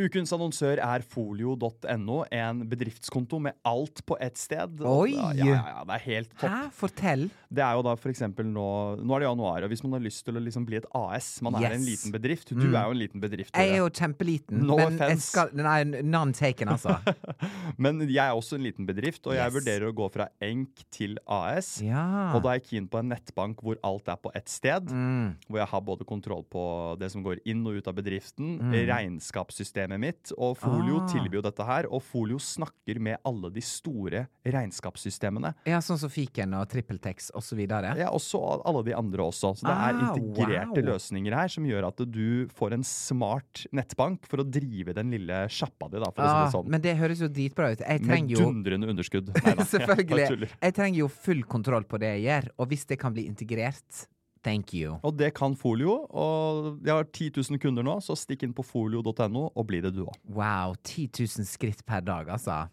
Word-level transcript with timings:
Ukens 0.00 0.32
annonsør 0.32 0.80
er 0.80 1.02
folio.no, 1.04 2.22
en 2.32 2.62
bedriftskonto 2.70 3.38
med 3.42 3.56
alt 3.68 4.00
på 4.08 4.16
ett 4.22 4.38
sted. 4.40 4.80
Oi! 4.86 5.12
Ja, 5.12 5.30
ja, 5.36 5.58
ja, 5.74 5.82
det 5.88 5.96
er 5.98 6.04
helt 6.06 6.30
topp. 6.40 6.48
Hæ? 6.50 6.60
Fortell. 6.78 7.26
Det 7.50 7.62
er 7.66 7.74
jo 7.76 7.82
da 7.82 7.96
for 7.98 8.12
eksempel 8.12 8.46
nå 8.46 8.64
Nå 9.02 9.16
er 9.16 9.24
det 9.24 9.26
januar, 9.28 9.64
og 9.66 9.72
hvis 9.72 9.82
man 9.82 9.96
har 9.96 10.04
lyst 10.04 10.22
til 10.24 10.36
å 10.38 10.42
liksom 10.44 10.64
bli 10.68 10.78
et 10.78 10.86
AS 10.94 11.40
Man 11.42 11.56
er 11.58 11.74
en 11.74 11.82
liten 11.84 12.12
bedrift. 12.14 12.52
Du 12.54 12.60
Mm. 12.70 12.74
er 12.76 12.84
jo 12.86 12.90
en 12.94 12.98
liten 13.00 13.20
bedrift. 13.20 13.54
Jeg 13.56 13.70
er 13.74 13.78
jo 13.80 13.88
kjempeliten, 13.90 14.62
No 14.66 14.76
men 14.76 14.96
jeg 14.96 15.00
offense. 15.00 15.26
skal 15.32 15.48
Nei, 15.54 15.84
none 15.84 16.32
taken, 16.32 16.68
altså. 16.68 16.94
Men 17.80 18.00
jeg 18.06 18.20
er 18.22 18.32
også 18.36 18.54
en 18.58 18.62
liten 18.64 18.86
bedrift, 18.86 19.26
og 19.26 19.34
jeg 19.34 19.44
Yes. 19.50 19.54
vurderer 19.54 19.88
å 19.90 19.94
gå 19.96 20.06
fra 20.12 20.28
enk 20.40 20.84
til 20.92 21.16
AS. 21.26 21.80
Ja. 21.82 22.32
Og 22.36 22.42
da 22.44 22.50
er 22.52 22.60
jeg 22.60 22.66
keen 22.70 22.88
på 22.88 22.98
en 23.00 23.08
nettbank 23.10 23.56
hvor 23.64 23.76
alt 23.82 24.08
er 24.08 24.16
på 24.16 24.30
ett 24.34 24.48
sted. 24.48 24.86
Mm. 24.90 25.36
Hvor 25.48 25.58
jeg 25.58 25.68
har 25.68 25.80
både 25.80 26.04
kontroll 26.06 26.44
på 26.44 26.96
det 27.00 27.10
som 27.10 27.22
går 27.24 27.40
inn 27.46 27.66
og 27.66 27.74
ut 27.80 27.88
av 27.88 27.94
bedriften, 27.98 28.58
Mm. 28.60 28.72
regnskapssystemet 28.86 29.89
mitt. 29.98 30.30
Og 30.38 30.56
Folio 30.58 31.00
Ah. 31.00 31.06
tilbyr 31.08 31.34
jo 31.34 31.42
dette 31.42 31.64
her. 31.66 31.86
Og 31.90 32.02
Folio 32.02 32.36
snakker 32.38 33.00
med 33.00 33.18
alle 33.24 33.50
de 33.50 33.60
store 33.60 34.28
regnskapssystemene. 34.44 35.54
Ja, 35.66 35.78
sånn 35.82 35.98
som 35.98 36.10
Fiken 36.12 36.54
og 36.58 36.68
TrippelTex 36.70 37.30
og 37.34 37.42
så 37.42 37.56
videre. 37.58 37.94
Ja, 37.98 38.10
også 38.14 38.40
alle 38.64 38.82
de 38.86 38.94
andre 38.96 39.26
også. 39.26 39.54
Så 39.58 39.66
det 39.66 39.74
er 39.74 39.94
Ah, 40.00 40.14
integrerte 40.14 40.82
wow. 40.82 40.94
løsninger 40.94 41.34
her 41.34 41.48
som 41.48 41.64
gjør 41.64 41.88
at 41.88 41.96
du 42.10 42.46
får 42.48 42.72
en 42.74 42.82
smart 42.84 43.66
nettbank 43.72 44.26
for 44.26 44.38
å 44.38 44.48
drive 44.50 44.94
den 44.94 45.10
lille 45.10 45.46
sjappa 45.48 45.90
di, 45.90 45.98
da, 45.98 46.10
for 46.10 46.22
å 46.22 46.26
si 46.26 46.34
Ah, 46.34 46.44
det 46.46 46.52
sånn. 46.54 46.68
men 46.68 46.80
det 46.80 46.96
høres 46.96 47.18
jo 47.20 47.28
dritbra 47.28 47.72
ut. 47.72 47.78
Jeg 47.80 48.00
Med 48.02 48.08
trenger 48.08 48.36
jo 48.38 48.52
dundrende 48.52 48.88
underskudd. 48.88 49.26
Nei 49.44 49.54
jeg 49.54 49.66
Selvfølgelig. 49.66 50.48
Jeg 50.62 50.74
trenger 50.74 50.98
jo 50.98 51.08
full 51.08 51.42
kontroll 51.44 51.84
på 51.84 51.98
det 51.98 52.20
jeg 52.20 52.24
gjør, 52.28 52.48
og 52.58 52.68
hvis 52.68 52.86
det 52.86 52.98
kan 52.98 53.12
bli 53.12 53.26
integrert, 53.26 54.06
thank 54.44 54.74
you. 54.74 54.98
Og 55.02 55.14
det 55.18 55.32
kan 55.36 55.56
Folio. 55.56 56.06
Og 56.10 56.80
jeg 56.84 56.94
har 56.94 57.06
10 57.08 57.30
000 57.36 57.60
kunder 57.62 57.86
nå, 57.86 57.98
så 58.04 58.16
stikk 58.18 58.44
inn 58.46 58.54
på 58.56 58.64
folio.no 58.66 59.46
og 59.54 59.66
bli 59.68 59.80
det 59.84 59.94
du 59.96 60.04
òg. 60.06 60.16
Wow, 60.28 60.76
10 60.84 61.08
000 61.18 61.48
skritt 61.48 61.84
per 61.86 62.04
dag, 62.06 62.28
altså. 62.28 62.66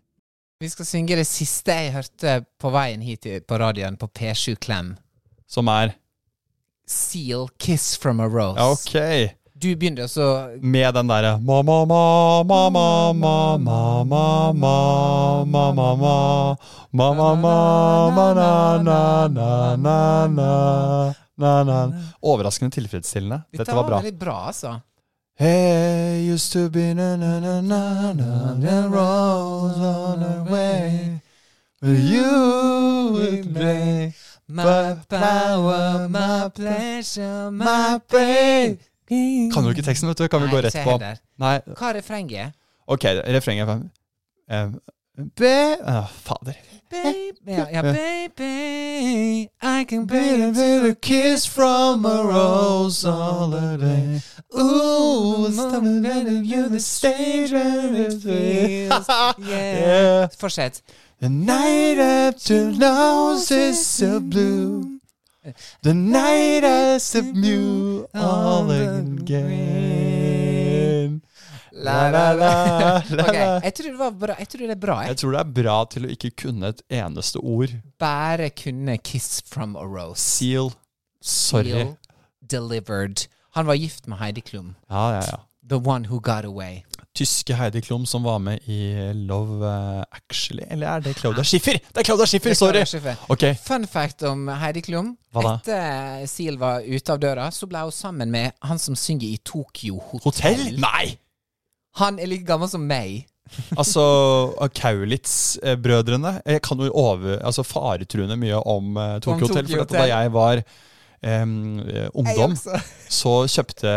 Vi 0.58 0.70
skal 0.74 0.88
synge 0.90 1.20
det 1.20 1.28
siste 1.30 1.70
jeg 1.70 1.94
hørte 1.94 2.40
på 2.58 2.72
veien 2.74 3.04
hit 3.06 3.28
på 3.46 3.59
radioen 3.62 3.98
på 4.00 4.09
P7 4.09 4.56
Klem. 4.58 4.96
Som 5.46 5.70
er 5.70 5.94
Seal 6.88 7.46
Kiss 7.59 7.98
from 8.00 8.20
a 8.20 8.28
Rose. 8.28 8.58
OK. 8.58 9.36
Du 9.58 9.76
begynner 9.76 10.04
også 10.06 10.58
Med 10.62 10.94
den 10.94 11.09
derre 11.09 11.38
nei, 21.38 21.64
nei. 21.70 22.04
Overraskende 22.22 22.74
tilfredsstillende. 22.76 23.44
Dette 23.54 23.76
var 23.78 23.88
bra. 23.88 24.02
Veldig 24.02 24.18
bra, 24.20 24.38
altså. 24.52 24.76
Hey, 25.38 26.24
used 26.34 26.52
to 26.54 26.68
be 26.74 26.94
na 26.98 27.16
na 27.16 27.40
na 27.40 27.62
na 27.62 28.14
na 28.18 28.54
na 28.58 28.78
rolls 28.90 29.78
on 29.78 30.24
away. 30.24 31.22
Will 31.82 32.00
you 32.00 33.12
would 33.14 33.53
play 33.53 34.14
my 34.47 34.96
power, 35.08 36.08
my 36.09 36.50
pleasure, 36.50 37.52
my 37.52 38.00
pain. 38.09 38.80
Kan 39.53 39.64
du 39.64 39.70
ikke 39.76 39.86
teksten, 39.86 40.09
vet 40.09 40.18
du? 40.18 40.28
Kan 40.28 40.42
vi 40.42 40.47
Nei, 40.50 40.56
gå 40.56 40.64
rett 40.66 40.80
på? 40.84 40.96
Heller. 40.97 41.20
Nei, 41.40 41.53
Hva 41.78 41.92
er 41.92 42.00
refrenget? 42.02 42.56
ok, 42.88 43.06
refrenget 43.38 43.68
er 43.68 43.72
fem. 43.76 43.84
Eh, 44.50 44.97
Be... 45.17 45.78
oh, 45.83 46.09
fader. 46.23 46.55
Baby, 46.89 47.51
ja, 47.51 47.67
ja, 47.69 47.81
baby, 47.81 49.50
I 49.61 49.83
can 49.85 50.05
Be 50.05 50.44
a 50.44 50.47
little 50.51 50.95
kiss 50.95 51.45
from 51.45 52.05
a 52.05 52.23
rose 52.23 53.03
all 53.03 53.50
the 53.50 53.78
day. 53.78 54.22
Ooh, 54.57 55.50
to 55.50 55.79
let 55.81 56.45
you 56.45 56.69
the 56.69 56.79
stage 56.79 57.51
where 57.51 57.94
it 57.94 58.22
feels. 58.22 59.07
Yeah. 59.39 60.28
Fortsett. 60.28 60.81
The 61.19 61.29
night 61.29 61.97
after 61.97 62.72
knows 62.72 63.49
is 63.49 63.85
so 63.85 64.19
blue. 64.19 64.99
The 65.81 65.94
night 65.94 66.63
is 66.63 67.03
so 67.03 67.22
blue 67.34 68.07
all 68.13 68.69
again. 68.69 70.47
La, 71.84 72.10
la, 72.10 72.24
la, 72.34 72.52
la, 73.10 73.24
Ok, 73.24 73.34
la. 73.34 73.60
jeg 73.64 73.74
tror 73.78 73.90
det 73.92 74.00
var 74.00 74.12
bra. 74.26 74.36
Jeg 74.40 74.50
tror 74.50 74.64
det 74.66 74.70
er 74.76 74.82
bra. 74.82 74.96
Jeg 75.04 75.10
Jeg 75.14 75.18
tror 75.22 75.32
det 75.36 75.40
er 75.44 75.52
bra 75.64 75.78
til 75.86 76.06
å 76.08 76.10
ikke 76.16 76.32
kunne 76.44 76.68
et 76.74 76.82
eneste 76.90 77.38
ord. 77.44 77.70
bare 78.00 78.50
kunne 78.50 78.98
'Kiss 78.98 79.42
from 79.46 79.76
a 79.76 79.84
Rose'. 79.86 80.18
Seal. 80.18 80.72
Sorry. 81.22 81.70
Seal 81.72 81.98
delivered. 82.50 83.28
Han 83.56 83.66
var 83.68 83.74
gift 83.76 84.08
med 84.08 84.18
Heidi 84.18 84.42
Klum. 84.42 84.76
Ja, 84.90 85.12
ja, 85.12 85.22
ja. 85.32 85.38
The 85.70 85.76
one 85.78 86.08
who 86.08 86.20
got 86.20 86.46
away. 86.46 86.84
Tyske 87.16 87.54
Heidi 87.56 87.82
Klum 87.82 88.06
som 88.06 88.24
var 88.24 88.38
med 88.40 88.59
i 88.70 89.12
Love 89.14 89.66
eh, 89.66 90.04
Actually. 90.12 90.64
Eller 90.70 90.88
er 90.88 91.00
det 91.00 91.16
Claudia 91.18 91.44
Schiffer? 91.44 91.74
Det 91.74 91.98
er 91.98 92.04
Claudia 92.04 92.26
Schiffer! 92.26 92.54
Sorry! 92.54 92.84
Okay. 93.30 93.56
Fun 93.56 93.88
fact 93.88 94.24
om 94.24 94.48
Heidi 94.48 94.82
Klum. 94.82 95.18
Etter 95.36 96.26
Seal 96.28 96.58
var 96.58 96.82
ute 96.86 97.12
av 97.14 97.20
døra, 97.20 97.50
så 97.52 97.68
ble 97.68 97.80
hun 97.84 97.92
sammen 97.92 98.32
med 98.32 98.52
han 98.62 98.80
som 98.80 98.96
synger 98.96 99.28
i 99.28 99.38
Tokyo 99.44 100.00
Hotel. 100.00 100.24
Hotel? 100.24 100.80
Nei! 100.80 101.18
Han 101.97 102.19
er 102.22 102.30
like 102.30 102.46
gammel 102.47 102.69
som 102.72 102.85
meg. 102.88 103.25
Altså, 103.80 104.02
Kaulitz-brødrene 104.75 106.41
Jeg 106.46 106.62
kan 106.66 106.81
jo 106.84 106.90
over, 106.91 107.38
altså 107.40 107.63
faretruende 107.63 108.35
mye 108.40 108.59
om 108.59 108.97
uh, 108.97 109.19
Tokyo 109.24 109.47
Om 109.47 109.53
Hotel. 109.53 109.69
For 109.72 109.84
dette, 109.85 109.96
da 109.96 110.08
jeg 110.09 110.34
var 110.35 110.59
eh, 110.62 111.46
ungdom, 112.13 112.58
så 113.22 113.34
kjøpte, 113.47 113.94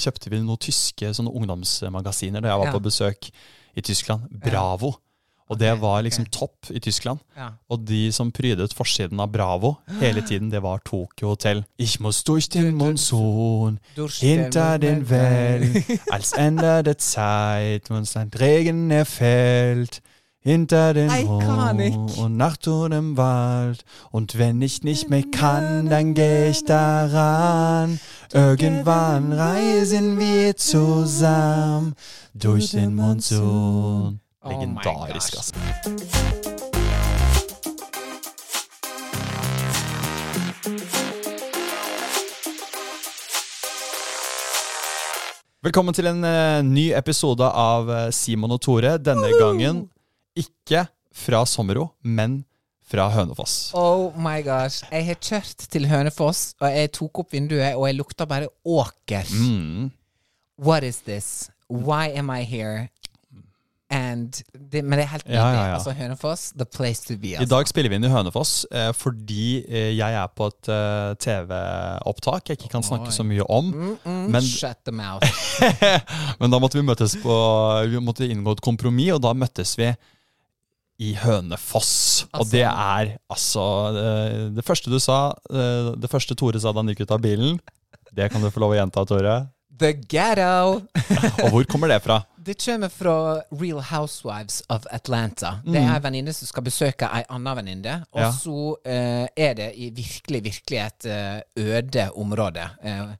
kjøpte 0.00 0.32
vi 0.32 0.40
noen 0.40 0.62
tyske 0.62 1.12
sånne 1.14 1.34
ungdomsmagasiner 1.36 2.40
da 2.44 2.54
jeg 2.54 2.62
var 2.64 2.70
Ja. 2.72 2.76
på 2.78 2.82
besøk 2.88 3.28
i 3.76 3.84
Tyskland. 3.84 4.24
Bravo. 4.32 4.94
Og 5.48 5.58
det 5.58 5.72
var 5.80 6.02
liksom 6.04 6.26
ok. 6.26 6.30
topp 6.30 6.70
i 6.70 6.80
Tyskland. 6.80 7.20
Ja. 7.36 7.48
Og 7.68 7.80
de 7.88 8.12
som 8.12 8.30
prydet 8.32 8.74
forsiden 8.76 9.20
av 9.20 9.30
Bravo 9.32 9.76
hele 10.00 10.20
tiden, 10.20 10.50
det 10.52 10.62
var 10.62 10.82
Tokyo 10.84 11.28
Hotel. 11.28 11.64
Ich 11.78 12.00
muss 12.00 12.22
durch 12.24 12.48
den 12.48 12.74
Monsun, 12.74 13.78
hinter 14.20 14.78
den 14.78 15.08
Wellen, 15.08 15.84
als 16.10 16.32
Ende 16.32 16.82
der 16.82 16.98
Zeit, 16.98 17.90
und 17.90 18.16
ein 18.16 18.30
Regen 18.38 18.90
er 18.90 19.06
fällt. 19.06 20.02
Hinter 20.40 20.94
den. 20.94 21.10
Hof 21.10 22.18
und 22.18 22.36
Nacht 22.36 22.68
und 22.68 22.92
im 22.92 23.16
Wald. 23.16 23.84
Und 24.10 24.38
wenn 24.38 24.62
ich 24.62 24.82
nicht 24.82 25.10
mehr 25.10 25.24
kann, 25.30 25.90
dann 25.90 26.14
geh 26.14 26.50
ich 26.50 26.64
daran. 26.64 28.00
Irgendwann 28.32 29.32
reisen 29.32 30.18
wir 30.18 30.56
zusammen 30.56 31.94
durch 32.34 32.70
den 32.70 32.94
Monsun. 32.94 34.20
Oh 34.48 34.52
Legendarisk, 34.52 35.34
altså. 35.36 35.54
Velkommen 45.62 45.92
til 45.92 46.08
en 46.08 46.24
eh, 46.24 46.62
ny 46.64 46.86
episode 46.96 47.44
av 47.44 47.90
eh, 47.92 48.06
Simon 48.14 48.54
og 48.56 48.62
Tore. 48.64 48.94
Denne 48.96 49.28
gangen 49.36 49.84
ikke 50.38 50.86
fra 51.12 51.42
Sommero, 51.44 51.90
men 52.00 52.40
fra 52.88 53.10
Hønefoss. 53.12 53.74
Oh 53.76 54.16
my 54.16 54.40
gosh. 54.46 54.80
Jeg 54.88 55.10
har 55.10 55.20
kjørt 55.20 55.68
til 55.68 55.90
Hønefoss, 55.90 56.54
og 56.62 56.72
jeg 56.72 56.94
tok 56.96 57.20
opp 57.20 57.36
vinduet, 57.36 57.74
og 57.76 57.84
jeg 57.90 58.00
lukta 58.00 58.24
bare 58.24 58.48
åker. 58.64 59.28
Mm. 59.28 59.90
What 60.56 60.88
is 60.88 61.02
this? 61.04 61.50
Why 61.68 62.08
am 62.16 62.30
I 62.32 62.48
here? 62.48 62.88
And 63.90 64.36
det, 64.52 64.82
Men 64.84 64.98
det 64.98 65.04
er 65.06 65.10
helt 65.14 65.24
nydelig. 65.24 65.38
Ja, 65.40 65.52
ja, 65.54 65.60
ja. 65.70 65.74
Altså, 65.78 65.92
Hønefoss, 65.96 66.42
the 66.60 66.66
place 66.68 67.00
to 67.08 67.16
be. 67.16 67.30
I 67.32 67.36
Altså. 67.38 67.48
dag 67.54 67.68
spiller 67.70 67.88
vi 67.88 67.96
inn 67.96 68.04
i 68.04 68.10
Hønefoss 68.12 68.66
eh, 68.70 68.90
fordi 68.92 69.64
eh, 69.64 69.94
jeg 69.96 70.12
er 70.20 70.26
på 70.36 70.48
et 70.50 70.68
eh, 70.68 71.14
TV-opptak 71.24 72.50
jeg 72.52 72.58
ikke 72.58 72.68
kan 72.74 72.84
snakke 72.84 73.08
Oi. 73.08 73.16
så 73.16 73.24
mye 73.24 73.46
om. 73.48 73.70
Mm, 73.72 73.94
mm, 74.04 74.28
Men- 74.34 74.44
Shut 74.44 74.82
the 74.84 74.92
mouth. 74.92 75.24
Men 76.40 76.52
da 76.52 76.60
måtte 76.60 76.76
vi 76.76 76.84
møtes 76.84 77.16
på 77.22 77.38
Vi 77.88 78.02
måtte 78.04 78.28
inngå 78.28 78.52
et 78.58 78.64
kompromiss, 78.64 79.14
og 79.16 79.22
da 79.24 79.32
møttes 79.32 79.72
vi 79.80 79.88
i 81.00 81.12
Hønefoss. 81.14 82.26
og 82.34 82.40
Altså- 82.42 82.52
det 82.52 82.64
er 82.68 83.16
altså 83.30 83.66
eh, 83.96 84.48
Det 84.56 84.64
første 84.68 84.90
du 84.92 84.98
sa, 85.00 85.32
det 85.48 86.10
første 86.12 86.36
Tore 86.36 86.60
sa 86.60 86.72
da 86.72 86.82
han 86.82 86.88
gikk 86.92 87.06
ut 87.06 87.16
av 87.16 87.22
bilen, 87.24 87.56
det 88.12 88.30
kan 88.32 88.42
du 88.42 88.50
få 88.50 88.60
lov 88.60 88.72
å 88.76 88.78
gjenta, 88.82 89.04
Tore. 89.06 89.46
The 89.78 89.92
Ghetto. 89.94 90.82
Og 91.44 91.50
hvor 91.54 91.64
kommer 91.70 91.86
det 91.88 92.00
fra? 92.02 92.16
Det 92.48 92.54
kommer 92.64 92.88
fra 92.88 93.42
Real 93.60 93.80
Housewives 93.82 94.62
of 94.72 94.86
Atlanta. 94.90 95.50
Det 95.66 95.76
er 95.76 95.90
ei 95.92 96.00
venninne 96.00 96.32
som 96.32 96.48
skal 96.48 96.64
besøke 96.64 97.04
ei 97.12 97.20
anna 97.28 97.52
venninne. 97.58 97.96
Og 98.16 98.22
Ja. 98.22 98.30
så 98.32 98.54
uh, 98.72 99.26
er 99.36 99.52
det 99.58 99.66
i 99.76 99.90
virkelig, 99.92 100.40
virkelig 100.46 100.78
et 100.80 101.08
uh, 101.12 101.40
øde 101.60 102.06
område. 102.16 102.64
Uh, 102.80 103.12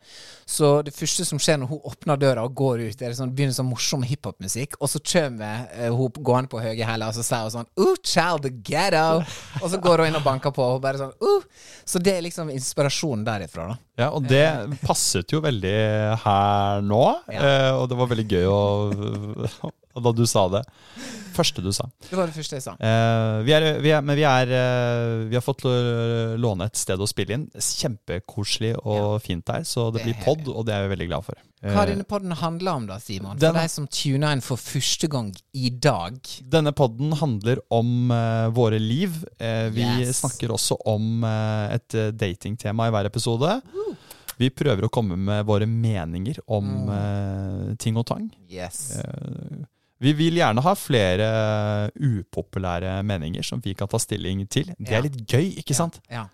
så 0.49 0.71
det 0.83 0.95
første 0.97 1.27
som 1.29 1.39
skjer 1.39 1.59
når 1.61 1.69
hun 1.75 1.83
åpner 1.91 2.17
døra 2.23 2.47
og 2.49 2.55
går 2.57 2.87
ut, 2.87 3.03
er 3.03 3.13
det 3.13 3.19
sånn, 3.19 3.35
begynner 3.37 3.53
sånn 3.59 3.69
morsom 3.69 4.07
hiphop-musikk. 4.09 4.79
Og 4.81 4.89
så 4.95 5.03
kommer 5.13 5.69
hun 5.93 6.09
gående 6.25 6.49
på 6.49 6.63
høye 6.65 6.89
hæler, 6.89 7.11
og 7.13 7.19
så 7.19 7.27
sier 7.29 7.45
hun 7.45 7.53
sånn 7.59 7.69
Oh, 7.77 7.93
child, 8.01 8.49
the 8.49 8.55
ghetto. 8.65 9.21
og 9.61 9.69
så 9.69 9.77
går 9.77 10.07
hun 10.07 10.09
inn 10.15 10.17
og 10.23 10.25
banker 10.25 10.57
på, 10.57 10.71
og 10.79 10.81
bare 10.89 11.03
sånn 11.05 11.13
uh. 11.21 11.45
Så 11.85 12.01
det 12.01 12.17
er 12.17 12.25
liksom 12.25 12.49
inspirasjonen 12.55 13.29
derifra, 13.29 13.69
da. 13.75 13.79
Ja, 13.99 14.13
og 14.15 14.29
det 14.31 14.45
passet 14.85 15.33
jo 15.35 15.41
veldig 15.43 15.75
her 16.23 16.85
nå. 16.87 17.03
Ja. 17.35 17.41
eh, 17.43 17.71
Og 17.75 17.89
det 17.91 17.99
var 17.99 18.11
veldig 18.13 18.27
gøy 18.31 18.47
å, 18.47 18.61
da 20.07 20.13
du 20.15 20.23
sa 20.31 20.47
det. 20.55 20.63
Første 21.39 21.63
du 21.63 21.71
sa. 21.73 21.87
Det 22.09 22.17
var 22.19 22.27
det 22.27 22.35
første 22.35 22.59
jeg 22.59 22.65
sa. 22.65 22.73
Eh, 22.83 23.39
vi 23.47 23.53
er, 23.55 23.67
vi 23.85 23.93
er, 23.95 24.03
men 24.03 24.19
vi 24.19 24.25
er 24.27 24.51
eh, 24.59 25.29
Vi 25.31 25.37
har 25.39 25.45
fått 25.45 25.63
låne 26.43 26.67
et 26.67 26.77
sted 26.81 26.99
å 26.99 27.07
spille 27.09 27.37
inn. 27.39 27.45
Kjempekoselig 27.55 28.75
og 28.83 29.21
fint 29.23 29.45
der, 29.47 29.63
så 29.69 29.89
det 29.93 30.03
Det 30.03 30.09
blir 30.09 30.25
pod, 30.25 30.49
og 30.51 30.67
det 30.67 30.75
er 30.75 30.87
vi 30.89 30.93
veldig 30.97 31.09
glad 31.13 31.25
for. 31.29 31.39
Hva 31.63 31.73
har 31.81 31.89
Eh, 31.89 31.95
denne 31.95 32.07
podden 32.07 32.33
handla 32.39 32.75
om, 32.79 32.87
da, 32.87 32.99
Simon? 33.03 33.37
Den- 33.39 33.53
For 33.53 33.61
deg 33.61 33.71
som 33.71 33.87
tuner 33.91 34.33
inn 34.37 34.41
for 34.47 34.57
første 34.57 35.09
gang 35.11 35.33
i 35.55 35.71
dag. 35.71 36.19
Denne 36.49 36.73
podden 36.73 37.13
handler 37.19 37.59
om 37.71 38.09
våre 38.55 38.79
liv. 38.79 39.25
Vi 39.39 39.83
Yes. 39.83 40.21
snakker 40.23 40.49
også 40.55 40.77
om 40.87 41.25
et 41.25 41.89
datingtema 42.15 42.87
i 42.87 42.91
hver 42.95 43.07
episode. 43.07 43.61
Vi 44.39 44.51
prøver 44.51 44.87
å 44.87 44.91
komme 44.95 45.17
med 45.19 45.45
våre 45.47 45.67
meninger 45.67 46.39
om 46.47 46.65
Mm. 46.65 46.89
uh, 46.89 47.75
ting 47.75 47.97
og 47.97 48.07
tang. 48.07 48.31
Yes. 48.49 48.99
Eh, 48.99 49.65
vi 50.01 50.13
vil 50.15 50.39
gjerne 50.39 50.63
ha 50.63 50.75
flere 50.79 51.29
upopulære 51.99 52.99
meninger 53.07 53.43
som 53.47 53.61
vi 53.65 53.75
kan 53.79 53.89
ta 53.91 53.99
stilling 54.03 54.45
til. 54.51 54.73
Det 54.79 54.95
er 54.99 55.07
litt 55.09 55.23
gøy, 55.29 55.55
ikke 55.63 55.77
sant? 55.77 56.01
Ja. 56.13 56.27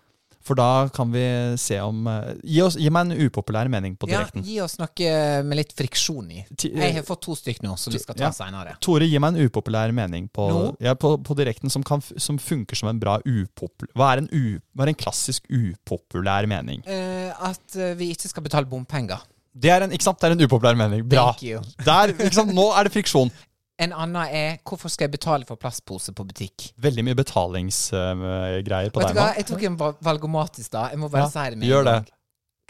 For 0.45 0.53
da 0.53 0.85
kan 0.93 1.09
vi 1.09 1.23
se 1.57 1.79
om 1.81 2.03
eh, 2.05 2.35
Gi, 2.45 2.59
oss, 2.61 2.75
gi 2.77 2.91
meg 2.93 3.07
en 3.15 3.23
upopulær 3.25 3.65
mening 3.73 3.95
på 3.97 4.05
direkten. 4.05 4.43
ja, 4.45 4.51
gi 4.51 4.59
oss 4.61 4.75
noe 4.77 5.13
med 5.41 5.57
litt 5.57 5.71
friksjon 5.73 6.27
i. 6.35 6.43
Jeg 6.67 6.91
har 6.99 7.05
fått 7.07 7.23
to 7.25 7.33
stykk 7.33 7.63
nå, 7.65 7.71
som 7.81 7.95
vi 7.95 8.01
skal 8.03 8.13
ta 8.19 8.27
Ja. 8.27 8.29
seinere. 8.35 8.75
Tore, 8.85 9.07
gi 9.09 9.17
meg 9.17 9.33
en 9.33 9.47
upopulær 9.49 9.89
mening 9.97 10.27
på, 10.29 10.45
ja, 10.85 10.93
på, 10.93 11.15
på 11.25 11.37
direkten 11.39 11.73
som, 11.73 11.81
kan, 11.81 12.03
som 12.21 12.37
funker 12.37 12.77
som 12.77 12.91
en 12.93 13.01
bra 13.01 13.17
upopulær 13.25 13.89
Hva 13.97 14.11
er 14.13 14.21
en, 14.21 14.29
u, 14.29 14.59
hva 14.77 14.85
er 14.85 14.93
en 14.93 14.99
klassisk 15.01 15.49
upopulær 15.49 16.45
mening? 16.45 16.85
Uh, 16.85 17.33
at 17.49 17.79
eh, 17.81 17.95
vi 17.97 18.11
ikke 18.13 18.29
skal 18.29 18.45
betale 18.45 18.69
bompenger. 18.69 19.25
Det 19.55 19.71
er 19.73 19.87
en, 19.87 19.97
ikke 19.97 20.05
sant? 20.05 20.21
Det 20.21 20.29
er 20.29 20.37
en 20.37 20.45
upopulær 20.45 20.77
mening. 20.77 21.01
Bra. 21.09 21.31
Der, 21.41 22.13
sant? 22.35 22.53
Nå 22.53 22.69
er 22.77 22.85
det 22.85 22.93
friksjon. 22.93 23.33
En 23.79 23.91
annen 23.91 24.15
er 24.31 24.57
hvorfor 24.63 24.87
skal 24.89 25.03
jeg 25.09 25.11
betale 25.17 25.45
for 25.45 25.55
plastpose 25.59 26.13
på 26.15 26.23
butikk? 26.23 26.69
Veldig 26.79 27.03
mye 27.03 27.15
betalingsgreier 27.19 28.91
på 28.95 29.01
Vet 29.03 29.09
deg 29.11 29.17
nå. 29.19 29.25
jeg 29.35 29.45
tok 29.49 29.63
en 29.67 29.75
valgomatisk 29.79 30.05
valgomat 30.07 30.59
i 30.59 30.63
stad. 30.63 30.89
Jeg 30.93 30.99
må 31.01 31.09
bare 31.11 31.25
Ja, 31.25 31.29
si 31.33 31.49
det 31.49 31.57
med 31.57 31.67
en 31.67 31.83
gang. 31.83 32.05
det. 32.05 32.13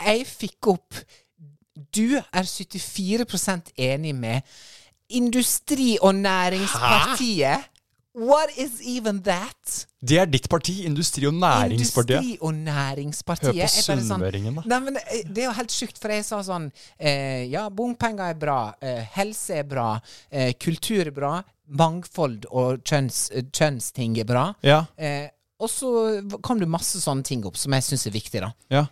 Jeg 0.06 0.26
fikk 0.28 0.68
opp 0.74 0.94
Du 1.94 2.16
er 2.18 2.44
74% 2.48 3.72
enig 3.78 4.16
med 4.16 4.42
Industri- 5.12 5.98
og 6.02 6.16
Næringspartiet. 6.16 7.68
What 8.16 8.54
is 8.58 8.78
even 8.82 9.18
that? 9.24 9.86
Det 10.00 10.18
er 10.22 10.26
ditt 10.32 10.46
parti, 10.50 10.86
Industri- 10.88 11.28
og 11.28 11.34
Næringspartiet. 11.36 12.22
Industri- 12.22 12.38
og 12.42 12.54
Næringspartiet. 12.54 13.56
Hør 13.56 13.68
på 13.68 13.84
sunnmøringen, 13.84 14.54
sånn- 14.56 14.64
da. 14.64 14.70
Nei, 14.70 14.80
men 14.86 14.98
eh, 15.02 15.24
Det 15.28 15.44
er 15.44 15.48
jo 15.50 15.56
helt 15.58 15.72
sjukt, 15.76 16.00
for 16.00 16.14
jeg 16.14 16.24
sa 16.24 16.40
sånn 16.48 16.72
eh, 17.00 17.44
Ja, 17.52 17.70
bompenger 17.70 18.30
er 18.30 18.34
bra. 18.40 18.74
Eh, 18.82 19.04
helse 19.18 19.58
er 19.60 19.64
bra. 19.64 20.00
Eh, 20.32 20.54
kultur 20.54 21.06
er 21.08 21.12
bra. 21.12 21.44
Mangfold 21.68 22.46
og 22.52 22.84
kjønns, 22.86 23.32
kjønnsting 23.52 24.18
er 24.20 24.24
bra. 24.30 24.54
Ja, 24.64 24.86
Eh, 24.98 25.28
og 25.60 25.70
så 25.70 26.22
kom 26.42 26.60
det 26.60 26.68
masse 26.68 27.00
sånne 27.02 27.24
ting 27.24 27.44
opp 27.46 27.58
som 27.58 27.72
jeg 27.74 27.82
syns 27.84 28.08
er 28.08 28.12
viktig, 28.12 28.42
da. 28.42 28.54
ja. 28.70 28.86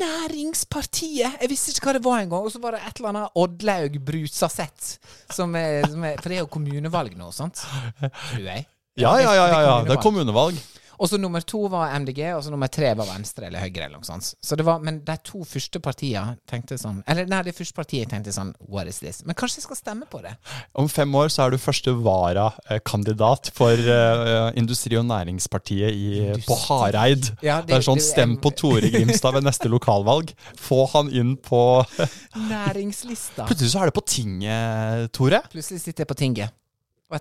Næringspartiet! 0.00 1.40
Jeg 1.40 1.50
visste 1.50 1.72
ikke 1.74 1.88
hva 1.88 1.96
det 1.96 2.04
var 2.04 2.22
engang. 2.24 2.46
Og 2.46 2.52
så 2.52 2.60
var 2.62 2.76
det 2.76 2.80
et 2.84 3.00
eller 3.00 3.12
annet 3.12 3.38
Oddlaug 3.42 3.98
Brusaseth. 4.06 4.96
Som 5.32 5.54
er, 5.58 5.86
som 5.90 6.04
er, 6.04 6.16
for 6.20 6.32
det 6.32 6.38
er 6.38 6.44
jo 6.44 6.50
kommunevalg 6.52 7.16
nå, 7.18 7.30
sant? 7.34 7.62
Tror 8.00 8.42
jeg. 8.44 8.66
Ja, 8.96 9.12
ja, 9.20 9.32
ja, 9.36 9.46
ja, 9.52 9.60
ja. 9.60 9.76
Det 9.84 9.96
er 9.96 10.02
kommunevalg. 10.02 10.60
Og 10.98 11.08
så 11.10 11.18
nummer 11.20 11.40
to 11.44 11.60
var 11.68 11.92
MDG, 12.00 12.20
og 12.36 12.42
så 12.44 12.50
nummer 12.50 12.68
tre 12.72 12.94
var 12.96 13.06
Venstre 13.10 13.46
eller 13.50 13.60
Høyre. 13.60 13.84
eller 13.86 13.98
noe 13.98 14.06
sånt. 14.08 14.34
Så 14.42 14.56
det 14.56 14.64
var, 14.64 14.78
Men 14.80 15.00
de 15.04 15.16
to 15.24 15.42
første 15.44 15.80
partiene 15.80 16.36
tenkte 16.48 16.78
sånn 16.80 17.02
Eller 17.06 17.26
nei, 17.26 17.42
det 17.42 17.54
første 17.56 17.74
partiet 17.76 18.08
tenkte 18.10 18.32
sånn 18.32 18.54
What 18.68 18.88
is 18.88 18.98
this? 19.00 19.22
Men 19.26 19.34
kanskje 19.34 19.58
jeg 19.60 19.66
skal 19.68 19.76
stemme 19.76 20.06
på 20.10 20.22
det? 20.24 20.32
Om 20.74 20.88
fem 20.88 21.12
år 21.14 21.28
så 21.28 21.46
er 21.46 21.50
du 21.50 21.58
første 21.58 21.92
varakandidat 22.02 23.50
for 23.56 23.72
uh, 23.76 24.50
Industri- 24.56 24.96
og 24.98 25.06
Næringspartiet 25.08 25.92
i, 25.92 26.32
på 26.46 26.56
Hareid. 26.66 27.30
Ja, 27.44 27.60
det, 27.62 27.76
er 27.76 27.84
sånn 27.86 28.00
det- 28.00 28.06
Stem 28.08 28.36
på 28.40 28.52
Tore 28.56 28.90
Grimstad 28.90 29.34
ved 29.36 29.44
neste 29.46 29.68
lokalvalg. 29.72 30.32
Få 30.56 30.86
han 30.94 31.10
inn 31.12 31.36
på 31.36 31.84
Næringslista. 32.50 33.46
Plutselig 33.48 33.72
så 33.72 33.82
er 33.82 33.90
det 33.90 33.96
på 33.96 34.04
tinget, 34.06 35.10
Tore. 35.16 35.42
Plutselig 35.52 35.80
sitter 35.82 36.04
jeg 36.04 36.10
på 36.12 36.18
tinget. 36.18 36.54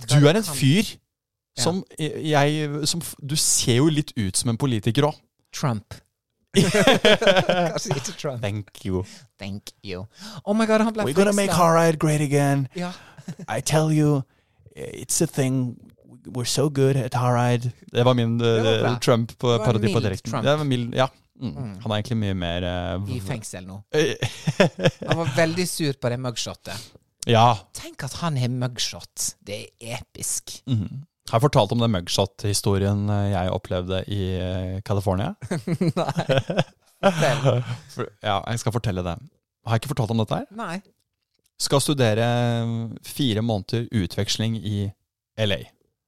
Du 0.10 0.26
er 0.26 0.40
en 0.40 0.44
fyr 0.48 0.96
som 1.58 1.84
jeg 2.00 2.88
som, 2.88 3.02
Du 3.22 3.36
ser 3.40 3.78
jo 3.80 3.86
litt 3.92 4.12
ut 4.18 4.36
som 4.38 4.50
en 4.54 4.58
politiker 4.58 5.08
òg. 5.10 5.16
Trump. 5.56 5.94
Kanskje 6.56 7.96
ikke 7.96 8.14
Trump. 8.20 8.42
Thank 8.42 8.86
you. 8.86 9.04
Thank 9.40 9.72
you. 9.84 10.06
Oh 10.46 10.56
my 10.56 10.66
god, 10.66 10.82
han 10.82 10.94
ble 10.94 11.04
We're 11.08 11.14
gonna 11.18 11.34
make. 11.36 11.52
Hareid 11.52 12.00
great 12.00 12.22
again. 12.22 12.68
Ja. 12.76 12.92
I 13.58 13.62
tell 13.62 13.92
you, 13.92 14.24
it's 14.76 15.22
a 15.24 15.28
thing. 15.28 15.78
We're 16.28 16.46
so 16.50 16.70
good 16.70 16.98
at 16.98 17.14
Hareid. 17.14 17.72
Det 17.92 18.04
var 18.06 18.14
min 18.14 18.38
Det 18.40 18.64
var 18.64 18.80
bra. 18.82 18.96
Trump-parodi 19.00 19.94
på 19.94 20.00
direkten. 20.00 20.32
Trump. 20.32 20.44
Det 20.46 20.58
var 20.58 20.64
mild, 20.64 20.96
ja. 20.96 21.08
Mm. 21.42 21.52
Mm. 21.52 21.72
Han 21.84 21.92
er 21.92 21.96
egentlig 22.00 22.18
mye 22.18 22.34
mer 22.40 22.64
uh, 22.64 23.10
I 23.12 23.20
fengsel 23.20 23.66
nå. 23.68 23.82
eh, 23.92 24.16
Han 25.10 25.18
var 25.20 25.34
veldig 25.36 25.66
sur 25.68 25.94
på 26.00 26.10
det 26.10 26.20
mugshotet. 26.24 26.86
Ja. 27.28 27.58
Tenk 27.76 28.04
at 28.08 28.14
han 28.22 28.38
har 28.38 28.50
mugshot. 28.54 29.34
Det 29.44 29.58
er 29.82 29.98
episk. 30.00 30.62
Mm. 30.70 31.04
Har 31.30 31.40
jeg 31.40 31.46
fortalt 31.48 31.72
om 31.74 31.80
den 31.82 31.94
mugshot-historien 31.96 33.00
eh, 33.10 33.30
jeg 33.34 33.54
opplevde 33.56 34.04
i 34.14 34.20
eh, 34.38 34.76
California? 34.86 35.32
Nei. 36.02 36.26
Ja, 38.26 38.40
jeg 38.50 38.60
skal 38.62 38.74
fortelle 38.74 39.04
det. 39.06 39.16
Har 39.66 39.76
jeg 39.76 39.82
ikke 39.84 39.92
fortalt 39.94 40.14
om 40.14 40.22
dette 40.22 40.38
her? 40.40 40.46
Nei. 40.58 40.78
Skal 41.62 41.82
studere 41.84 42.26
eh, 42.26 42.72
fire 43.06 43.44
måneder 43.46 43.88
utveksling 44.04 44.56
i 44.62 44.86
LA. 45.42 45.60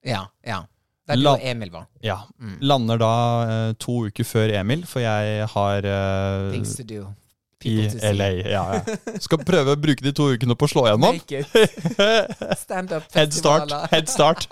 Ja. 0.07 0.23
ja. 0.47 0.61
Der 1.07 1.19
La- 1.21 1.37
Emil 1.51 1.71
var. 1.73 1.85
Ja. 2.03 2.19
Mm. 2.39 2.57
Lander 2.67 2.99
da 3.01 3.11
to 3.79 3.99
uker 4.09 4.25
før 4.27 4.53
Emil, 4.59 4.85
for 4.89 4.99
jeg 5.03 5.45
har 5.53 5.85
uh, 5.87 6.49
Things 6.53 6.73
to 6.79 6.83
do. 6.87 7.05
I 7.67 7.87
to. 7.91 7.99
LA. 8.13 8.29
Ja, 8.47 8.63
ja. 8.77 8.97
Skal 9.25 9.41
prøve 9.47 9.75
å 9.75 9.79
bruke 9.79 10.05
de 10.05 10.13
to 10.15 10.29
ukene 10.33 10.57
på 10.57 10.67
å 10.67 10.71
slå 10.71 10.85
gjennom. 10.89 11.19
Head 13.17 13.35
start. 13.35 13.75
Head 13.91 14.11
start. 14.11 14.47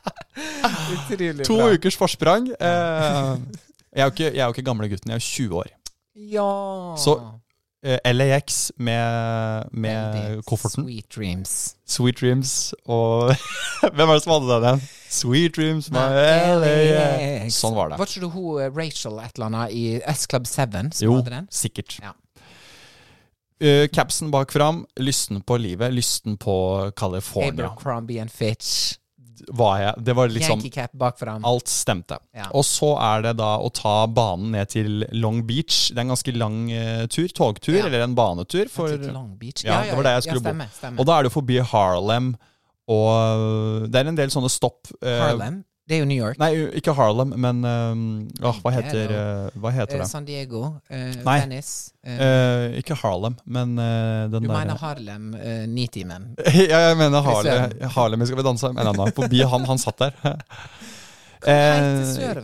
Utrolig 0.96 1.44
to 1.48 1.58
bra. 1.58 1.68
ukers 1.74 1.98
forsprang. 2.00 2.48
Eh, 2.54 3.34
jeg, 3.90 4.00
er 4.00 4.06
jo 4.06 4.14
ikke, 4.14 4.30
jeg 4.30 4.40
er 4.40 4.46
jo 4.46 4.56
ikke 4.56 4.66
gamle 4.70 4.90
gutten, 4.92 5.12
jeg 5.14 5.20
er 5.20 5.26
20 5.26 5.62
år. 5.62 5.70
Ja. 6.30 6.50
Så, 7.00 7.16
LAX 7.82 8.72
med, 8.76 9.68
med 9.72 10.42
kofferten. 10.44 10.84
Sweet 10.84 11.06
dreams. 11.14 11.52
Sweet 11.88 12.20
Dreams 12.20 12.74
og 12.84 13.32
Hvem 13.96 14.08
er 14.10 14.18
det 14.18 14.22
som 14.26 14.34
hadde 14.34 14.50
den 14.52 14.66
igjen? 14.68 14.82
Sweet 15.10 15.56
Dreams 15.56 15.88
med 15.94 16.18
LAX. 16.60 17.56
Sånn 17.56 17.74
var 17.74 17.90
det. 17.90 17.98
Var 18.02 18.12
ikke 18.12 18.24
det 18.26 18.32
hun 18.34 18.60
eh, 18.60 18.68
Rachel 18.76 19.16
et 19.24 19.32
eller 19.38 19.48
annet 19.48 19.72
i 19.74 19.84
S 20.12 20.26
Club 20.30 20.46
7 20.46 20.60
som 20.60 21.06
Jo, 21.06 21.16
hadde 21.22 21.32
den? 21.38 21.48
sikkert. 21.50 21.96
Ja. 22.04 22.12
Uh, 23.60 23.84
capsen 23.92 24.30
bak 24.32 24.52
fram, 24.54 24.84
lysten 24.96 25.42
på 25.44 25.58
livet, 25.60 25.92
lysten 25.92 26.38
på 26.40 26.54
California. 26.96 27.52
Abercrombie 27.66 28.20
and 28.22 28.32
Fitch. 28.32 28.94
Var 29.48 29.78
jeg. 29.80 30.04
Det 30.06 30.14
var 30.16 30.28
liksom 30.28 30.62
cap. 30.74 30.92
Alt 31.44 31.68
stemte. 31.70 32.18
Ja. 32.36 32.48
Og 32.56 32.64
så 32.66 32.92
er 33.00 33.22
det 33.28 33.36
da 33.40 33.54
å 33.62 33.70
ta 33.74 34.06
banen 34.06 34.52
ned 34.52 34.68
til 34.72 35.04
Long 35.12 35.42
Beach. 35.48 35.88
Det 35.90 35.98
er 35.98 36.04
en 36.06 36.14
ganske 36.14 36.34
lang 36.36 36.60
uh, 36.72 37.06
tur. 37.10 37.28
Togtur, 37.28 37.78
Ja. 37.78 37.86
eller 37.86 38.04
en 38.04 38.14
banetur. 38.14 38.68
For, 38.72 38.88
Long 39.10 39.32
Beach. 39.40 39.64
Ja, 39.64 39.82
det 39.88 39.96
var 39.96 40.08
der 40.08 40.18
jeg 40.18 40.28
skulle 40.28 40.44
bo. 40.44 40.50
Stemme. 40.50 40.68
Stemmer. 40.76 41.00
og 41.00 41.06
da 41.06 41.18
er 41.18 41.28
det 41.28 41.32
forbi 41.32 41.58
Harlem, 41.72 42.34
og 42.90 43.88
det 43.90 44.00
er 44.00 44.08
en 44.10 44.18
del 44.18 44.32
sånne 44.34 44.50
stopp. 44.52 44.90
Uh, 45.00 45.16
Harlem. 45.24 45.62
Det 45.90 45.96
er 45.96 46.04
jo 46.04 46.06
New 46.06 46.20
York. 46.22 46.36
Nei, 46.38 46.52
ikke 46.78 46.92
Harlem, 46.94 47.32
men 47.42 47.64
um, 47.66 48.02
åh, 48.46 48.58
hva 48.62 48.70
heter, 48.76 49.10
eh, 49.10 49.56
hva 49.58 49.72
heter 49.74 49.96
Eh, 49.98 50.02
det? 50.04 50.06
San 50.06 50.22
Diego. 50.28 50.60
Uh, 50.86 51.16
Nei. 51.26 51.34
Venice. 51.42 51.90
Uh, 52.06 52.76
ikke 52.78 52.94
Harlem, 53.00 53.34
men 53.44 53.72
eh, 53.82 54.28
den 54.30 54.44
du 54.44 54.46
der 54.46 54.54
mener 54.54 54.78
Harlem, 54.78 55.32
uh, 55.34 55.64
Nitimen. 55.66 56.28
ja, 56.70 56.78
jeg 56.92 56.96
mener 57.00 57.26
Harlem. 57.26 57.74
Harlem 57.96 58.22
Skal 58.30 58.38
vi 58.38 58.46
danse? 58.46 58.70
med 58.72 58.84
en 58.86 58.92
annen. 58.94 59.10
Forbi 59.18 59.42
han, 59.42 59.66
han 59.66 59.82
satt 59.82 59.98
der. 59.98 60.38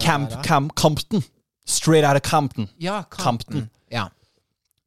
Camp. 0.00 0.30
Camp, 0.42 0.74
Compton. 0.74 1.22
Straight 1.66 2.04
out 2.04 2.16
of 2.16 2.22
Compton. 2.22 2.68
Ja, 2.78 3.02
Compton. 3.10 3.24
Compton. 3.62 3.70
Ja. 3.90 4.08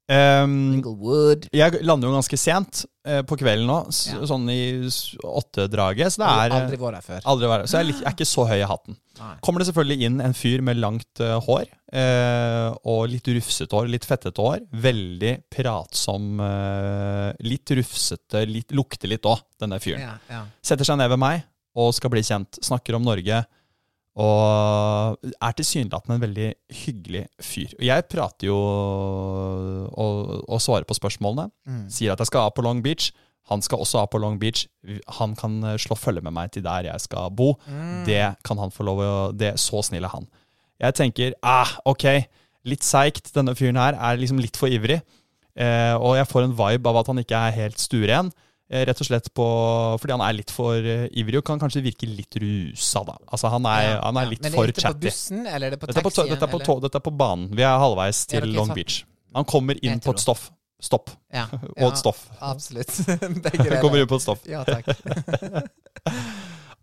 Um, 0.09 0.81
jeg 1.53 1.83
lander 1.85 2.09
jo 2.09 2.15
ganske 2.15 2.37
sent 2.41 2.79
uh, 3.05 3.19
på 3.29 3.35
kvelden 3.37 3.67
nå, 3.69 3.75
Ja. 4.09 4.23
sånn 4.25 4.47
i 4.49 4.87
s- 4.89 5.13
åttedraget. 5.21 6.15
Så 6.15 6.23
det 6.23 6.29
er 6.31 6.49
eh, 6.49 6.55
aldri 6.63 6.79
vært 6.81 6.97
her 6.97 7.05
før. 7.05 7.19
aldri 7.29 7.49
vært, 7.51 7.67
Så 7.69 7.77
jeg 7.83 7.93
er, 7.93 8.09
ikke 8.15 8.25
så 8.25 8.45
høy 8.49 8.57
i 8.57 8.65
hatten. 8.71 8.97
Nei. 9.19 9.35
Kommer 9.45 9.61
det 9.61 9.67
selvfølgelig 9.69 10.07
inn 10.09 10.17
en 10.25 10.33
fyr 10.33 10.63
med 10.65 10.79
langt 10.81 11.21
uh, 11.21 11.35
hår 11.45 11.67
uh, 11.93 12.73
og 12.89 13.03
litt 13.13 13.29
rufsete 13.37 13.77
hår, 13.77 13.91
litt 13.93 14.07
fettete 14.09 14.41
hår. 14.41 14.65
Veldig 14.73 15.35
pratsom, 15.53 16.41
litt 17.45 17.69
rufsete, 17.77 18.45
litt, 18.49 18.73
lukter 18.73 19.11
litt 19.13 19.29
òg, 19.29 19.45
denne 19.61 19.77
fyren. 19.83 20.01
Ja, 20.07 20.17
ja. 20.31 20.41
Setter 20.65 20.87
seg 20.89 20.97
ned 20.97 21.09
ved 21.13 21.21
meg 21.21 21.45
og 21.79 21.93
skal 21.93 22.09
bli 22.13 22.25
kjent. 22.25 22.57
Snakker 22.65 22.97
om 22.97 23.05
Norge. 23.05 23.43
Og 24.19 25.29
er 25.31 25.55
tilsynelatende 25.55 26.17
en 26.17 26.23
veldig 26.25 26.49
hyggelig 26.81 27.23
fyr. 27.39 27.71
Og 27.77 27.85
Jeg 27.87 28.05
prater 28.11 28.49
jo 28.49 28.57
og, 28.59 30.33
og 30.43 30.59
svarer 30.63 30.87
på 30.87 30.97
spørsmålene. 30.97 31.47
Mm. 31.69 31.85
Sier 31.93 32.13
at 32.13 32.23
jeg 32.23 32.31
skal 32.31 32.49
av 32.49 32.55
på 32.57 32.65
Long 32.65 32.83
Beach. 32.83 33.13
Han 33.49 33.63
skal 33.65 33.81
også 33.81 34.03
av 34.03 34.09
på 34.11 34.19
Long 34.21 34.35
Beach. 34.41 34.65
Han 35.19 35.37
kan 35.39 35.55
eh, 35.63 35.79
slå 35.81 35.97
følge 35.97 36.23
med 36.25 36.35
meg 36.35 36.51
til 36.53 36.65
der 36.65 36.89
jeg 36.91 37.05
skal 37.05 37.31
bo. 37.31 37.53
Mm. 37.65 38.03
Det 38.09 38.25
kan 38.45 38.59
han 38.61 38.75
få 38.75 38.85
lov 38.89 39.01
å 39.05 39.13
det, 39.31 39.55
Så 39.61 39.81
snill 39.87 40.05
er 40.05 40.13
han. 40.13 40.27
Jeg 40.79 40.95
tenker 40.99 41.33
ah, 41.43 41.71
ok, 41.89 42.05
litt 42.69 42.85
seigt. 42.85 43.31
Denne 43.35 43.55
fyren 43.57 43.79
her 43.79 43.97
er 43.97 44.19
liksom 44.19 44.39
litt 44.43 44.59
for 44.59 44.71
ivrig. 44.71 44.99
Eh, 45.59 45.95
og 45.95 46.19
jeg 46.19 46.29
får 46.29 46.45
en 46.45 46.55
vibe 46.59 46.91
av 46.91 47.01
at 47.01 47.09
han 47.11 47.23
ikke 47.23 47.39
er 47.39 47.57
helt 47.57 47.81
stueren. 47.81 48.31
Eh, 48.69 48.83
rett 48.85 48.99
og 49.01 49.07
slett 49.07 49.27
på, 49.33 49.45
fordi 49.97 50.13
han 50.13 50.21
er 50.21 50.35
litt 50.37 50.51
for 50.53 50.77
eh, 50.77 51.07
ivrig 51.17 51.39
og 51.39 51.45
kan 51.47 51.57
kanskje 51.57 51.81
virke 51.81 52.05
litt 52.05 52.35
rusa. 52.37 53.01
da. 53.07 53.15
Altså 53.33 53.49
Han 53.49 53.65
er, 53.65 53.81
Ja, 53.87 53.95
han 54.03 54.17
er 54.21 54.27
ja. 54.27 54.29
litt 54.35 54.43
Men 54.45 54.53
for 54.53 54.63
er 54.63 54.71
dette 54.75 54.91
på 54.93 54.99
bussen, 55.07 55.39
eller 55.47 55.67
er 55.67 55.71
det 55.73 55.79
på 55.81 55.87
Dette 55.89 55.97
er 55.99 56.05
på, 56.05 56.11
dette, 56.29 56.45
er 56.45 56.53
på 56.53 56.59
tog- 56.67 56.81
dette 56.85 57.01
er 57.01 57.05
på 57.07 57.15
banen. 57.17 57.49
Vi 57.57 57.63
er 57.65 57.79
halvveis 57.81 58.21
Ja, 58.27 58.29
til 58.35 58.45
dere 58.45 58.53
Long 58.59 58.73
Beach. 58.77 58.99
Han 59.33 59.45
kommer 59.49 59.81
inn 59.81 59.99
på 59.99 60.13
et 60.13 60.21
stoff. 60.21 60.51
Stopp. 60.79 61.09
Ja, 61.33 61.47
Og 61.81 61.89
et 61.89 61.97
stoff. 61.97 62.27
Absolutt. 62.39 62.93
Begge 63.43 63.57
deler. 63.63 63.81
kommer 63.83 63.97
inn 64.05 64.07
på 64.07 64.21
et 64.21 64.27
stoff. 64.27 64.45
Ja, 64.45 64.61
takk. 64.63 64.93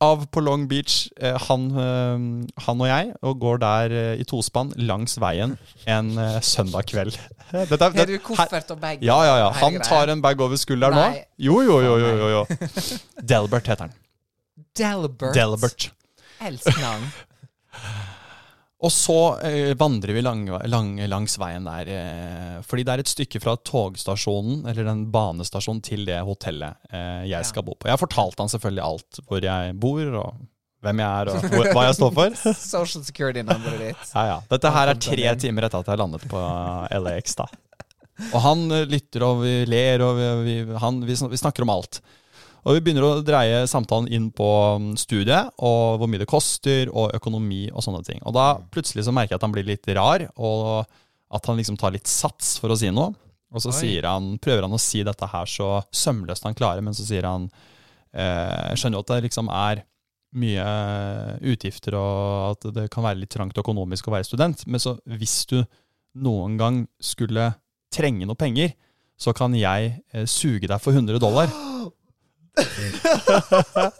Av 0.04 0.26
på 0.28 0.42
Long 0.44 0.66
Beach, 0.68 1.06
eh, 1.16 1.38
han, 1.48 1.62
eh, 1.72 2.24
han 2.66 2.80
og 2.84 2.88
jeg, 2.90 3.12
og 3.24 3.38
går 3.40 3.60
der 3.62 3.94
eh, 3.96 4.20
i 4.20 4.26
tospann 4.28 4.74
langs 4.76 5.16
veien 5.22 5.54
en 5.88 6.10
søndag 6.44 6.84
kveld. 6.90 7.16
Dette, 7.70 7.78
er- 7.80 7.96
Har 8.02 8.10
du 8.10 8.18
koffert 8.20 8.70
og 8.74 8.80
bag? 8.82 9.00
Ja, 9.04 9.16
ja, 9.24 9.36
ja. 9.44 9.50
Han 9.62 9.78
tar 9.80 10.12
en 10.12 10.20
bag 10.24 10.40
over 10.44 10.60
skulderen 10.60 10.98
nå. 10.98 11.06
Jo, 11.38 11.62
jo, 11.64 11.78
jo. 11.80 11.94
jo, 12.02 12.10
jo, 12.20 12.28
jo. 12.34 12.42
Delbert 13.22 13.70
heter 13.72 13.86
han. 13.88 13.96
Delbert. 14.76 15.32
Delbert. 15.34 15.88
Elsk 16.44 16.76
navn. 16.82 17.08
Og 18.84 18.92
så 18.92 19.14
eh, 19.40 19.70
vandrer 19.80 20.12
vi 20.12 20.20
lang, 20.20 20.42
lang, 20.68 20.90
langs 21.08 21.38
veien 21.40 21.64
der. 21.64 21.88
Eh, 21.88 22.56
fordi 22.66 22.82
det 22.84 22.92
er 22.92 23.02
et 23.04 23.08
stykke 23.08 23.40
fra 23.40 23.54
togstasjonen, 23.64 24.66
eller 24.68 24.84
den 24.84 25.06
banestasjonen, 25.14 25.80
til 25.86 26.04
det 26.08 26.18
hotellet 26.28 26.76
eh, 26.92 27.22
jeg 27.24 27.38
Ja. 27.38 27.42
skal 27.48 27.64
bo 27.64 27.72
på. 27.72 27.88
Jeg 27.88 27.96
har 27.96 28.02
fortalt 28.02 28.38
han 28.42 28.52
selvfølgelig 28.52 28.84
alt. 28.84 29.20
Hvor 29.30 29.40
jeg 29.48 29.76
bor, 29.80 30.02
og 30.20 30.42
hvem 30.84 31.00
jeg 31.00 31.08
er, 31.22 31.30
og 31.32 31.46
hvor, 31.56 31.70
hva 31.72 31.86
jeg 31.88 31.96
står 32.02 32.12
for. 32.20 32.36
Social 32.52 33.06
security-nummeret 33.08 33.80
ditt. 33.86 34.10
Ja, 34.12 34.26
ja. 34.34 34.36
Dette 34.52 34.74
her 34.76 34.92
er 34.92 35.00
tre 35.08 35.32
timer 35.40 35.66
etter 35.70 35.80
at 35.80 35.88
jeg 35.94 36.02
landet 36.02 36.28
på 36.28 36.42
LAX, 37.00 37.34
da. 37.40 37.48
Og 38.32 38.38
han 38.44 38.66
eh, 38.76 38.84
lytter, 38.92 39.24
og 39.24 39.40
vi 39.46 39.54
ler, 39.72 40.04
og 40.04 40.20
vi, 40.20 40.28
vi, 40.68 40.76
han, 40.84 41.00
vi, 41.08 41.16
vi 41.32 41.40
snakker 41.40 41.64
om 41.64 41.72
alt. 41.78 42.02
Og 42.66 42.74
vi 42.74 42.82
begynner 42.82 43.04
å 43.06 43.22
dreie 43.22 43.60
samtalen 43.70 44.08
inn 44.10 44.30
på 44.34 44.46
mm, 44.82 44.94
studiet, 44.98 45.52
og 45.62 46.00
hvor 46.00 46.10
mye 46.10 46.22
det 46.24 46.30
koster, 46.30 46.90
og 46.90 47.14
økonomi 47.14 47.68
og 47.70 47.84
sånne 47.84 48.02
ting. 48.06 48.18
Og 48.26 48.34
da 48.34 48.56
plutselig 48.74 49.06
så 49.06 49.14
merker 49.14 49.36
jeg 49.36 49.40
at 49.40 49.46
han 49.46 49.54
blir 49.54 49.68
litt 49.68 49.86
rar, 49.94 50.24
og 50.34 50.82
at 51.36 51.46
han 51.46 51.58
liksom 51.60 51.78
tar 51.78 51.94
litt 51.94 52.10
sats 52.10 52.56
for 52.62 52.74
å 52.74 52.78
si 52.78 52.90
noe. 52.90 53.14
Og 53.54 53.62
så 53.62 53.70
han, 54.02 54.32
prøver 54.42 54.66
han 54.66 54.74
å 54.74 54.82
si 54.82 55.04
dette 55.06 55.28
her 55.30 55.46
så 55.48 55.78
sømløst 55.94 56.44
han 56.44 56.56
klarer, 56.58 56.82
men 56.82 56.96
så 56.96 57.06
sier 57.06 57.28
han 57.28 57.46
eh, 58.10 58.74
skjønner 58.74 58.98
jo 58.98 59.04
at 59.04 59.12
det 59.12 59.20
liksom 59.28 59.50
er 59.54 59.84
mye 60.36 60.66
utgifter, 61.52 61.94
og 61.96 62.56
at 62.56 62.66
det 62.76 62.88
kan 62.92 63.06
være 63.06 63.22
litt 63.22 63.32
trangt 63.32 63.56
økonomisk 63.56 64.08
å 64.08 64.16
være 64.16 64.26
student, 64.28 64.66
men 64.66 64.82
så 64.82 64.96
hvis 65.06 65.38
du 65.48 65.60
noen 66.18 66.58
gang 66.60 66.82
skulle 67.00 67.52
trenge 67.94 68.26
noe 68.28 68.38
penger, 68.38 68.74
så 69.16 69.32
kan 69.36 69.54
jeg 69.56 69.94
eh, 70.12 70.26
suge 70.28 70.68
deg 70.68 70.82
for 70.82 70.96
100 70.96 71.22
dollar. 71.22 71.52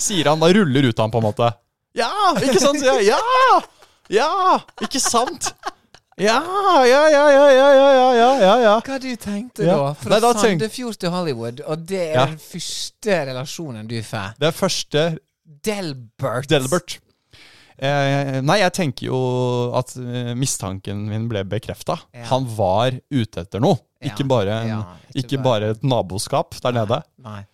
Sier 0.00 0.24
han, 0.30 0.40
da 0.40 0.48
ruller 0.54 0.82
ut 0.88 0.98
av 0.98 1.04
han 1.04 1.10
på 1.12 1.18
en 1.20 1.26
måte. 1.28 1.50
Ja, 1.98 2.08
ikke 2.40 2.60
sant? 2.62 2.78
sier 2.80 3.00
jeg. 3.02 3.10
Ja! 3.10 3.60
Ja! 4.10 4.58
Ikke 4.82 5.00
sant? 5.02 5.50
Ja, 6.20 6.38
ja, 6.84 7.02
ja, 7.08 7.22
ja, 7.32 7.34
ja, 7.50 7.50
ja, 7.56 7.68
ja, 7.72 8.08
ja, 8.16 8.30
ja, 8.44 8.54
ja. 8.64 8.72
Hva 8.84 8.98
du 9.00 9.08
tenkte 9.20 9.64
Ja. 9.64 9.76
da? 9.80 9.92
Fra 9.96 10.10
Nei, 10.14 10.18
da 10.20 10.32
tenk- 10.36 10.60
Sandefjord 10.60 10.98
til 11.00 11.10
Hollywood, 11.14 11.60
og 11.66 11.86
det 11.88 12.00
er 12.10 12.14
Ja. 12.18 12.26
den 12.26 12.38
første 12.38 13.12
relasjonen 13.30 13.86
du 13.88 14.02
får. 14.02 14.34
Det 14.38 14.48
er 14.48 14.52
første 14.56 15.18
Delbert. 15.64 16.48
Delbert. 16.48 16.98
Eh, 17.80 18.40
nei, 18.44 18.58
jeg 18.60 18.72
tenker 18.76 19.06
jo 19.06 19.18
at 19.74 19.94
eh, 19.96 20.34
mistanken 20.36 21.06
min 21.08 21.28
ble 21.30 21.44
bekrefta. 21.48 21.96
Ja. 22.12 22.24
Han 22.28 22.44
var 22.56 22.92
ute 23.10 23.40
etter 23.40 23.60
noe. 23.60 23.78
Ja. 24.02 24.12
Ikke, 24.12 24.24
bare 24.28 24.60
en, 24.62 24.68
Ja, 24.68 24.82
ikke 25.16 25.40
bare 25.42 25.70
et 25.74 25.82
naboskap 25.82 26.54
der 26.60 26.72
nede. 26.72 27.02
Nei. 27.24 27.44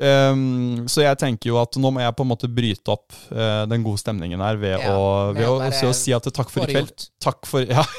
Um, 0.00 0.86
så 0.88 1.02
jeg 1.04 1.18
tenker 1.20 1.50
jo 1.50 1.58
at 1.60 1.76
nå 1.76 1.90
må 1.92 2.00
jeg 2.00 2.14
på 2.16 2.24
en 2.24 2.30
måte 2.30 2.48
bryte 2.48 2.88
opp 2.94 3.12
uh, 3.34 3.66
den 3.68 3.82
gode 3.84 4.00
stemningen 4.00 4.40
her 4.40 4.56
ved, 4.56 4.78
Ja, 4.80 4.94
å, 4.96 5.32
ved 5.36 5.44
å 5.44 5.58
å, 5.60 5.92
si 5.92 6.14
at 6.16 6.24
takk 6.32 6.48
for 6.48 6.64
i 6.64 6.72
kveld. 6.72 6.88
gjort. 6.88 7.08
Takk 7.20 7.48
for 7.50 7.68
Ja. 7.68 7.84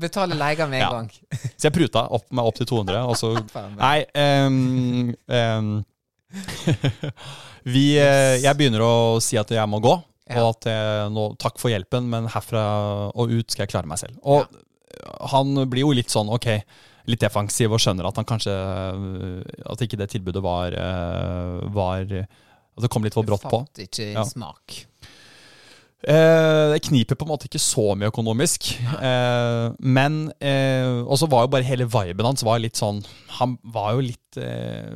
Betale 0.00 0.36
leia 0.36 0.66
med 0.68 0.80
en 0.80 0.84
Ja. 0.84 0.90
gang. 0.92 1.08
Så 1.56 1.66
jeg 1.68 1.74
pruta 1.76 2.06
opp 2.12 2.28
meg 2.32 2.48
opp 2.48 2.56
til 2.60 2.68
200, 2.68 3.00
og 3.08 3.16
så 3.16 3.32
Nei 3.80 4.04
um, 4.16 5.14
um, 5.28 5.72
Vi 7.66 7.86
eh, 7.98 8.36
Jeg 8.42 8.56
begynner 8.58 8.84
å 8.84 8.92
si 9.24 9.38
at 9.40 9.50
jeg 9.52 9.68
må 9.70 9.80
gå. 9.84 9.96
Ja. 10.26 10.42
Og 10.42 10.56
at 10.56 10.66
jeg, 10.68 11.10
nå, 11.14 11.28
takk 11.38 11.60
for 11.62 11.70
hjelpen, 11.70 12.08
men 12.10 12.26
herfra 12.32 12.62
og 13.14 13.30
ut 13.30 13.52
skal 13.52 13.64
jeg 13.66 13.72
klare 13.74 13.86
meg 13.90 14.00
selv. 14.00 14.16
Og 14.26 14.48
han 15.30 15.52
blir 15.70 15.84
jo 15.84 15.92
litt 15.94 16.10
sånn 16.10 16.30
ok, 16.34 16.48
litt 17.06 17.20
defensiv 17.22 17.72
og 17.72 17.80
skjønner 17.82 18.08
at 18.08 18.16
han 18.20 18.26
kanskje 18.28 18.52
øh, 18.52 19.42
At 19.72 19.80
ikke 19.86 19.98
det 20.00 20.10
tilbudet 20.10 20.42
var, 20.42 20.74
øh, 20.74 21.74
var 21.74 22.02
At 22.26 22.82
det 22.84 22.90
kom 22.90 23.02
litt 23.06 23.14
for 23.16 23.22
brått 23.26 23.46
på. 23.46 23.62
Fant 23.64 23.78
ikke 23.86 24.12
Ja. 24.12 24.24
smak. 24.24 24.84
Eh, 26.06 26.72
det 26.74 26.82
kniper 26.86 27.16
på 27.18 27.24
en 27.24 27.30
måte 27.32 27.48
ikke 27.48 27.58
så 27.62 27.94
mye 27.98 28.10
økonomisk. 28.12 28.68
Eh, 29.00 29.70
men 29.80 30.18
eh, 30.44 31.00
Og 31.06 31.16
så 31.18 31.26
var 31.30 31.46
jo 31.46 31.52
bare 31.54 31.66
hele 31.66 31.86
viben 31.88 32.26
hans 32.28 32.44
var 32.46 32.60
litt 32.62 32.76
sånn 32.78 33.00
Han 33.40 33.56
var 33.64 33.96
jo 33.96 34.04
litt 34.04 34.38
eh, 34.38 34.92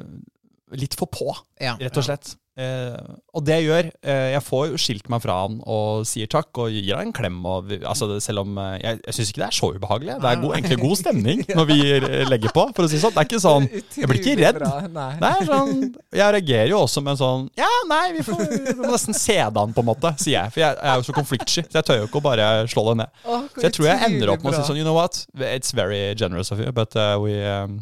Litt 0.76 0.94
for 0.94 1.10
på, 1.10 1.32
Ja. 1.58 1.72
rett 1.80 1.96
og 1.98 2.04
slett. 2.06 2.36
Eh, 2.60 3.14
og 3.32 3.44
det 3.46 3.54
jeg 3.56 3.64
gjør 3.70 3.86
eh, 4.04 4.26
Jeg 4.34 4.42
får 4.44 4.64
jo 4.68 4.78
skilt 4.82 5.06
meg 5.12 5.22
fra 5.24 5.36
han 5.46 5.60
og 5.70 6.02
sier 6.08 6.28
takk 6.28 6.58
og 6.60 6.74
gir 6.74 6.92
han 6.98 7.08
en 7.08 7.14
klem. 7.16 7.38
Og, 7.46 7.70
altså, 7.78 8.08
selv 8.20 8.42
om 8.42 8.58
eh, 8.60 8.74
Jeg, 8.82 8.98
jeg 9.06 9.16
syns 9.16 9.30
ikke 9.32 9.42
det 9.42 9.46
er 9.46 9.56
så 9.56 9.70
ubehagelig. 9.76 10.16
Det 10.20 10.28
er 10.30 10.42
god, 10.42 10.56
egentlig 10.58 10.78
god 10.82 10.98
stemning 11.00 11.42
når 11.48 11.68
vi 11.70 11.78
eh, 11.96 12.24
legger 12.28 12.54
på. 12.56 12.66
For 12.76 12.84
å 12.84 12.90
si 12.92 13.00
sånn. 13.00 13.14
Det 13.16 13.22
er 13.22 13.30
ikke 13.30 13.42
sånn 13.42 13.68
Jeg 13.70 14.10
blir 14.10 14.20
ikke 14.20 14.36
redd. 14.42 14.60
Nei. 14.92 15.08
Er 15.30 15.48
sånn, 15.48 15.74
jeg 16.20 16.36
reagerer 16.36 16.72
jo 16.74 16.82
også 16.84 17.04
med 17.06 17.14
en 17.16 17.20
sånn 17.22 17.48
Ja, 17.60 17.70
nei, 17.90 18.02
vi, 18.18 18.24
får, 18.26 18.44
vi 18.50 18.76
må 18.82 18.92
nesten 18.92 19.16
se 19.16 19.38
det 19.40 19.64
an, 19.64 19.74
på 19.76 19.84
en 19.84 19.90
måte, 19.90 20.14
sier 20.20 20.36
jeg. 20.36 20.54
For 20.56 20.64
jeg, 20.66 20.76
jeg 20.82 20.92
er 20.92 21.00
jo 21.00 21.08
så 21.08 21.16
konfliktsky, 21.16 21.66
så 21.70 21.80
jeg 21.80 21.88
tør 21.88 22.02
jo 22.02 22.08
ikke 22.10 22.20
å 22.20 22.26
bare 22.28 22.48
slå 22.70 22.86
det 22.90 22.96
ned. 23.04 23.20
Åh, 23.24 23.44
Så 23.56 23.66
jeg 23.68 23.76
tror 23.78 23.90
jeg 23.90 24.08
ender 24.10 24.34
opp 24.34 24.44
med 24.44 24.52
å 24.52 24.58
si 24.58 24.66
sånn 24.68 24.80
You 24.80 24.86
know 24.86 24.98
what? 24.98 25.22
It's 25.40 25.72
very 25.76 26.02
generous 26.18 26.52
of 26.52 26.60
you, 26.62 26.72
but 26.76 26.96
uh, 26.98 27.16
we, 27.22 27.38
um, 27.44 27.80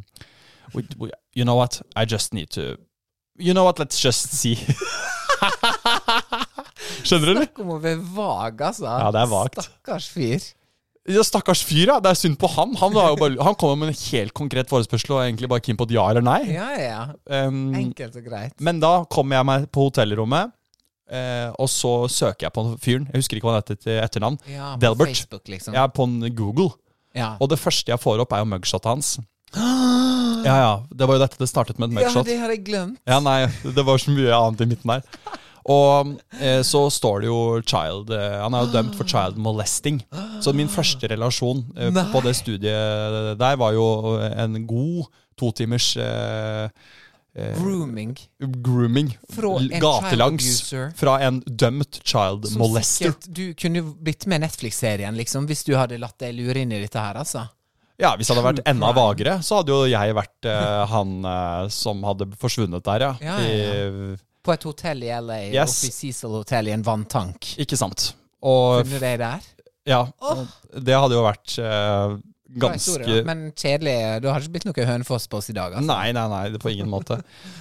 we, 0.75 0.87
we 0.99 1.11
You 1.35 1.45
know 1.47 1.55
what? 1.59 1.81
I 1.95 2.05
just 2.05 2.35
need 2.35 2.51
to 2.59 2.77
You 3.38 3.54
know 3.54 3.64
what? 3.64 3.78
Let's 3.78 4.00
just 4.02 4.33
see. 4.35 4.57
Skjønner 7.07 7.26
du, 7.26 7.33
eller? 7.33 7.45
Snakk 7.47 7.61
om 7.62 7.75
å 7.76 7.80
være 7.83 8.00
vag, 8.14 8.62
altså. 8.71 8.87
Ja, 8.88 9.11
det 9.14 9.21
er 9.23 9.30
vagt. 9.30 9.61
Stakkars 9.62 10.09
fyr. 10.12 10.47
Ja, 11.09 11.23
Stakkars 11.25 11.62
fyr, 11.64 11.87
ja. 11.95 11.97
Det 12.04 12.11
er 12.12 12.18
synd 12.21 12.37
på 12.40 12.50
han. 12.52 12.75
Han, 12.80 12.97
bare, 12.97 13.37
han 13.45 13.57
kom 13.61 13.78
med 13.80 13.92
en 13.95 13.99
helt 14.00 14.35
konkret 14.37 14.68
forespørsel 14.71 15.14
og 15.16 15.23
egentlig 15.25 15.49
bare 15.52 15.64
keen 15.64 15.78
på 15.80 15.87
et 15.88 15.95
ja 15.97 16.04
eller 16.12 16.25
nei. 16.26 16.40
Ja, 16.52 16.68
ja. 16.76 16.99
Um, 17.47 17.71
Enkelt 17.78 18.18
og 18.21 18.26
greit. 18.28 18.57
Men 18.61 18.83
da 18.83 18.92
kommer 19.12 19.38
jeg 19.40 19.49
meg 19.49 19.68
på 19.75 19.87
hotellrommet, 19.88 20.52
eh, 21.09 21.49
og 21.57 21.71
så 21.73 21.95
søker 22.12 22.49
jeg 22.49 22.57
på 22.59 22.66
fyren. 22.85 23.09
Jeg 23.12 23.23
husker 23.25 23.40
ikke 23.40 23.49
hva 23.49 23.57
han 23.57 23.62
heter 23.64 23.80
til 23.87 24.02
etternavn. 24.02 24.37
Ja, 24.52 24.75
på 24.76 24.83
Delbert. 24.85 25.14
Facebook, 25.14 25.47
liksom. 25.49 25.78
Jeg 25.78 25.83
er 25.87 25.95
på 25.97 26.09
Google, 26.42 26.71
Ja. 27.16 27.37
og 27.40 27.49
det 27.54 27.59
første 27.62 27.95
jeg 27.95 28.02
får 28.04 28.21
opp, 28.26 28.35
er 28.37 28.45
jo 28.45 28.50
mugshotet 28.52 28.90
hans. 28.92 29.14
Ja, 30.45 30.57
ja. 30.61 30.73
Det 30.90 31.09
var 31.09 31.18
jo 31.18 31.25
dette 31.25 31.40
det 31.40 31.49
startet 31.50 31.78
med, 31.78 31.92
et 31.97 32.07
ja, 32.07 32.23
det 32.25 32.38
har 32.40 32.52
jeg 32.54 32.64
glemt. 32.66 32.99
Ja, 33.09 33.18
nei, 33.25 33.47
det 33.64 33.85
var 33.87 34.00
så 34.00 34.14
mye 34.14 34.33
annet 34.37 34.64
i 34.64 34.71
midten 34.75 34.95
der. 34.97 35.37
Og 35.68 36.14
eh, 36.40 36.62
så 36.64 36.87
står 36.92 37.21
det 37.23 37.28
jo 37.28 37.40
child 37.61 38.09
eh, 38.16 38.38
Han 38.40 38.54
er 38.57 38.64
jo 38.64 38.71
dømt 38.73 38.95
for 38.97 39.04
child 39.09 39.37
molesting. 39.37 39.99
Så 40.40 40.54
min 40.57 40.71
første 40.73 41.11
relasjon 41.12 41.61
eh, 41.76 41.99
på 42.12 42.23
det 42.25 42.33
studiet 42.38 43.35
der 43.40 43.59
var 43.61 43.75
jo 43.76 43.88
en 44.16 44.62
god 44.71 45.11
to 45.38 45.50
timers 45.52 45.90
eh, 46.00 46.71
eh, 47.37 47.52
Grooming. 47.61 48.16
grooming. 48.64 49.12
Fra 49.35 49.52
en 49.61 49.68
Gatelangs. 49.68 50.49
child 50.49 50.80
abuser. 50.80 50.88
Fra 50.97 51.18
en 51.28 51.42
dømt 51.47 52.00
child 52.02 52.49
molester. 52.57 53.12
sikkert 53.12 53.28
Du 53.37 53.45
kunne 53.54 53.85
blitt 54.09 54.25
med 54.26 54.40
Netflix-serien, 54.47 55.14
liksom, 55.21 55.47
hvis 55.47 55.66
du 55.68 55.76
hadde 55.76 56.00
latt 56.00 56.16
deg 56.25 56.33
lure 56.38 56.64
inn 56.64 56.73
i 56.73 56.80
dette 56.80 56.99
her, 56.99 57.21
altså. 57.21 57.45
Ja, 57.99 58.12
Hvis 58.17 58.28
det 58.31 58.37
hadde 58.37 58.47
vært 58.47 58.61
enda 58.71 58.93
vagere, 58.95 59.33
så 59.43 59.59
hadde 59.59 59.75
jo 59.75 59.88
jeg 59.90 60.14
vært 60.14 60.47
uh, 60.47 60.85
han 60.93 61.17
uh, 61.26 61.67
som 61.75 62.05
hadde 62.07 62.28
forsvunnet 62.38 62.85
der, 62.87 63.07
ja. 63.09 63.12
Ja, 63.25 63.37
ja, 63.43 63.83
I, 64.14 64.17
På 64.47 64.55
et 64.55 64.62
hotell 64.69 65.02
i 65.02 65.11
LA, 65.19 65.40
Yes. 65.50 65.81
oppe 65.83 65.90
i 65.90 65.97
Cecil 65.97 66.37
Hotel 66.38 66.71
i 66.71 66.76
en 66.76 66.87
vanntank. 66.87 67.57
ikke 67.59 67.76
sant. 67.81 68.12
Og 68.47 68.85
Funnet 68.87 69.02
deg 69.02 69.19
der? 69.25 69.52
ja, 69.88 70.05
Oh. 70.23 70.45
det 70.78 70.95
hadde 70.95 71.17
jo 71.19 71.25
vært 71.26 71.55
uh, 71.59 72.14
historie, 72.49 72.62
ganske 72.62 73.09
da. 73.19 73.25
Men 73.26 73.43
kjedelig. 73.59 73.95
Du 74.23 74.28
har 74.31 74.40
ikke 74.47 74.52
blitt 74.55 74.67
noe 74.69 74.87
Hønefoss 74.88 75.26
på 75.28 75.40
oss 75.40 75.50
i 75.50 75.57
dag, 75.57 75.75
altså. 75.75 75.88
Nei, 75.90 76.12
nei, 76.17 76.25
nei, 76.33 76.61
på 76.62 76.71
ingen 76.73 76.88
måte. 76.93 77.19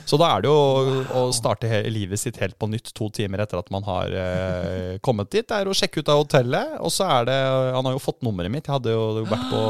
Så 0.07 0.19
da 0.21 0.29
er 0.37 0.45
det 0.45 0.51
jo 0.53 1.01
å 1.17 1.25
starte 1.35 1.81
livet 1.89 2.21
sitt 2.21 2.37
helt 2.43 2.55
på 2.61 2.69
nytt 2.71 2.93
to 2.95 3.09
timer 3.09 3.41
etter 3.43 3.57
at 3.59 3.71
man 3.73 3.83
har 3.89 4.13
eh, 4.13 4.93
kommet 5.03 5.31
dit. 5.33 5.47
Det 5.49 5.57
er 5.63 5.67
å 5.67 5.75
sjekke 5.75 6.05
ut 6.05 6.13
av 6.13 6.21
hotellet, 6.21 6.77
og 6.79 6.93
så 6.93 7.09
er 7.17 7.27
det 7.31 7.39
Han 7.75 7.89
har 7.89 7.97
jo 7.97 8.05
fått 8.05 8.21
nummeret 8.27 8.53
mitt. 8.53 8.69
Jeg 8.69 8.77
hadde 8.77 8.93
jo 8.95 9.25
vært 9.27 9.49
på 9.51 9.63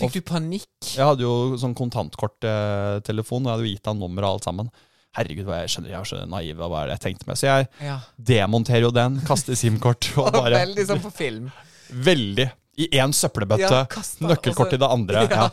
Fikk 0.00 0.16
du 0.16 0.20
panikk? 0.26 0.68
Jeg 0.96 1.04
hadde 1.06 1.24
jo 1.26 1.56
sånn 1.60 1.74
kontantkorttelefon, 1.78 3.44
og 3.44 3.50
jeg 3.50 3.54
hadde 3.56 3.66
jo 3.68 3.74
gitt 3.74 3.90
han 3.90 4.00
nummeret 4.00 4.28
og 4.28 4.38
alt 4.38 4.48
sammen. 4.48 4.70
Herregud, 5.18 5.44
hva 5.48 5.58
jeg 5.64 5.72
skjønner, 5.72 5.90
jeg 5.90 5.98
er 6.00 6.08
så 6.10 6.20
naiv. 6.30 6.60
Hva 6.62 6.82
er 6.84 6.90
det 6.90 6.96
jeg 6.98 7.04
tenkte 7.08 7.26
med? 7.26 7.38
Så 7.40 7.48
jeg 7.48 7.68
Ja. 7.82 7.96
demonterer 8.16 8.86
jo 8.86 8.90
den, 8.94 9.20
kaster 9.26 9.56
SIM-kort 9.58 10.10
og 10.22 10.32
bare 10.32 10.62
Veldig 10.66 10.86
sånn 10.86 11.02
på 11.02 11.12
film. 11.12 11.50
Veldig. 11.90 12.50
I 12.80 12.86
én 13.02 13.12
søppelbøtte. 13.12 13.80
Ja, 13.82 14.02
nøkkelkort 14.24 14.72
i 14.72 14.78
det 14.80 14.88
andre. 14.88 15.24
Ja. 15.28 15.48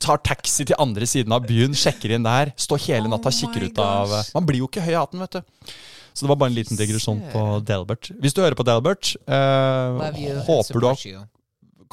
Tar 0.00 0.22
taxi 0.24 0.64
til 0.64 0.78
andre 0.80 1.04
siden 1.04 1.34
av 1.34 1.44
byen, 1.44 1.74
sjekker 1.76 2.14
inn 2.14 2.22
der. 2.24 2.54
Står 2.56 2.78
hele 2.86 3.10
natta 3.10 3.28
og 3.28 3.34
Oh 3.34 3.40
kikker 3.40 3.66
ut 3.66 3.78
av. 3.82 4.14
Man 4.38 4.46
blir 4.48 4.62
jo 4.62 4.68
ikke 4.70 4.80
høy 4.86 4.94
i 4.94 4.96
hatten, 5.00 5.20
vet 5.20 5.36
du. 5.40 5.42
Så 6.14 6.24
det 6.24 6.30
var 6.30 6.38
bare 6.40 6.50
en 6.50 6.56
liten 6.56 6.78
digresjon 6.78 7.20
på 7.34 7.42
Delbert. 7.66 8.08
Hvis 8.22 8.32
du 8.34 8.40
hører 8.40 8.56
på 8.58 8.64
Delbert, 8.66 9.12
eh, 9.26 10.40
håper 10.46 10.80
du 10.80 10.86
har. 10.86 11.26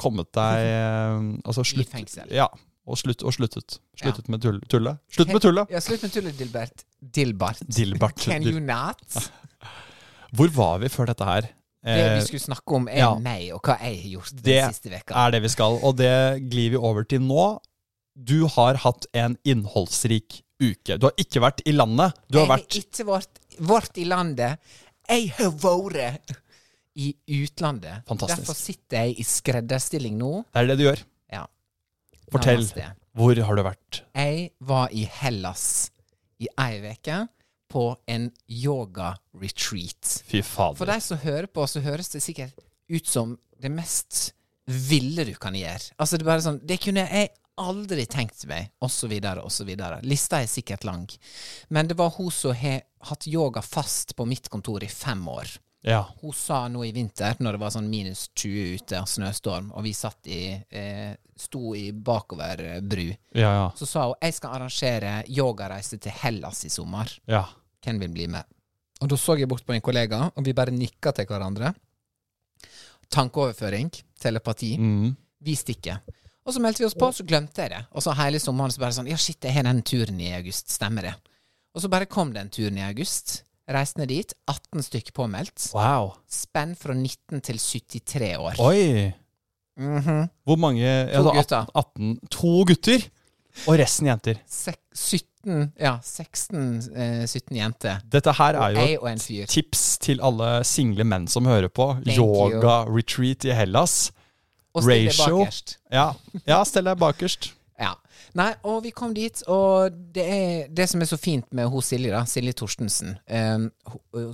Kommet 0.00 0.30
deg 0.36 0.64
altså 1.48 1.64
slutt, 1.66 1.86
I 1.86 1.90
fengsel. 1.98 2.30
Ja, 2.34 2.46
og, 2.88 2.96
slutt, 3.00 3.22
og 3.26 3.34
sluttet. 3.36 3.78
Sluttet 3.98 4.24
Ja. 4.28 4.32
med 4.32 4.42
tull, 4.46 4.60
tullet. 4.70 5.00
Slutt 5.12 5.32
med 5.34 5.42
tullet! 5.44 5.70
Ja, 5.74 5.82
slutt 5.84 6.02
med 6.06 6.14
tullet, 6.14 6.38
Dilbert. 6.38 6.84
Dilbart. 7.02 7.60
Dilbert. 7.68 8.16
Can 8.24 8.46
you 8.46 8.60
not? 8.64 9.02
Hvor 10.36 10.50
var 10.56 10.78
vi 10.82 10.88
før 10.92 11.10
dette 11.12 11.24
her? 11.28 11.48
Det 11.48 11.54
Eh, 11.88 12.16
vi 12.18 12.24
skulle 12.26 12.42
snakke 12.42 12.74
om, 12.74 12.88
er 12.90 12.98
ja. 13.04 13.12
meg 13.22 13.52
og 13.54 13.60
hva 13.64 13.76
jeg 13.78 14.00
har 14.02 14.08
gjort 14.16 14.32
den 14.34 14.42
Det 14.48 14.56
siste 14.74 14.90
veka. 14.90 15.14
er 15.14 15.30
det 15.36 15.40
vi 15.44 15.50
skal, 15.52 15.76
og 15.86 15.94
det 15.96 16.10
glir 16.50 16.72
vi 16.74 16.76
over 16.76 17.06
til 17.06 17.22
nå. 17.22 17.44
Du 18.18 18.48
har 18.50 18.80
hatt 18.82 19.06
en 19.14 19.36
innholdsrik 19.46 20.40
uke. 20.60 20.98
Du 20.98 21.06
har 21.06 21.14
ikke 21.22 21.40
vært 21.44 21.62
i 21.70 21.72
landet. 21.76 22.18
Du 22.28 22.40
har 22.40 22.48
jeg 22.48 22.50
vært 22.50 22.74
har 22.74 22.82
ikke 22.82 23.06
vært, 23.06 23.40
vært 23.70 24.00
i 24.02 24.04
landet. 24.10 24.58
Jeg 25.08 25.30
har 25.38 25.54
vært 25.62 26.34
i 26.98 27.12
utlandet. 27.38 28.02
Fantastisk. 28.08 28.42
Derfor 28.42 28.58
sitter 28.58 29.04
jeg 29.04 29.18
i 29.22 29.26
skredderstilling 29.26 30.16
nå. 30.18 30.32
Det 30.50 30.62
er 30.64 30.70
det 30.72 30.78
du 30.80 30.84
gjør. 30.88 31.02
Ja. 31.32 31.44
Fortell. 32.32 32.64
Namaste. 32.64 32.88
Hvor 33.18 33.40
har 33.48 33.58
du 33.58 33.64
vært? 33.66 34.00
Jeg 34.14 34.50
var 34.68 34.92
i 34.94 35.04
Hellas 35.20 35.64
i 36.42 36.46
ei 36.58 36.78
uke 36.92 37.22
på 37.68 37.84
en 38.08 38.28
yoga-retreat. 38.48 40.22
Fy 40.28 40.42
For 40.42 40.74
fader. 40.74 40.92
de 40.92 41.00
som 41.04 41.18
hører 41.22 41.46
på, 41.46 41.66
så 41.66 41.82
høres 41.84 42.08
det 42.14 42.22
sikkert 42.24 42.54
ut 42.88 43.06
som 43.06 43.36
det 43.60 43.70
mest 43.74 44.32
ville 44.68 45.24
du 45.24 45.34
kan 45.40 45.56
gjøre. 45.56 45.92
Altså 45.98 46.16
Det 46.18 46.24
er 46.26 46.30
bare 46.30 46.44
sånn 46.44 46.60
Det 46.64 46.78
kunne 46.80 47.06
jeg 47.08 47.30
aldri 47.58 48.04
tenkt 48.06 48.44
meg, 48.46 48.70
og 48.80 48.90
så 48.90 49.08
videre, 49.10 49.42
og 49.42 49.50
så 49.50 49.64
videre. 49.66 49.98
Lista 50.06 50.38
er 50.38 50.46
sikkert 50.46 50.84
lang. 50.86 51.08
Men 51.74 51.88
det 51.90 51.96
var 51.98 52.12
hun 52.14 52.30
som 52.30 52.54
har 52.54 52.84
hatt 53.08 53.26
yoga 53.26 53.62
fast 53.62 54.14
på 54.14 54.26
mitt 54.30 54.46
kontor 54.48 54.84
i 54.84 54.90
fem 54.90 55.24
år. 55.28 55.56
Ja. 55.86 56.00
Hun 56.20 56.32
sa 56.34 56.64
nå 56.68 56.82
i 56.84 56.90
vinter, 56.92 57.36
når 57.38 57.54
det 57.54 57.60
var 57.62 57.70
sånn 57.70 57.86
minus 57.90 58.24
20 58.34 58.74
ute 58.80 59.02
snøstorm, 59.06 59.68
og 59.72 59.84
vi 59.86 59.92
satt 59.94 60.26
i 60.26 60.40
eh, 60.70 61.12
sto 61.38 61.74
i 61.78 61.92
bakoverbru, 61.92 63.06
Ja, 63.38 63.52
ja. 63.54 63.66
så 63.78 63.86
sa 63.86 64.06
hun 64.08 64.18
jeg 64.20 64.34
skal 64.34 64.56
arrangere 64.56 65.12
yogareise 65.30 65.98
til 66.02 66.12
Hellas 66.22 66.64
i 66.64 66.68
sommer. 66.74 67.12
ja. 67.30 67.44
Hvem 67.84 68.00
vil 68.02 68.10
bli 68.10 68.26
med? 68.26 68.42
Og 69.00 69.08
da 69.08 69.16
så 69.16 69.36
jeg 69.38 69.46
bort 69.48 69.62
på 69.64 69.72
en 69.72 69.80
kollega, 69.80 70.32
og 70.34 70.44
vi 70.44 70.52
bare 70.52 70.72
nikka 70.74 71.12
til 71.14 71.26
hverandre. 71.30 71.70
Tankeoverføring, 73.08 73.90
telepati. 74.20 74.72
Mm. 74.78 75.12
Vi 75.40 75.54
stikker. 75.56 76.00
Og 76.44 76.54
så 76.54 76.60
meldte 76.60 76.82
vi 76.82 76.88
oss 76.88 76.96
på, 76.98 77.08
så 77.14 77.24
glemte 77.24 77.62
jeg 77.62 77.70
det. 77.70 77.80
Og 77.94 78.02
så 78.04 78.12
hele 78.18 78.40
sommeren 78.42 78.72
så 78.74 78.80
bare 78.82 78.96
sånn 78.96 79.08
Ja, 79.08 79.16
shit, 79.20 79.38
jeg 79.44 79.54
har 79.54 79.68
den 79.68 79.82
turen 79.86 80.18
i 80.20 80.32
august. 80.36 80.70
Stemmer 80.74 81.06
det? 81.06 81.14
Og 81.76 81.84
så 81.84 81.88
bare 81.92 82.08
kom 82.10 82.32
den 82.34 82.50
turen 82.50 82.78
i 82.80 82.84
august. 82.86 83.42
Reiste 83.68 84.00
ned 84.00 84.08
dit. 84.12 84.34
18 84.48 84.84
stykker 84.86 85.12
påmeldt. 85.16 85.70
Wow. 85.76 86.14
Spenn 86.30 86.74
fra 86.78 86.96
19 86.96 87.42
til 87.44 87.58
73 87.60 88.36
år. 88.40 88.60
Oi. 88.64 89.12
Mhm. 89.78 90.28
Hvor 90.44 90.56
mange 90.58 90.82
To 91.12 91.28
altså, 91.28 91.32
gutter. 91.34 91.66
18, 91.74 92.10
18 92.10 92.28
To 92.34 92.64
gutter! 92.66 93.08
Og 93.66 93.78
resten 93.78 94.06
jenter. 94.06 94.38
Sek 94.46 94.78
17 94.94 95.72
Ja, 95.80 95.96
16 96.04 96.82
eh, 96.94 97.26
17 97.26 97.56
jenter. 97.56 98.00
Dette 98.12 98.32
her 98.36 98.58
er 98.58 98.74
jo 98.76 99.12
fyr. 99.22 99.46
tips 99.48 99.98
til 99.98 100.20
alle 100.20 100.64
single 100.64 101.04
menn 101.04 101.28
som 101.28 101.46
hører 101.46 101.68
på. 101.68 101.92
Thank 102.04 102.18
you. 102.18 102.26
Yoga-retreat 102.52 103.44
i 103.48 103.54
Hellas. 103.56 104.10
Og 104.74 104.84
bakerst. 104.84 105.78
Ja, 105.90 106.12
ja 106.46 106.62
stell 106.64 106.84
deg 106.84 106.98
bakerst. 107.00 107.52
Ja. 107.78 107.92
Nei, 108.34 108.48
og 108.66 108.80
vi 108.82 108.90
kom 108.90 109.12
dit, 109.14 109.38
og 109.46 109.94
det 110.12 110.24
er 110.34 110.68
det 110.74 110.88
som 110.90 111.00
er 111.00 111.06
så 111.06 111.16
fint 111.18 111.46
med 111.54 111.68
hun 111.70 111.82
Silje, 111.86 112.10
da, 112.10 112.24
Silje 112.26 112.52
Torstensen, 112.58 113.12
um, 113.30 113.68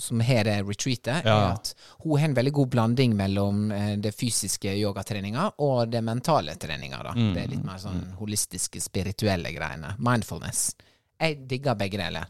som 0.01 0.21
har 0.25 0.45
det 0.49 0.55
retreatet, 0.65 1.25
Ja. 1.29 1.35
er 1.37 1.53
at 1.59 1.75
hun 2.03 2.19
har 2.19 2.29
en 2.31 2.35
veldig 2.39 2.53
god 2.57 2.71
blanding 2.73 3.15
mellom 3.17 3.71
eh, 3.73 3.97
det 4.01 4.15
fysiske 4.17 4.73
yogatreninga 4.81 5.51
og 5.59 5.91
det 5.93 6.03
mentale 6.03 6.57
treninga. 6.57 7.03
da. 7.03 7.13
Mm, 7.13 7.35
Det 7.35 7.43
er 7.45 7.49
litt 7.53 7.65
mer 7.65 7.79
sånn 7.79 8.03
holistiske, 8.19 8.81
spirituelle 8.81 9.53
greiene. 9.53 9.95
Mindfulness. 9.99 10.75
Jeg 11.21 11.47
digger 11.47 11.75
begge 11.77 11.99
deler. 12.01 12.27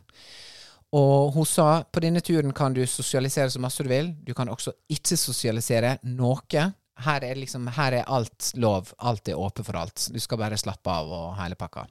Og 0.94 1.33
hun 1.35 1.44
sa 1.46 1.83
på 1.90 2.00
denne 2.00 2.20
turen 2.22 2.53
kan 2.55 2.72
du 2.74 2.85
sosialisere 2.87 3.50
så 3.50 3.59
masse 3.62 3.83
du 3.83 3.88
vil. 3.88 4.12
Du 4.22 4.35
kan 4.35 4.48
også 4.48 4.72
ikke 4.90 5.16
sosialisere 5.18 5.96
noe. 6.05 6.74
Her 7.03 7.25
er 7.27 7.35
liksom, 7.35 7.67
her 7.75 7.93
er 7.93 8.05
alt 8.07 8.53
lov. 8.55 8.93
Alt 8.99 9.29
er 9.29 9.35
åpent 9.41 9.67
for 9.67 9.77
alt. 9.77 10.09
Du 10.15 10.21
skal 10.23 10.39
bare 10.39 10.57
slappe 10.61 10.91
av 10.91 11.11
og 11.11 11.37
hele 11.41 11.55
pakka. 11.59 11.87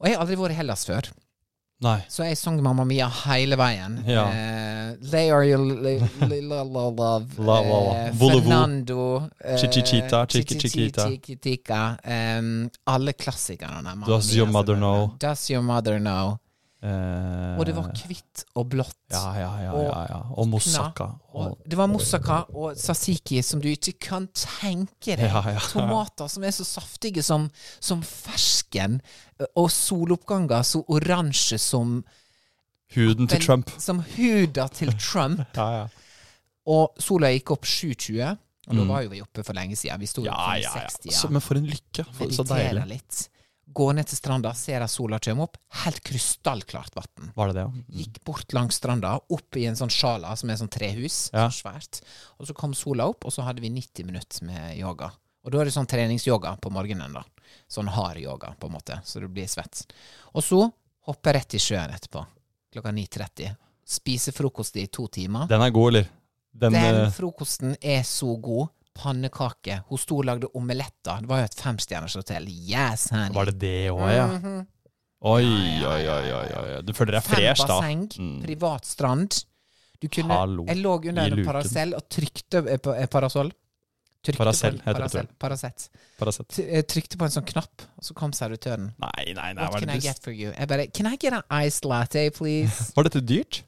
Og 0.00 0.08
jeg 0.08 0.16
har 0.16 0.22
aldri 0.24 0.36
vært 0.40 0.54
i 0.54 0.56
Hellas 0.56 0.86
før, 0.88 1.10
Nei. 1.84 1.98
så 2.08 2.24
jeg 2.24 2.36
sang 2.40 2.56
Mamma 2.64 2.84
Mia 2.88 3.06
hele 3.28 3.56
veien. 3.60 3.98
Ja. 4.08 4.24
Uh, 4.26 5.10
they 5.12 5.30
are 5.30 5.44
your 5.46 5.58
love. 5.60 7.36
La, 7.38 7.60
la, 7.60 7.78
la. 7.84 7.94
Eh, 8.08 8.12
Fernando. 8.16 9.28
eh, 9.44 9.56
Chichichita, 9.60 10.26
Chichi- 10.26 10.58
Chichichita, 10.58 11.98
Um, 12.04 12.70
alle 12.86 13.12
klassikerne. 13.12 13.94
Does 14.06 14.34
your 14.34 14.46
mother 14.48 14.74
know? 14.76 15.14
Does 15.18 15.50
your 15.50 15.62
mother 15.62 15.98
know? 15.98 16.38
Eh, 16.82 17.58
Og 17.60 17.66
det 17.68 17.74
var 17.76 17.90
hvitt 17.92 18.44
og 18.56 18.70
blått. 18.72 18.96
Ja, 19.12 19.34
ja, 19.36 19.48
ja. 19.66 19.72
ja, 19.84 19.98
ja. 20.08 20.20
Og 20.40 20.48
moussaka. 20.48 21.10
Det 21.68 21.76
var 21.76 21.90
moussaka 21.92 22.38
og 22.56 22.78
sasiki 22.80 23.42
som 23.44 23.60
du 23.60 23.68
ikke 23.68 23.98
kan 24.00 24.28
tenke 24.32 25.16
deg. 25.18 25.26
Ja, 25.28 25.42
ja, 25.44 25.58
ja. 25.58 25.64
Tomater 25.72 26.28
som 26.32 26.42
er 26.48 26.54
så 26.56 26.64
saftige 26.64 27.22
som, 27.22 27.50
som 27.84 28.00
fersken, 28.00 29.00
og 29.56 29.68
soloppganger 29.70 30.62
så 30.64 30.80
oransje 30.88 31.58
som 31.60 31.98
huden 32.96 33.28
til 33.28 33.44
Trump. 33.44 33.70
Som 33.78 34.00
huda 34.16 34.68
til 34.72 34.92
Trump. 34.98 35.44
Ja, 35.60 35.68
ja. 35.82 35.88
Og 36.70 36.96
sola 37.02 37.30
gikk 37.34 37.50
opp 37.54 37.64
7.20, 37.66 38.36
og 38.70 38.76
da 38.76 38.82
Mm. 38.84 38.88
var 38.88 39.02
jo 39.02 39.08
vi 39.10 39.20
oppe 39.24 39.42
for 39.42 39.56
lenge 39.56 39.74
siden. 39.76 39.98
Vi 39.98 40.06
sto 40.06 40.22
Ja, 40.22 40.32
oppe 40.36 40.60
ja, 40.60 40.70
ja. 40.76 40.88
60, 40.88 41.12
Så, 41.16 41.28
men 41.32 41.40
for 41.42 41.56
en 41.58 41.64
lykke. 41.66 42.04
For, 42.14 42.30
så 42.30 42.44
deilig. 42.46 42.84
litt. 42.86 43.22
Gå 43.72 43.86
ned 43.94 44.08
til 44.10 44.18
stranda, 44.18 44.50
ser 44.58 44.82
at 44.82 44.90
sola 44.90 45.20
kommer 45.22 45.46
opp. 45.46 45.58
Helt 45.84 46.00
krystallklart 46.06 46.96
vann. 46.96 47.30
Var 47.36 47.50
det 47.50 47.56
det, 47.58 47.64
ja? 47.66 48.00
Gikk 48.00 48.20
bort 48.26 48.54
langs 48.56 48.80
stranda, 48.80 49.14
opp 49.30 49.58
i 49.60 49.66
en 49.70 49.78
sånn 49.78 49.92
sjala 49.94 50.32
som 50.38 50.50
er 50.50 50.58
sånn 50.58 50.72
trehus. 50.72 51.18
Ja. 51.34 51.46
Så 51.52 51.62
svært. 51.62 52.00
Og 52.38 52.48
så 52.50 52.56
kom 52.56 52.74
sola 52.74 53.06
opp, 53.12 53.26
og 53.28 53.34
så 53.34 53.46
hadde 53.46 53.62
vi 53.62 53.70
90 53.74 54.08
minutter 54.08 54.46
med 54.48 54.74
yoga. 54.80 55.12
Og 55.44 55.54
da 55.54 55.60
er 55.62 55.70
det 55.70 55.76
sånn 55.76 55.88
treningsyoga 55.88 56.56
på 56.60 56.72
morgenen, 56.74 57.14
da. 57.16 57.24
Sånn 57.70 57.88
hard 57.94 58.20
yoga, 58.20 58.52
på 58.58 58.68
en 58.68 58.74
måte, 58.76 58.98
så 59.06 59.22
du 59.22 59.28
blir 59.30 59.48
svett. 59.50 59.86
Og 60.34 60.44
så 60.44 60.64
hoppe 61.08 61.34
rett 61.34 61.56
i 61.56 61.62
sjøen 61.62 61.94
etterpå. 61.94 62.24
Klokka 62.74 62.92
9.30. 62.94 63.54
Spise 63.90 64.34
frokost 64.34 64.76
i 64.78 64.86
to 64.92 65.06
timer. 65.10 65.48
Den 65.50 65.64
er 65.64 65.72
god, 65.74 65.94
eller? 65.94 66.10
Den, 66.50 66.74
Den 66.74 67.00
eh, 67.06 67.12
frokosten 67.14 67.76
er 67.80 68.02
så 68.06 68.34
god. 68.42 68.68
Pannekake. 69.00 69.80
Hun 69.88 69.98
sto 70.02 70.18
og 70.20 70.26
lagde 70.28 70.50
omeletter. 70.58 71.22
Det 71.24 71.30
var 71.30 71.40
jo 71.42 71.48
et 71.50 71.56
femstjerners 71.60 72.16
hotell. 72.20 72.48
Yes, 72.48 73.08
honey. 73.14 73.32
Var 73.36 73.50
det 73.50 73.56
det 73.62 73.74
òg, 73.94 74.04
ja? 74.12 74.26
Mhm. 74.36 74.66
Oi, 75.20 75.44
oi, 75.84 76.02
oi, 76.08 76.32
oi, 76.32 76.44
oi. 76.56 76.82
Du 76.88 76.94
føler 76.96 77.18
deg 77.18 77.24
Fem 77.26 77.36
fresh, 77.36 77.66
da? 77.68 77.74
basseng, 77.80 78.06
Mm. 78.16 78.38
privat 78.44 78.86
strand. 78.88 79.44
Du 80.00 80.08
kunne, 80.08 80.32
Hallo. 80.32 80.64
jeg 80.66 80.78
lå 80.80 80.94
under 81.10 81.26
en 81.36 81.44
parasell 81.44 81.92
og 81.94 82.06
trykte 82.08 82.62
eh, 82.66 82.78
på, 82.78 82.94
eh, 82.96 83.06
Parasoll. 83.06 83.50
En, 84.28 84.34
heter 84.84 85.08
det, 85.08 85.28
Paracet. 85.40 85.88
Paracet. 86.18 86.56
Jeg 86.58 86.86
Trykte 86.86 87.16
på 87.16 87.24
en 87.24 87.30
sånn 87.32 87.46
knapp, 87.48 87.82
og 87.96 88.04
så 88.04 88.12
kom 88.14 88.32
servitøren. 88.32 88.90
Nei, 89.00 89.32
nei, 89.32 89.52
nei. 89.56 89.68
What 89.68 89.80
can 89.80 89.88
I 89.88 89.98
get 89.98 90.18
for 90.22 90.30
you? 90.30 90.52
Jeg 90.52 90.68
bare 90.68 90.86
Can 90.92 91.06
I 91.06 91.16
get 91.16 91.32
an 91.32 91.42
ice 91.64 91.80
latte, 91.84 92.30
please? 92.36 92.92
var 92.96 93.04
dette 93.08 93.22
dyrt? 93.24 93.62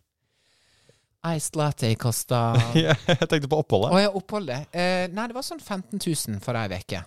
Iced 1.23 1.57
latte 1.59 1.93
kosta 2.01 2.41
jeg 2.75 3.29
tenkte 3.29 3.51
på 3.51 3.61
oppholdet. 3.63 3.95
Å 3.95 4.03
ja, 4.03 4.11
oppholdet. 4.19 4.73
Eh, 4.75 5.07
nei, 5.15 5.29
det 5.31 5.37
var 5.37 5.47
sånn 5.47 5.63
15 5.63 6.01
000 6.01 6.43
for 6.43 6.59
ei 6.59 6.81
uke. 6.83 7.05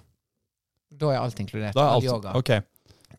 Da 0.95 1.11
er 1.11 1.19
alt 1.19 1.41
inkludert. 1.43 1.75
Da 1.75 1.89
er 1.89 1.97
alt, 1.97 2.07
yoga. 2.07 2.35
ok. 2.39 2.53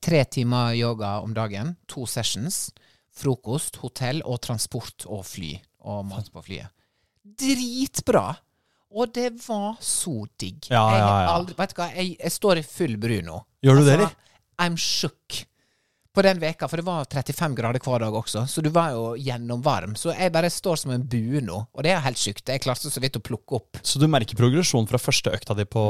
Tre 0.06 0.22
timer 0.30 0.76
yoga 0.78 1.18
om 1.24 1.34
dagen. 1.36 1.74
To 1.92 2.06
sessions. 2.08 2.70
Frokost, 3.16 3.80
hotell 3.80 4.22
og 4.24 4.40
transport 4.44 5.06
og 5.08 5.24
fly. 5.28 5.54
Og 5.86 6.04
mat 6.08 6.28
på 6.32 6.42
flyet. 6.44 6.72
Dritbra! 7.26 8.28
Og 8.96 9.10
det 9.12 9.32
var 9.44 9.74
så 9.82 10.24
digg. 10.38 10.70
Ja, 10.70 10.84
ja, 10.94 11.08
ja. 11.26 11.32
aldri, 11.34 11.56
vet 11.58 11.74
du 11.74 11.80
hva, 11.80 11.88
jeg, 11.92 12.14
jeg 12.16 12.32
står 12.32 12.60
i 12.60 12.64
full 12.64 12.94
bru 13.02 13.18
nå. 13.26 13.40
Gjør 13.66 13.80
du 13.80 13.84
det, 13.84 13.96
eller? 13.98 14.14
I'm 14.62 14.78
shook. 14.80 15.42
På 16.16 16.22
den 16.24 16.38
veka, 16.40 16.64
for 16.68 16.80
det 16.80 16.86
var 16.86 17.04
35 17.12 17.54
grader 17.58 17.82
hver 17.84 18.00
dag 18.00 18.14
også, 18.16 18.46
så 18.48 18.62
du 18.64 18.70
var 18.72 18.94
jo 18.96 19.02
gjennomvarm. 19.20 19.92
Så 20.00 20.14
jeg 20.16 20.32
bare 20.32 20.48
står 20.52 20.78
som 20.80 20.94
en 20.94 21.02
bue 21.04 21.42
nå, 21.44 21.58
og 21.76 21.84
det 21.84 21.90
er 21.92 22.00
helt 22.06 22.16
sjukt. 22.20 22.40
Jeg 22.48 22.62
klarte 22.64 22.88
så 22.88 23.02
vidt 23.04 23.18
å 23.18 23.22
plukke 23.24 23.58
opp. 23.58 23.80
Så 23.84 24.00
du 24.00 24.06
merker 24.08 24.38
progresjon 24.38 24.88
fra 24.88 24.96
første 25.02 25.34
økta 25.36 25.54
di 25.58 25.66
på, 25.68 25.82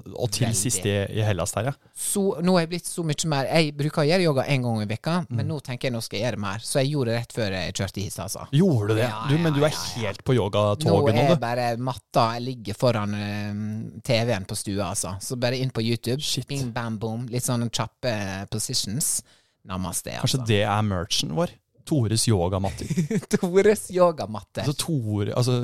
og 0.00 0.30
til 0.32 0.46
Veldig. 0.48 0.56
siste 0.56 0.88
i, 1.12 1.20
Hellas 1.26 1.52
der, 1.52 1.68
ja? 1.68 1.74
Så 1.94 2.22
nå 2.40 2.56
er 2.56 2.64
jeg 2.64 2.70
blitt 2.72 2.88
så 2.88 3.04
mye 3.04 3.28
mer 3.28 3.44
Jeg 3.50 3.74
bruker 3.76 4.02
å 4.02 4.06
gjøre 4.08 4.24
yoga 4.24 4.46
en 4.48 4.62
gang 4.64 4.80
i 4.82 4.88
veka, 4.94 5.14
Mm. 5.24 5.36
men 5.36 5.46
nå 5.48 5.60
tenker 5.62 5.88
jeg 5.88 5.92
nå 5.94 6.00
skal 6.02 6.18
jeg 6.18 6.24
gjøre 6.26 6.40
mer. 6.40 6.58
Så 6.64 6.80
jeg 6.80 6.90
gjorde 6.94 7.12
det 7.12 7.18
rett 7.20 7.32
før 7.36 7.52
jeg 7.54 7.74
kjørte 7.78 8.00
hit, 8.02 8.18
altså. 8.24 8.46
Gjorde 8.52 8.88
du 8.88 8.94
det? 8.98 9.06
Ja, 9.08 9.20
du, 9.28 9.36
men 9.38 9.52
du 9.52 9.62
er 9.64 9.76
helt 10.00 10.24
på 10.24 10.34
Nå 10.34 10.48
du. 10.50 10.84
nå, 10.84 11.08
er 11.12 11.28
jeg 11.28 11.40
bare 11.40 11.76
matta 11.76 12.24
Jeg 12.34 12.42
ligger 12.48 12.74
foran 12.74 13.14
uh, 13.14 14.00
TV-en 14.02 14.44
på 14.48 14.56
stua, 14.56 14.90
altså. 14.90 15.14
Så 15.20 15.36
bare 15.36 15.56
inn 15.60 15.70
på 15.70 15.84
YouTube. 15.84 16.20
Shit. 16.22 16.48
Bing, 16.48 16.72
bam, 16.72 16.98
boom. 16.98 17.26
Litt 17.28 17.44
sånn 17.44 17.68
kjappe 17.70 18.46
positions. 18.50 19.22
Namaste, 19.64 20.10
Kanskje 20.20 20.40
altså. 20.40 20.48
det 20.48 20.62
er 20.62 20.82
merchen 20.86 21.34
vår? 21.36 21.52
Tores 21.84 22.22
yogamatter. 22.28 22.86
Tores 23.34 23.90
yogamatter. 23.92 24.62
altså, 24.64 24.72
Tore, 24.72 25.34
altså 25.36 25.58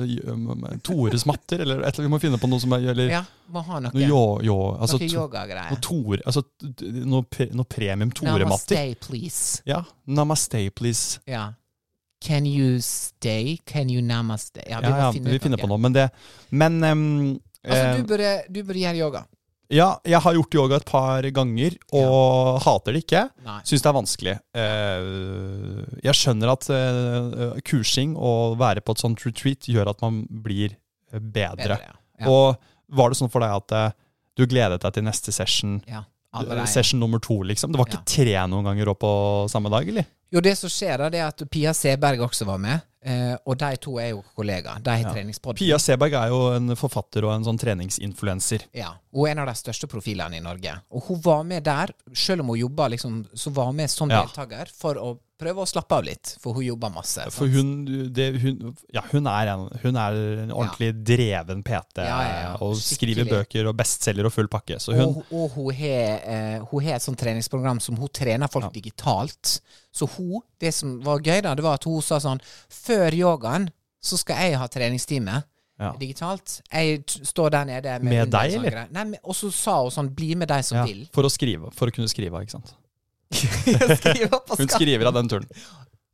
Tores 0.85 1.25
matter, 1.25 1.63
eller 1.63 1.81
et, 1.81 1.81
eller 1.81 1.87
annet, 1.87 2.01
vi 2.05 2.11
må 2.13 2.19
finne 2.21 2.37
på 2.41 2.49
noe 2.49 2.61
som 2.61 2.75
er 2.77 2.85
Eller 2.93 3.09
Ja, 3.09 3.21
må 3.49 3.63
ha 3.65 3.79
noe. 3.81 3.93
noe 3.95 4.05
yo, 4.05 4.21
yo, 4.45 4.57
altså, 4.77 4.99
noe 5.01 5.09
yogagreier. 5.09 5.73
noe, 5.73 5.81
Tore, 5.81 6.21
altså, 6.29 6.43
noe, 7.09 7.25
pre, 7.25 7.49
noe 7.57 7.65
premium 7.65 8.13
Tore-matter. 8.13 8.45
Namaste, 8.45 8.83
please. 9.01 9.63
Ja. 9.65 9.81
Namaste, 10.05 10.61
please. 10.77 11.23
Ja. 11.29 11.47
Can 12.21 12.45
you 12.45 12.77
stay? 12.85 13.57
Can 13.65 13.89
you 13.89 14.01
namaste? 14.05 14.61
Ja, 14.69 14.79
vi 14.79 14.91
Ja, 14.93 14.97
ja, 15.07 15.11
vi 15.11 15.39
finner 15.41 15.57
på 15.57 15.69
noe. 15.71 15.81
Men 15.81 15.97
det 15.97 16.11
Men 16.49 16.83
um, 16.83 17.39
Altså, 17.61 17.97
du 17.97 18.07
burde, 18.09 18.29
du 18.49 18.63
burde 18.65 18.79
gjøre 18.81 18.97
yoga. 18.97 19.19
Ja, 19.71 19.87
jeg 20.03 20.19
har 20.19 20.35
gjort 20.35 20.55
yoga 20.57 20.77
et 20.81 20.87
par 20.89 21.25
ganger, 21.31 21.77
og 21.95 22.59
hater 22.65 22.95
det 22.97 23.05
ikke. 23.05 23.23
Syns 23.67 23.83
det 23.85 23.89
er 23.91 23.95
vanskelig. 23.95 24.35
Eh, 24.57 25.09
jeg 26.03 26.17
skjønner 26.19 26.51
at 26.51 26.67
eh, 26.75 27.59
kursing 27.67 28.17
og 28.19 28.57
være 28.61 28.83
på 28.83 28.95
et 28.95 29.03
sånt 29.03 29.23
retreat 29.25 29.69
gjør 29.71 29.93
at 29.93 30.03
man 30.03 30.23
blir 30.29 30.75
bedre. 31.11 31.55
Bedre, 31.55 31.79
ja. 31.87 31.97
Ja. 32.21 32.31
Og 32.31 32.97
var 32.97 33.11
det 33.11 33.19
sånn 33.21 33.31
for 33.31 33.43
deg 33.43 33.55
at 33.61 33.77
eh, 33.77 33.99
du 34.37 34.45
gledet 34.49 34.81
deg 34.83 34.97
til 34.97 35.07
neste 35.07 35.35
session? 35.35 35.79
ja. 35.89 36.05
Session 36.71 37.01
nummer 37.01 37.19
to, 37.19 37.41
liksom? 37.43 37.73
Det 37.73 37.79
var 37.81 37.89
ikke 37.89 38.05
tre 38.07 38.37
noen 38.47 38.63
ganger 38.69 38.93
opp 38.93 39.01
på 39.03 39.09
samme 39.51 39.67
dag, 39.73 39.89
eller? 39.91 40.05
Jo, 40.31 40.39
det 40.39 40.53
som 40.55 40.71
skjer 40.71 41.01
da, 41.01 41.09
det 41.11 41.19
er 41.19 41.27
at 41.27 41.43
Pia 41.51 41.73
Seberg 41.75 42.21
også 42.23 42.47
var 42.47 42.61
med. 42.63 42.85
Eh, 43.03 43.33
og 43.49 43.57
de 43.59 43.71
to 43.83 43.97
er 43.99 44.13
jo 44.13 44.21
kollegaer. 44.37 44.79
De 44.79 44.93
har 45.01 45.11
treningspodden. 45.11 45.57
Pia 45.59 45.75
Seberg 45.81 46.15
er 46.15 46.31
jo 46.31 46.39
en 46.55 46.71
forfatter 46.79 47.25
og 47.27 47.33
en 47.33 47.47
sånn 47.49 47.59
treningsinfluenser. 47.59 48.63
Ja, 48.77 48.93
Hun 49.11 49.27
er 49.27 49.33
en 49.33 49.41
av 49.43 49.49
de 49.51 49.57
største 49.59 49.89
profilene 49.91 50.37
i 50.39 50.43
Norge. 50.43 50.77
Og 50.95 51.09
hun 51.09 51.19
var 51.23 51.43
med 51.47 51.65
der, 51.67 51.91
selv 52.15 52.45
om 52.45 52.53
hun 52.53 52.61
jobba 52.61 52.87
liksom, 52.93 53.25
så 53.35 53.51
var 53.51 53.67
hun 53.71 53.75
med 53.81 53.91
som 53.91 54.09
Ja. 54.09 54.21
deltaker 54.23 54.71
for 54.71 54.95
å 54.95 55.17
prøve 55.41 55.63
å 55.63 55.67
slappe 55.67 55.97
av 55.97 56.05
litt. 56.05 56.35
For 56.39 56.53
hun 56.53 56.63
jobba 56.63 56.89
masse. 56.93 57.25
For 57.33 57.49
hun, 57.49 57.71
det, 58.13 58.27
hun, 58.43 58.75
ja, 58.93 59.03
hun, 59.11 59.27
er 59.27 59.51
en, 59.55 59.65
hun 59.83 59.97
er 59.99 60.19
en 60.45 60.53
ordentlig 60.53 60.91
dreven 61.03 61.63
PT 61.65 62.05
Ja, 62.05 62.19
ja, 62.23 62.39
ja. 62.45 62.53
og 62.61 62.77
skriver 62.77 63.27
bøker 63.29 63.67
og 63.67 63.75
bestselger 63.79 64.29
og 64.29 64.35
full 64.35 64.47
pakke. 64.51 64.77
Og, 64.93 65.23
og 65.33 65.57
hun 65.57 65.73
har 65.75 66.61
uh, 66.61 66.89
et 66.93 67.03
sånt 67.03 67.19
treningsprogram 67.19 67.81
som 67.83 67.97
hun 67.99 68.11
trener 68.13 68.51
folk 68.53 68.71
digitalt. 68.73 69.57
Så 69.91 70.07
hun, 70.15 70.41
det 70.61 70.73
som 70.77 70.99
var 71.03 71.19
gøy, 71.19 71.41
da, 71.41 71.55
det 71.57 71.65
var 71.65 71.81
at 71.81 71.89
hun 71.89 72.01
sa 72.05 72.21
sånn 72.21 72.39
Før 72.71 73.11
yogaen 73.17 73.67
så 74.01 74.17
skal 74.17 74.39
jeg 74.45 74.57
ha 74.57 74.67
treningstime. 74.71 75.41
Ja. 75.81 75.91
Digitalt. 75.97 76.59
Jeg 76.69 77.01
står 77.25 77.49
der 77.55 77.65
nede 77.65 77.95
med, 78.03 78.11
Med 78.13 78.29
deg, 78.35 78.51
en 78.53 78.59
sånn 78.59 78.67
eller? 78.69 78.87
Nei, 78.93 79.03
men- 79.15 79.19
og 79.23 79.33
så 79.33 79.49
sa 79.51 79.79
hun 79.81 79.89
sånn 79.95 80.11
Bli 80.13 80.35
med 80.37 80.47
deg 80.51 80.63
som 80.67 80.77
ja, 80.77 80.83
vil. 80.85 81.07
for 81.11 81.25
å 81.25 81.31
skrive, 81.33 81.71
for 81.73 81.89
å 81.89 81.95
kunne 81.95 82.11
skrive, 82.11 82.37
ikke 82.45 82.53
sant. 82.59 82.73
Skrive 83.33 84.41
Hun 84.59 84.67
skriver 84.69 85.07
av 85.09 85.15
den 85.17 85.29
turen. 85.31 85.47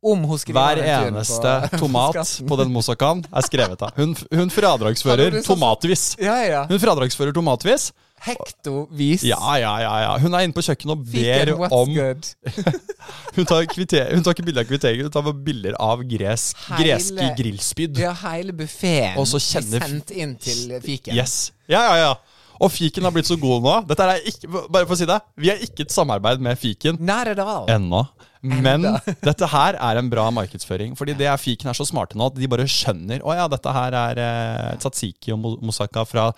Om 0.00 0.20
hun 0.30 0.38
skriver 0.38 0.60
Hver 0.62 0.76
den 0.78 0.86
turen 0.86 1.16
eneste 1.18 1.54
på- 1.72 1.78
tomat 1.82 2.32
på 2.48 2.58
den 2.60 2.70
moussakaen 2.72 3.24
er 3.34 3.42
skrevet 3.48 3.82
av. 3.82 3.92
Hun, 3.98 4.14
hun 4.30 4.48
fradragsfører 4.54 5.40
sånn- 5.40 5.46
tomatvis. 5.50 6.04
Ja, 6.22 6.36
ja. 6.46 6.60
Hun 6.70 6.78
fradragsfører 6.78 7.34
tomatvis. 7.34 7.90
Hektovis. 8.26 9.22
Ja, 9.28 9.38
ja, 9.60 9.72
ja. 9.82 9.92
ja. 10.04 10.12
Hun 10.22 10.34
er 10.34 10.46
inne 10.46 10.56
på 10.56 10.64
kjøkkenet 10.66 10.94
og 10.94 11.04
ber 11.12 11.52
om? 11.68 11.92
Hun 13.38 13.46
tar, 13.48 13.64
kvitter, 13.70 14.10
hun 14.12 14.24
tar 14.26 14.34
ikke 14.34 14.44
bilder 14.48 14.64
av 14.64 14.68
kvitteringer, 14.68 15.06
hun 15.06 15.12
tar 15.14 15.28
bilder 15.46 15.76
av 15.80 16.00
gresk, 16.10 16.58
heile, 16.72 16.88
greske 16.98 17.28
grillspyd. 17.38 18.00
Ja, 18.02 18.10
hele 18.26 18.52
buffeen 18.56 19.16
så 19.28 19.38
sendt 19.40 20.10
inn 20.12 20.34
til 20.42 20.74
fiken. 20.84 21.14
Yes. 21.16 21.52
Ja, 21.70 21.84
ja, 21.86 21.94
ja. 22.02 22.10
Og 22.58 22.72
fiken 22.74 23.06
har 23.06 23.14
blitt 23.14 23.28
så 23.30 23.36
god 23.38 23.62
nå. 23.62 23.74
Dette 23.86 24.02
er 24.10 24.24
ikke, 24.26 24.48
bare 24.50 24.82
for 24.88 24.96
å 24.96 24.98
si 24.98 25.06
det, 25.06 25.18
Vi 25.38 25.48
har 25.52 25.60
ikke 25.62 25.84
et 25.86 25.94
samarbeid 25.94 26.42
med 26.42 26.58
fiken 26.58 26.98
Nære 27.06 27.36
dal. 27.38 27.68
ennå. 27.70 28.02
Men 28.42 28.82
Enda. 28.82 28.96
dette 29.22 29.46
her 29.50 29.78
er 29.78 29.98
en 30.02 30.10
bra 30.10 30.24
markedsføring. 30.34 30.96
Fordi 30.98 31.14
det 31.18 31.26
er 31.30 31.38
fiken 31.38 31.70
er 31.70 31.78
så 31.78 31.86
smarte 31.86 32.18
nå 32.18 32.26
at 32.32 32.36
de 32.38 32.50
bare 32.50 32.66
skjønner 32.70 33.22
Å 33.26 33.34
ja, 33.34 33.46
dette 33.50 33.72
her 33.74 33.94
er 33.98 34.20
eh, 34.24 34.76
tzatziki 34.82 35.32
og 35.34 35.40
mo- 35.42 35.56
moussaka 35.70 36.02
fra, 36.06 36.28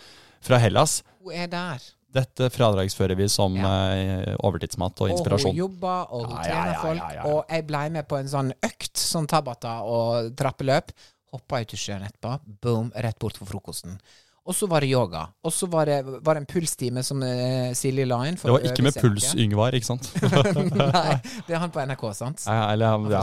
fra 0.44 0.60
Hellas. 0.60 1.00
Hun 1.20 1.32
er 1.36 1.50
der. 1.52 1.88
Dette 2.10 2.48
fradragsfører 2.50 3.14
vi 3.16 3.28
som 3.30 3.54
Ja. 3.54 3.70
eh, 3.94 4.34
overtidsmat 4.42 4.98
og 4.98 5.04
Og 5.04 5.08
hun 5.10 5.16
inspirasjon. 5.18 5.54
jobber, 5.54 6.06
og 6.10 6.26
hun 6.26 6.42
trener 6.42 6.80
folk. 6.82 7.02
Og 7.30 7.44
jeg 7.54 7.66
ble 7.68 7.84
med 7.90 8.08
på 8.08 8.18
en 8.18 8.26
sånn 8.26 8.52
økt, 8.66 8.94
sånn 8.96 9.28
tabata 9.30 9.80
og 9.86 10.34
trappeløp. 10.36 10.90
Hoppa 11.32 11.60
ut 11.62 11.72
i 11.72 11.76
sjøen 11.78 12.02
etterpå. 12.02 12.40
Boom, 12.60 12.90
rett 12.96 13.18
bort 13.20 13.36
for 13.38 13.46
frokosten. 13.46 14.00
Og 14.44 14.54
så 14.56 14.66
var 14.66 14.80
det 14.80 14.88
yoga. 14.90 15.28
Og 15.44 15.52
så 15.52 15.68
var 15.70 15.84
det, 15.86 15.98
var 16.24 16.34
det 16.34 16.40
en 16.40 16.46
pulstime 16.46 17.04
som 17.04 17.20
uh, 17.22 17.70
Silje 17.76 18.06
la 18.08 18.22
inn. 18.26 18.34
Det 18.40 18.50
var 18.50 18.58
ikke 18.66 18.82
med. 18.82 18.94
Puls-Yngvar, 18.98 19.76
ikke 19.78 19.86
sant? 19.86 20.08
Nei, 20.74 21.20
det 21.46 21.54
er 21.54 21.60
han 21.60 21.70
på 21.70 21.78
NRK, 21.86 22.04
sant? 22.16 22.42
Ja, 22.48 22.72
eller, 22.72 22.86
han- 22.96 23.10
ja. 23.12 23.20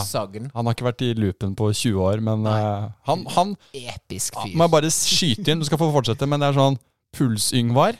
Han 0.55 0.65
har 0.69 0.73
ikke 0.77 0.87
vært 0.87 1.01
i 1.03 1.13
loopen 1.17 1.55
på 1.57 1.67
20 1.73 1.99
år, 1.99 2.21
men 2.23 2.45
uh, 2.47 2.87
han, 3.09 3.25
han 3.35 3.55
Episk 3.73 4.37
fyr. 4.39 4.53
Må 4.55 4.69
jeg 4.69 4.71
bare 4.77 4.91
skyte 4.93 5.51
inn, 5.51 5.59
du 5.59 5.65
skal 5.67 5.81
få 5.81 5.91
fortsette, 5.91 6.25
men 6.29 6.39
det 6.39 6.53
er 6.53 6.53
sånn 6.61 6.77
Puls-Yngvar. 7.17 7.97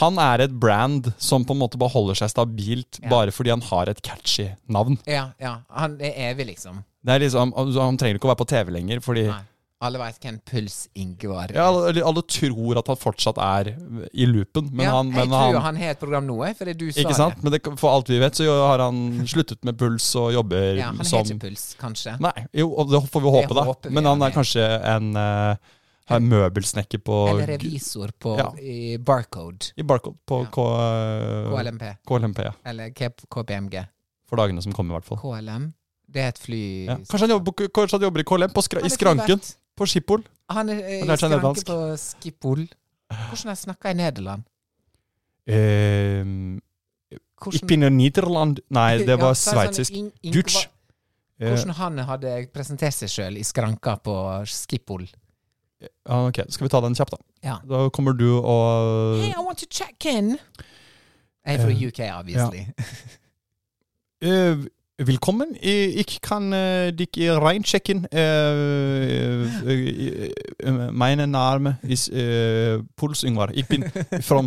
Han 0.00 0.16
er 0.22 0.46
et 0.46 0.52
brand 0.56 1.10
som 1.20 1.44
på 1.44 1.52
en 1.52 1.60
måte 1.60 1.76
bare 1.80 1.92
holder 1.92 2.16
seg 2.22 2.30
stabilt 2.32 3.00
Ja. 3.02 3.10
bare 3.12 3.32
fordi 3.34 3.50
han 3.52 3.60
har 3.60 3.90
et 3.92 4.00
catchy 4.02 4.48
navn. 4.72 4.96
Ja, 5.06 5.32
ja. 5.40 5.58
Han 5.76 5.98
er 6.00 6.14
evig, 6.30 6.46
liksom. 6.54 6.82
Det 7.04 7.12
er 7.14 7.18
liksom, 7.26 7.52
Han 7.56 7.96
trenger 8.00 8.16
ikke 8.16 8.28
å 8.28 8.32
være 8.34 8.40
på 8.44 8.48
TV 8.48 8.70
lenger, 8.78 9.00
fordi 9.04 9.26
Nei. 9.28 9.42
Alle 9.82 9.96
veit 9.96 10.18
hvem 10.20 10.36
Puls 10.44 10.88
Ingvar 10.94 11.46
er. 11.48 11.54
ja, 11.56 11.66
alle, 11.70 12.02
alle 12.04 12.20
tror 12.28 12.76
at 12.76 12.86
han 12.92 12.98
fortsatt 13.00 13.38
er 13.40 13.70
i 14.12 14.26
loopen, 14.28 14.66
men 14.76 14.84
ja, 14.84 14.90
han, 14.92 15.08
jeg 15.16 15.24
tror 15.30 15.54
han 15.56 15.62
han 15.70 15.76
har 15.80 15.94
et 15.94 15.98
program 16.02 16.26
nå, 16.28 16.36
fordi 16.58 16.74
du 16.76 16.90
sa 16.92 17.00
Ikke 17.00 17.14
sant? 17.16 17.40
Men 17.42 17.52
det, 17.54 17.62
for 17.80 17.88
alt 17.94 18.10
vi 18.12 18.18
vet, 18.20 18.36
så 18.36 18.44
har 18.68 18.78
han 18.84 19.24
sluttet 19.24 19.64
med 19.64 19.78
puls 19.80 20.10
og 20.20 20.34
jobber 20.36 20.60
det. 20.76 20.82
Ja, 20.82 20.90
han 20.92 21.00
har 21.00 21.08
som 21.08 21.24
ikke 21.24 21.46
puls, 21.46 21.64
kanskje. 21.80 22.12
Nei, 22.20 22.34
jo, 22.60 22.68
og 22.76 22.92
det 22.92 23.00
får 23.08 23.24
vi 23.24 23.30
Det 23.32 23.36
håpe, 23.38 23.56
da. 23.56 23.64
håper 23.70 23.88
vi 23.88 23.94
Men 23.96 24.04
han 24.04 24.20
er 24.20 24.26
er. 24.28 24.36
kanskje 24.36 24.66
en 24.84 25.08
uh, 25.16 25.56
møbelsnekker 26.18 26.98
på 27.06 27.28
Eller 27.30 27.46
revisor 27.54 28.10
på 28.18 28.36
Ja. 28.38 28.48
i 28.58 28.96
Barcode. 28.98 29.72
I 29.78 29.82
Barcode 29.82 30.18
på 30.26 30.40
Ja. 30.42 30.50
K, 30.50 30.60
eh, 30.60 31.62
KLMP. 31.62 31.96
KLMP, 32.06 32.38
ja. 32.44 32.52
Eller 32.64 32.90
KPMG. 32.90 33.86
For 34.26 34.36
dagene 34.36 34.62
som 34.62 34.72
kommer, 34.72 34.94
i 34.96 34.98
hvert 34.98 35.04
fall. 35.04 35.18
KLM. 35.18 35.72
Det 36.10 36.20
er 36.22 36.28
et 36.28 36.38
fly 36.38 36.86
Ja. 36.86 36.96
Kanskje, 36.96 37.20
han 37.20 37.30
jobber, 37.30 37.52
på- 37.52 37.68
kanskje 37.70 37.92
han 37.92 38.00
jobber 38.02 38.20
i 38.20 38.24
KLM, 38.24 38.50
på 38.50 38.62
skra, 38.62 38.80
i 38.84 38.88
skranken. 38.90 39.40
På 39.76 39.86
Schiphol. 39.86 40.24
Han 40.50 40.68
er 40.68 40.74
eh, 40.82 41.00
i 41.00 41.02
Skranken 41.04 41.16
skranke 41.16 41.30
nederlandsk. 41.30 41.66
på 41.66 41.96
Schiphol. 42.22 42.68
Hvordan 43.10 43.44
har 43.46 43.54
jeg 43.54 43.64
snakka 43.64 43.90
i 43.90 43.94
Nederland? 43.94 44.42
Uh, 45.48 46.58
Hvordan, 47.40 47.54
ich 47.54 47.64
bin 47.66 47.82
in 47.82 47.96
Nederland 47.96 48.60
Nei, 48.70 48.98
det 48.98 49.16
var 49.18 49.32
Ja, 49.32 49.34
så 49.34 49.50
det 49.54 49.74
sveitsisk. 49.74 49.92
sånn 49.96 50.32
Dutch. 50.32 50.66
Hvordan 51.40 51.70
han 51.78 51.98
hadde 51.98 52.32
presentert 52.52 52.92
seg 52.92 53.08
sjøl 53.08 53.38
i 53.40 53.42
skranka 53.42 53.96
på 54.04 54.14
Skiphol. 54.46 55.06
Ja, 55.80 56.26
ok, 56.26 56.42
skal 56.48 56.64
vi 56.66 56.72
ta 56.72 56.80
den 56.84 56.94
kjapt, 56.94 57.14
da. 57.14 57.22
Ja. 57.44 57.56
Da 57.68 57.88
kommer 57.88 58.12
du 58.12 58.38
og 58.38 59.16
Hey, 59.20 59.30
I 59.30 59.40
want 59.44 59.58
to 59.58 59.66
check 59.70 60.04
in! 60.04 60.36
Jeg 61.46 61.54
er 61.56 61.62
fra 61.62 61.70
Eh, 61.70 61.86
UK, 61.86 62.00
obviously. 62.18 62.66
Eh, 64.22 64.56
Velkommen. 65.06 65.56
Ikke 65.62 66.18
kan 66.20 66.52
uh, 66.52 66.58
dere 66.58 66.90
dich 66.92 67.30
reinsjekken. 67.32 68.04
Eh, 68.12 69.46
mine 70.92 71.26
navn 71.26 71.66
er 71.66 71.72
Name 71.72 71.76
eh, 72.12 72.82
Puls 72.96 73.24
Yngvar. 73.24 73.50
Jeg 73.56 73.64
bin 73.70 73.84
fra 74.28 74.42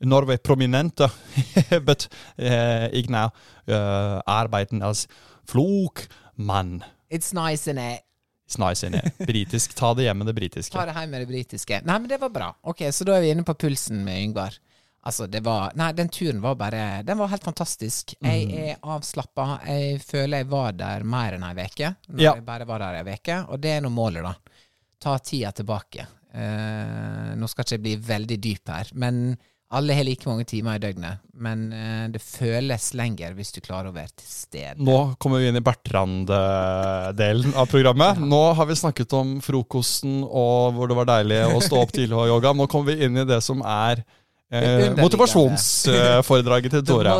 Norge, 0.00 0.38
prominente, 0.38 1.10
but 1.86 2.08
eh, 2.38 2.88
ich 2.92 3.10
now 3.10 3.28
eh, 3.66 4.20
arbeiten 4.26 4.82
als 4.82 5.06
flugmann. 5.44 6.82
It's 7.10 7.34
nice, 7.34 7.70
isn't 7.70 7.78
it? 7.78 8.07
It's 8.48 8.56
nice, 8.58 8.86
innit? 8.86 9.18
Britisk. 9.28 9.74
Ta 9.76 9.90
det 9.94 10.06
hjem 10.06 10.22
med 10.22 10.26
det 10.30 10.34
britiske. 10.38 10.72
Ta 10.72 10.86
det 10.88 10.94
hjem 10.96 11.10
med 11.12 11.20
det 11.20 11.28
britiske. 11.28 11.82
Nei, 11.84 11.98
men 12.00 12.08
det 12.08 12.16
var 12.22 12.30
bra. 12.32 12.46
Ok, 12.72 12.80
Så 12.96 13.04
da 13.04 13.18
er 13.18 13.20
vi 13.26 13.30
inne 13.34 13.44
på 13.44 13.54
pulsen 13.60 14.00
med 14.06 14.22
Yngvar. 14.24 14.56
Altså, 15.08 15.26
det 15.30 15.42
var 15.44 15.72
Nei, 15.78 15.90
den 15.96 16.08
turen 16.12 16.40
var 16.42 16.56
bare 16.58 17.02
Den 17.06 17.18
var 17.20 17.28
helt 17.28 17.44
fantastisk. 17.44 18.14
Jeg 18.24 18.46
Mm. 18.48 18.54
er 18.58 18.76
avslappa. 18.82 19.60
Jeg 19.68 20.00
føler 20.02 20.38
jeg 20.42 20.48
var 20.48 20.72
der 20.72 21.04
mer 21.04 21.36
enn 21.36 21.44
ei 21.44 21.54
uke. 21.66 21.92
Når 22.08 22.20
Ja. 22.24 22.32
jeg 22.34 22.44
bare 22.46 22.64
var 22.66 22.78
der 22.78 23.04
ei 23.04 23.14
uke. 23.14 23.36
Og 23.52 23.60
det 23.60 23.70
er 23.76 23.80
nå 23.84 23.90
målet, 23.90 24.22
da. 24.24 24.34
Ta 25.00 25.18
tida 25.18 25.52
tilbake. 25.52 26.06
Uh, 26.34 27.34
nå 27.36 27.48
skal 27.48 27.64
ikke 27.64 27.76
jeg 27.76 27.82
bli 27.82 27.96
veldig 27.96 28.40
dyp 28.40 28.68
her, 28.68 28.90
men 28.94 29.36
alle 29.70 29.92
har 29.92 30.04
like 30.06 30.24
mange 30.28 30.46
timer 30.48 30.78
i 30.78 30.80
døgnet. 30.80 31.20
Men 31.36 31.66
eh, 31.76 32.04
det 32.12 32.22
føles 32.24 32.86
lenger 32.96 33.34
hvis 33.36 33.52
du 33.52 33.60
klarer 33.60 33.90
å 33.90 33.94
være 33.94 34.10
til 34.16 34.30
stede. 34.30 34.76
Nå 34.80 35.14
kommer 35.20 35.42
vi 35.42 35.50
inn 35.50 35.58
i 35.60 35.64
Bertrand-delen 35.64 37.52
av 37.52 37.68
programmet. 37.70 38.20
Nå 38.22 38.40
har 38.56 38.68
vi 38.70 38.78
snakket 38.80 39.12
om 39.18 39.36
frokosten 39.44 40.22
og 40.24 40.78
hvor 40.78 40.88
det 40.88 40.96
var 40.98 41.10
deilig 41.12 41.42
å 41.52 41.60
stå 41.64 41.82
opp 41.82 41.92
tidlig 41.92 42.16
og 42.16 42.30
yoga. 42.32 42.54
Nå 42.56 42.68
kommer 42.70 42.94
vi 42.94 43.04
inn 43.08 43.20
i 43.20 43.26
det 43.28 43.42
som 43.44 43.60
er 43.60 44.00
eh, 44.48 44.88
motivasjonsforedraget 44.96 46.78
til 46.78 46.86
Tore. 46.88 47.18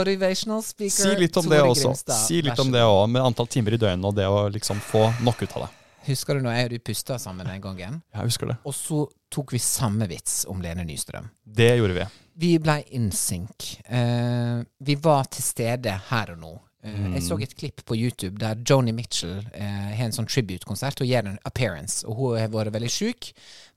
Si 0.88 1.16
litt 1.20 1.36
om 1.36 1.52
det 1.52 1.60
også. 1.62 1.92
Grimstad. 1.92 2.16
Si 2.24 2.40
litt 2.48 2.64
om 2.64 2.72
det 2.72 2.86
òg, 2.88 3.04
med 3.12 3.28
antall 3.28 3.50
timer 3.52 3.76
i 3.76 3.82
døgnet 3.84 4.08
og 4.08 4.16
det 4.16 4.28
å 4.28 4.46
liksom 4.56 4.80
få 4.88 5.10
nok 5.20 5.44
ut 5.44 5.52
av 5.52 5.66
det. 5.66 5.74
Husker 6.08 6.38
du 6.38 6.44
når 6.46 6.56
jeg 6.56 6.68
og 6.68 6.72
du 6.72 6.78
pusta 6.90 7.18
sammen 7.20 7.48
den 7.48 7.60
gangen? 7.64 8.00
Jeg 8.14 8.30
husker 8.30 8.52
det. 8.52 8.56
Og 8.64 8.74
så 8.76 9.02
tok 9.32 9.52
vi 9.52 9.60
samme 9.62 10.08
vits 10.08 10.42
om 10.48 10.62
Lene 10.64 10.86
Nystrøm. 10.88 11.28
Det 11.44 11.74
gjorde 11.76 11.98
vi. 11.98 12.06
Vi 12.38 12.54
ble 12.62 12.78
in 12.96 13.10
sync. 13.12 13.74
Uh, 13.90 14.64
vi 14.78 14.96
var 15.02 15.28
til 15.32 15.44
stede 15.44 15.94
her 16.08 16.34
og 16.36 16.40
nå. 16.42 16.54
Eh, 16.86 17.16
Jeg 17.16 17.24
så 17.26 17.34
et 17.42 17.56
klipp 17.58 17.82
på 17.84 17.96
YouTube 17.98 18.38
der 18.38 18.60
Joni 18.62 18.92
Mitchell 18.94 19.40
eh, 19.50 19.88
har 19.98 20.04
en 20.04 20.14
sånn 20.14 20.28
tribute-konsert 20.30 21.02
og 21.02 21.10
gjør 21.10 21.32
en 21.32 21.40
appearance. 21.48 22.06
Og 22.06 22.14
hun 22.20 22.38
har 22.38 22.52
vært 22.52 22.70
veldig 22.76 22.90
sjuk, 22.92 23.32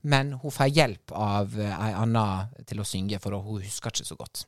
men 0.06 0.36
hun 0.38 0.54
får 0.54 0.70
hjelp 0.70 1.14
av 1.18 1.58
ei 1.58 1.90
anna 1.98 2.24
til 2.62 2.78
å 2.78 2.86
synge, 2.86 3.18
for 3.18 3.34
hun 3.34 3.64
husker 3.64 3.90
ikke 3.90 4.06
så 4.06 4.18
godt. 4.20 4.44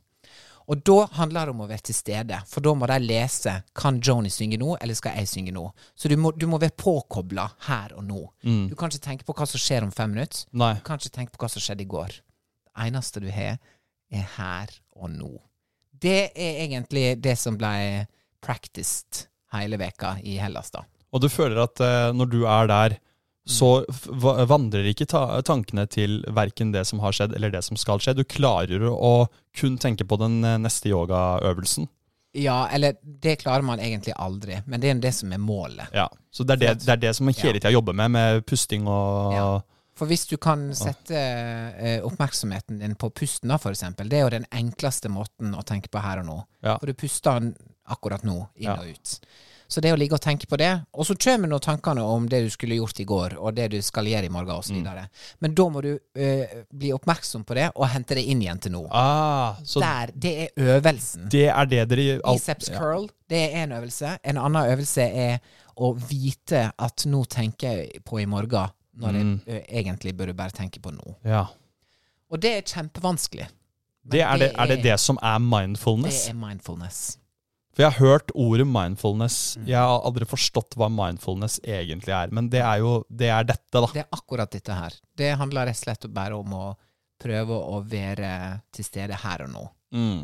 Og 0.65 0.81
da 0.87 0.97
handler 1.19 1.45
det 1.45 1.53
om 1.53 1.61
å 1.61 1.67
være 1.69 1.85
til 1.89 1.97
stede, 1.97 2.39
for 2.49 2.65
da 2.65 2.73
må 2.77 2.87
de 2.89 2.97
lese 3.03 3.53
kan 3.77 3.99
Joni 4.01 4.31
synge 4.33 4.57
nå, 4.61 4.75
eller 4.81 4.97
skal 4.97 5.19
jeg 5.19 5.29
synge 5.29 5.53
nå. 5.53 5.65
Så 5.93 6.09
du 6.09 6.15
må, 6.17 6.31
du 6.33 6.47
må 6.49 6.57
være 6.61 6.73
påkobla 6.79 7.45
her 7.67 7.93
og 7.97 8.05
nå. 8.07 8.21
Du 8.71 8.73
kan 8.77 8.89
ikke 8.89 9.05
tenke 9.05 9.27
på 9.27 9.35
hva 9.37 9.47
som 9.49 9.61
skjer 9.61 9.85
om 9.85 9.93
fem 9.93 10.15
minutter. 10.15 10.47
Nei. 10.57 10.73
Du 10.79 10.85
kan 10.87 11.01
ikke 11.01 11.13
tenke 11.19 11.35
på 11.35 11.43
hva 11.43 11.51
som 11.53 11.63
skjedde 11.63 11.85
i 11.85 11.91
går. 11.91 12.17
Det 12.65 12.87
eneste 12.87 13.21
du 13.23 13.29
har, 13.31 13.61
er 14.09 14.27
her 14.35 14.73
og 14.97 15.13
nå. 15.13 15.31
Det 15.95 16.31
er 16.33 16.59
egentlig 16.65 17.07
det 17.23 17.37
som 17.39 17.57
ble 17.59 18.05
practiced 18.43 19.27
hele 19.55 19.79
veka 19.79 20.17
i 20.25 20.37
Hellas, 20.41 20.73
da. 20.73 20.83
Og 21.15 21.21
du 21.23 21.29
føler 21.31 21.61
at 21.63 21.79
eh, 21.83 22.11
når 22.15 22.31
du 22.31 22.41
er 22.43 22.69
der, 22.69 22.97
så 23.45 23.85
vandrer 24.49 24.87
ikke 24.89 25.05
ta 25.09 25.41
tankene 25.45 25.85
til 25.91 26.23
verken 26.33 26.71
det 26.73 26.85
som 26.89 27.01
har 27.03 27.13
skjedd 27.13 27.35
eller 27.37 27.53
det 27.53 27.61
som 27.65 27.77
skal 27.77 28.01
skje. 28.01 28.15
Du 28.17 28.23
klarer 28.25 28.87
å 28.89 29.27
kun 29.55 29.77
tenke 29.81 30.07
på 30.07 30.17
den 30.21 30.39
eh, 30.43 30.57
neste 30.61 30.89
yogaøvelsen. 30.89 31.87
Ja, 32.35 32.65
eller 32.67 32.97
det 33.01 33.37
klarer 33.45 33.63
man 33.63 33.79
egentlig 33.79 34.15
aldri, 34.19 34.57
men 34.65 34.81
det 34.83 34.89
er 34.89 34.99
det 34.99 35.13
som 35.15 35.31
er 35.31 35.39
målet. 35.39 35.93
Ja. 35.95 36.09
Så 36.33 36.43
det 36.43 36.57
er 36.57 36.63
det, 36.63 36.73
det, 36.83 36.91
er 36.91 37.03
det 37.05 37.13
som 37.15 37.29
man 37.29 37.37
hele 37.37 37.61
tida 37.61 37.71
jobber 37.71 37.95
med, 37.95 38.11
med 38.17 38.45
pusting 38.49 38.89
og 38.89 39.37
Ja. 39.37 39.47
For 39.95 40.11
hvis 40.11 40.25
du 40.27 40.35
kan 40.41 40.65
sette 40.75 41.15
eh, 41.15 42.01
oppmerksomheten 42.03 42.81
din 42.81 42.97
på 42.99 43.07
pusten, 43.15 43.47
da, 43.47 43.55
for 43.55 43.71
eksempel, 43.71 44.09
det 44.11 44.17
er 44.17 44.25
jo 44.25 44.33
den 44.33 44.47
enkleste 44.51 45.07
måten 45.07 45.55
å 45.55 45.63
tenke 45.63 45.87
på 45.87 46.01
her 46.03 46.19
og 46.19 46.27
nå. 46.27 46.35
Ja. 46.67 46.73
For 46.81 46.91
du 46.91 46.99
puster 46.99 47.39
den 47.39 47.53
akkurat 47.87 48.25
nå, 48.27 48.41
inn 48.59 48.73
og 48.73 48.89
ut. 48.91 49.13
Så 49.67 49.81
det 49.81 49.91
å 49.93 49.97
ligge 49.97 50.13
og 50.13 50.21
tenke 50.21 50.45
på 50.47 50.57
det, 50.61 50.69
og 50.93 51.05
så 51.07 51.15
kommer 51.17 51.49
nå 51.49 51.57
tankene 51.59 52.03
om 52.05 52.27
det 52.29 52.43
du 52.45 52.49
skulle 52.53 52.75
gjort 52.77 52.99
i 53.01 53.05
går, 53.09 53.33
og 53.41 53.55
det 53.57 53.71
du 53.73 53.79
skal 53.81 54.05
gjøre 54.05 54.27
i 54.27 54.29
morgen, 54.29 54.53
osv. 54.59 54.75
Mm. 54.77 55.07
Men 55.41 55.55
da 55.57 55.65
må 55.73 55.81
du 55.81 55.89
eh, 56.15 56.53
bli 56.69 56.91
oppmerksom 56.93 57.43
på 57.49 57.57
det, 57.57 57.71
og 57.75 57.87
hente 57.89 58.15
det 58.19 58.23
inn 58.29 58.43
igjen 58.45 58.61
til 58.61 58.75
nå. 58.75 58.83
Ah, 58.93 59.57
så 59.65 59.81
Der, 59.81 60.13
det 60.13 60.33
er 60.43 60.77
øvelsen. 60.77 61.27
det 61.33 61.47
er 61.49 61.65
det 61.65 61.83
dere 61.89 62.19
alt- 62.23 62.37
Biceps 62.39 62.69
ja. 62.69 62.79
det 63.29 63.41
er 63.49 63.63
en 63.63 63.71
øvelse. 63.79 64.17
En 64.23 64.37
annen 64.37 64.69
øvelse 64.75 65.01
er 65.01 65.39
å 65.75 65.91
vite 65.97 66.71
at 66.77 67.05
nå 67.09 67.25
tenker 67.25 67.81
jeg 67.81 68.03
på 68.05 68.21
i 68.21 68.25
morgen, 68.25 68.69
når 68.95 69.11
Mm. 69.11 69.41
jeg 69.47 69.61
ø, 69.61 69.65
egentlig 69.81 70.15
burde 70.17 70.33
bare 70.33 70.51
tenke 70.51 70.79
på 70.79 70.91
nå. 70.93 71.15
Ja. 71.25 71.47
Og 72.31 72.39
det 72.41 72.53
er 72.57 72.61
kjempevanskelig. 72.61 73.47
Det 74.05 74.21
er 74.21 74.37
det, 74.37 74.51
er 74.55 74.67
det 74.67 74.83
det 74.83 74.99
som 74.99 75.17
er 75.21 75.39
mindfulness? 75.41 76.25
Det 76.27 76.35
er 76.35 76.37
mindfulness. 76.37 77.17
For 77.75 77.83
jeg 77.83 77.91
har 77.91 77.99
hørt 78.07 78.31
ordet 78.39 78.65
mindfulness. 78.71 79.57
Mm. 79.59 79.65
Jeg 79.67 79.75
har 79.83 80.05
aldri 80.07 80.25
forstått 80.31 80.77
hva 80.79 80.87
mindfulness 80.87 81.57
egentlig 81.67 82.13
er. 82.15 82.31
Men 82.31 82.47
det 82.53 82.61
er 82.63 82.79
jo 82.79 82.93
det 83.11 83.27
er 83.35 83.43
dette, 83.49 83.73
da. 83.75 83.89
Det 83.91 84.03
er 84.05 84.15
akkurat 84.15 84.51
dette 84.55 84.77
her. 84.77 84.95
Det 85.19 85.33
handler 85.41 85.67
rett 85.67 85.81
og 85.81 85.83
slett 85.83 86.07
bare 86.15 86.37
om 86.39 86.53
å 86.55 86.63
prøve 87.19 87.57
å 87.75 87.81
være 87.83 88.31
til 88.75 88.87
stede 88.87 89.19
her 89.25 89.43
og 89.43 89.51
nå. 89.51 89.65
Mm. 89.95 90.23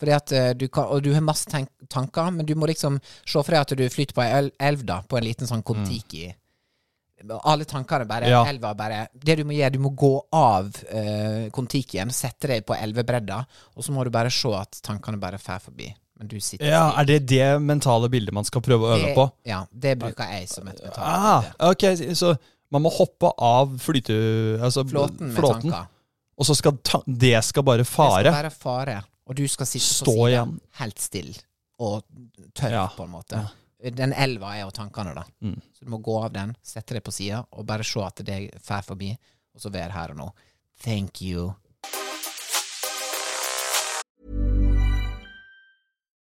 Fordi 0.00 0.12
at 0.12 0.32
eh, 0.36 0.52
du 0.58 0.66
kan, 0.68 0.88
Og 0.92 1.02
du 1.04 1.12
har 1.14 1.22
masse 1.24 1.48
tanker, 1.88 2.30
men 2.34 2.44
du 2.44 2.54
må 2.58 2.66
liksom 2.68 2.96
se 3.24 3.32
for 3.38 3.50
deg 3.54 3.60
at 3.62 3.74
du 3.78 3.84
flyter 3.88 4.16
på 4.16 4.24
ei 4.24 4.32
el- 4.42 4.52
elv, 4.60 4.84
da, 4.84 5.00
på 5.08 5.16
en 5.16 5.24
liten 5.24 5.48
sånn 5.48 5.62
Kon-Tiki. 5.64 6.26
Alle 7.48 7.64
tankene 7.64 8.04
bare 8.04 8.28
Ja. 8.28 8.42
Elva 8.44 8.74
bare 8.76 9.06
Det 9.14 9.36
du 9.38 9.44
må 9.48 9.54
gjøre, 9.56 9.72
du 9.72 9.78
må 9.80 9.94
gå 9.96 10.10
av 10.34 10.66
uh, 10.92 11.48
Kon-Tikien, 11.54 12.10
sette 12.12 12.50
deg 12.50 12.66
på 12.66 12.74
elvebredda, 12.76 13.38
og 13.76 13.84
så 13.86 13.92
må 13.96 14.04
du 14.04 14.10
bare 14.12 14.28
se 14.34 14.50
at 14.58 14.80
tankene 14.84 15.16
bare 15.22 15.38
fer 15.40 15.62
forbi. 15.62 15.88
Men 16.18 16.28
du 16.30 16.36
sitter 16.40 16.66
Ja. 16.70 16.92
Er 17.00 17.04
det 17.04 17.26
det 17.26 17.60
mentale 17.60 18.08
bildet 18.08 18.32
man 18.32 18.44
skal 18.44 18.60
prøve 18.62 18.86
å 18.86 18.92
øve 18.96 19.06
Det- 19.08 19.14
på? 19.16 19.30
Ja, 19.44 19.64
det 19.72 19.98
bruker 19.98 20.24
jeg 20.30 20.48
som 20.48 20.68
et 20.68 20.80
mentalt 20.80 20.98
Ah, 20.98 21.42
bilde. 21.42 21.54
ok, 21.70 22.14
Så 22.14 22.36
man 22.70 22.82
må 22.82 22.90
hoppe 22.92 23.32
av 23.38 23.78
flyte... 23.78 24.58
Altså, 24.62 24.84
Flåten 24.88 25.28
med 25.32 25.36
flåten, 25.36 25.70
tanker. 25.70 25.88
Og 26.38 26.46
så 26.46 26.54
skal 26.56 26.78
ta 26.82 27.02
det 27.06 27.44
skal 27.44 27.62
bare 27.62 27.78
Det 27.78 27.86
skal 27.86 28.24
være 28.32 28.50
fare, 28.50 29.04
og 29.26 29.34
du 29.36 29.46
skal 29.48 29.66
sitte 29.66 29.84
Stå 29.84 30.04
på 30.14 30.28
siden, 30.30 30.60
helt 30.78 30.98
stille 30.98 31.34
og 31.78 32.02
tørr, 32.54 32.70
Ja. 32.70 32.86
på 32.96 33.04
en 33.04 33.10
måte. 33.10 33.50
Den 33.94 34.12
elva 34.12 34.54
er 34.56 34.62
jo 34.64 34.70
tankene, 34.70 35.14
da. 35.14 35.24
Mm. 35.42 35.60
Så 35.74 35.84
du 35.84 35.90
må 35.90 35.98
gå 36.02 36.24
av 36.24 36.32
den, 36.32 36.56
sette 36.62 36.94
deg 36.94 37.02
på 37.04 37.12
sida, 37.12 37.44
og 37.52 37.66
bare 37.66 37.84
se 37.84 38.00
at 38.00 38.14
det 38.24 38.50
fer 38.62 38.82
forbi, 38.82 39.10
og 39.54 39.60
så 39.60 39.70
være 39.70 39.90
her 39.92 40.10
og 40.10 40.16
nå. 40.16 40.30
Thank 40.82 41.20
you. 41.22 41.54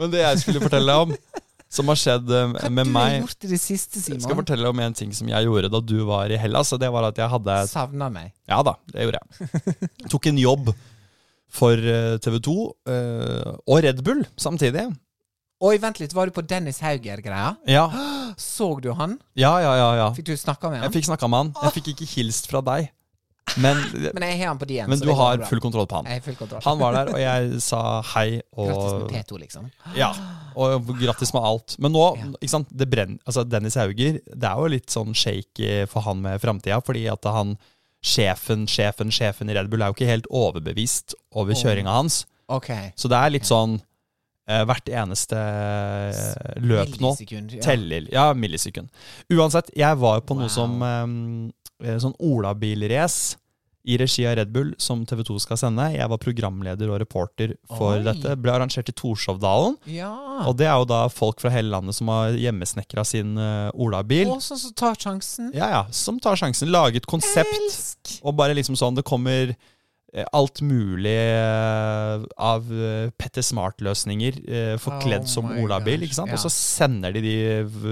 Men 0.00 0.10
det 0.14 0.22
jeg 0.24 0.40
skulle 0.42 0.62
fortelle 0.64 0.94
om, 1.04 1.10
som 1.70 1.90
har 1.92 1.98
skjedd 2.00 2.30
eh, 2.34 2.54
Hva 2.56 2.70
med 2.72 2.88
du 2.88 2.94
har 2.96 2.96
meg 2.96 3.16
gjort 3.20 3.44
i 3.46 3.50
det 3.52 3.58
siste, 3.62 4.00
Jeg 4.00 4.04
skal 4.06 4.22
Simon? 4.24 4.38
fortelle 4.40 4.70
om 4.72 4.80
en 4.82 4.96
ting 4.96 5.12
som 5.14 5.28
jeg 5.30 5.46
gjorde 5.46 5.70
da 5.70 5.80
du 5.84 5.98
var 6.08 6.32
i 6.32 6.38
Hellas. 6.40 6.72
Og 6.74 6.80
det 6.82 6.88
var 6.94 7.06
at 7.10 7.20
jeg 7.20 7.28
hadde 7.30 7.58
Savna 7.70 8.08
meg. 8.10 8.32
Ja 8.50 8.62
da, 8.66 8.74
det 8.90 9.04
gjorde 9.06 9.20
jeg. 9.20 9.90
Tok 10.10 10.30
en 10.32 10.40
jobb 10.40 10.72
for 11.50 11.76
TV 12.22 12.40
2 12.46 12.56
og 13.66 13.80
Red 13.84 14.02
Bull 14.06 14.24
samtidig. 14.40 14.88
Oi, 15.60 15.74
vent 15.82 15.98
litt, 16.00 16.14
var 16.16 16.30
du 16.30 16.32
på 16.32 16.40
Dennis 16.48 16.78
Hauger-greia? 16.80 17.50
Ja, 17.68 17.82
Såg 18.40 18.78
du 18.86 18.92
han? 18.96 19.18
ja, 19.36 19.50
ja. 19.60 19.74
ja, 19.76 19.88
ja. 19.98 20.06
Fikk 20.16 20.30
du 20.30 20.36
snakka 20.40 20.70
med 20.72 20.78
Jeg 20.80 20.86
han? 20.88 20.94
fikk 20.94 21.08
snakka 21.10 21.28
med 21.28 21.42
han. 21.42 21.50
Jeg 21.66 21.74
fikk 21.76 21.90
ikke 21.92 22.06
hilst 22.14 22.48
fra 22.48 22.62
deg. 22.64 22.88
Men, 23.58 23.80
Men 24.14 24.26
jeg 24.28 24.38
har 24.42 24.52
han 24.52 24.60
på 24.60 24.68
DM. 24.70 24.90
men 24.92 25.00
du 25.02 25.10
har 25.16 25.42
full 25.48 25.62
kontroll 25.64 25.88
på 25.90 25.98
han. 26.00 26.10
Jeg 26.10 26.20
har 26.20 26.26
full 26.28 26.38
kontroll. 26.38 26.62
Han 26.64 26.78
var 26.78 26.94
der, 26.98 27.10
og 27.14 27.20
jeg 27.22 27.58
sa 27.70 27.82
hei 28.14 28.28
Grattis 28.54 28.94
med 29.00 29.10
P2, 29.16 29.40
liksom. 29.46 29.66
Ja, 29.98 30.12
og 30.60 30.94
grattis 31.00 31.34
med 31.34 31.42
alt. 31.50 31.76
Men 31.78 31.94
nå, 31.96 32.06
Ja. 32.20 32.30
ikke 32.38 32.54
sant, 32.54 32.70
det 32.70 32.90
brenner 32.90 33.18
Altså, 33.26 33.44
Dennis 33.48 33.78
Hauger, 33.80 34.20
det 34.22 34.48
er 34.48 34.62
jo 34.62 34.70
litt 34.70 34.90
sånn 34.90 35.14
shaky 35.16 35.86
for 35.90 36.06
han 36.06 36.22
med 36.22 36.40
framtida, 36.42 36.80
fordi 36.84 37.08
at 37.10 37.26
han 37.30 37.56
Sjefen, 38.00 38.64
sjefen, 38.64 39.10
sjefen 39.12 39.50
i 39.52 39.54
Red 39.54 39.68
Bull 39.68 39.82
er 39.84 39.90
jo 39.92 39.98
ikke 39.98 40.08
helt 40.08 40.28
overbevist 40.32 41.12
over 41.36 41.52
oh. 41.52 41.58
kjøringa 41.60 41.92
hans. 41.92 42.22
Ok. 42.48 42.70
Så 42.96 43.10
det 43.12 43.18
er 43.18 43.34
litt 43.34 43.44
sånn 43.44 43.74
eh, 44.48 44.62
Hvert 44.64 44.88
eneste 44.88 45.36
eh, 45.36 46.54
løp 46.64 46.96
nå 47.02 47.12
teller. 47.60 48.08
Ja, 48.08 48.30
millisekund. 48.32 48.88
Uansett, 49.36 49.68
jeg 49.76 50.00
var 50.00 50.24
på 50.24 50.38
noe 50.38 50.48
som 50.52 50.80
eh, 50.80 51.04
sånn 51.80 52.16
olabilrace 52.18 53.36
i 53.88 53.96
regi 53.96 54.26
av 54.28 54.34
Red 54.36 54.50
Bull, 54.52 54.74
som 54.78 55.06
TV 55.08 55.22
2 55.24 55.38
skal 55.40 55.56
sende. 55.60 55.86
Jeg 55.94 56.08
var 56.12 56.20
programleder 56.20 56.90
og 56.92 56.98
reporter 57.00 57.54
for 57.78 57.96
Oi. 57.96 58.02
dette. 58.04 58.34
Ble 58.40 58.52
arrangert 58.52 58.90
i 58.92 58.94
Torshovdalen. 58.96 59.78
Ja. 59.88 60.10
Og 60.44 60.58
det 60.60 60.68
er 60.68 60.76
jo 60.82 60.88
da 60.90 61.06
folk 61.12 61.40
fra 61.40 61.52
hele 61.54 61.72
landet 61.72 61.96
som 61.96 62.10
har 62.12 62.36
hjemmesnekra 62.36 63.06
sin 63.08 63.32
uh, 63.40 63.70
olabil. 63.72 64.28
Og 64.34 64.44
sånn 64.44 64.60
som 64.60 64.76
tar 64.76 65.00
sjansen. 65.00 65.48
Ja, 65.56 65.70
ja, 65.72 65.82
Som 65.96 66.20
tar 66.20 66.36
sjansen. 66.36 66.68
Laget 66.74 67.08
konsept. 67.08 67.56
Elsk! 67.56 68.18
Og 68.20 68.36
bare 68.36 68.56
liksom 68.58 68.76
sånn 68.76 68.98
Det 68.98 69.04
kommer 69.06 69.54
eh, 69.54 70.26
alt 70.36 70.60
mulig 70.66 71.16
eh, 71.16 72.28
av 72.36 72.68
eh, 72.68 73.08
Petter 73.16 73.44
Smart-løsninger 73.46 74.40
eh, 74.44 74.76
forkledd 74.82 75.24
Oh 75.24 75.32
som 75.38 75.50
olabil. 75.56 76.04
ikke 76.04 76.20
sant? 76.20 76.32
ja. 76.32 76.36
Og 76.36 76.44
så 76.44 76.52
sender 76.52 77.16
de 77.16 77.24
de 77.24 77.36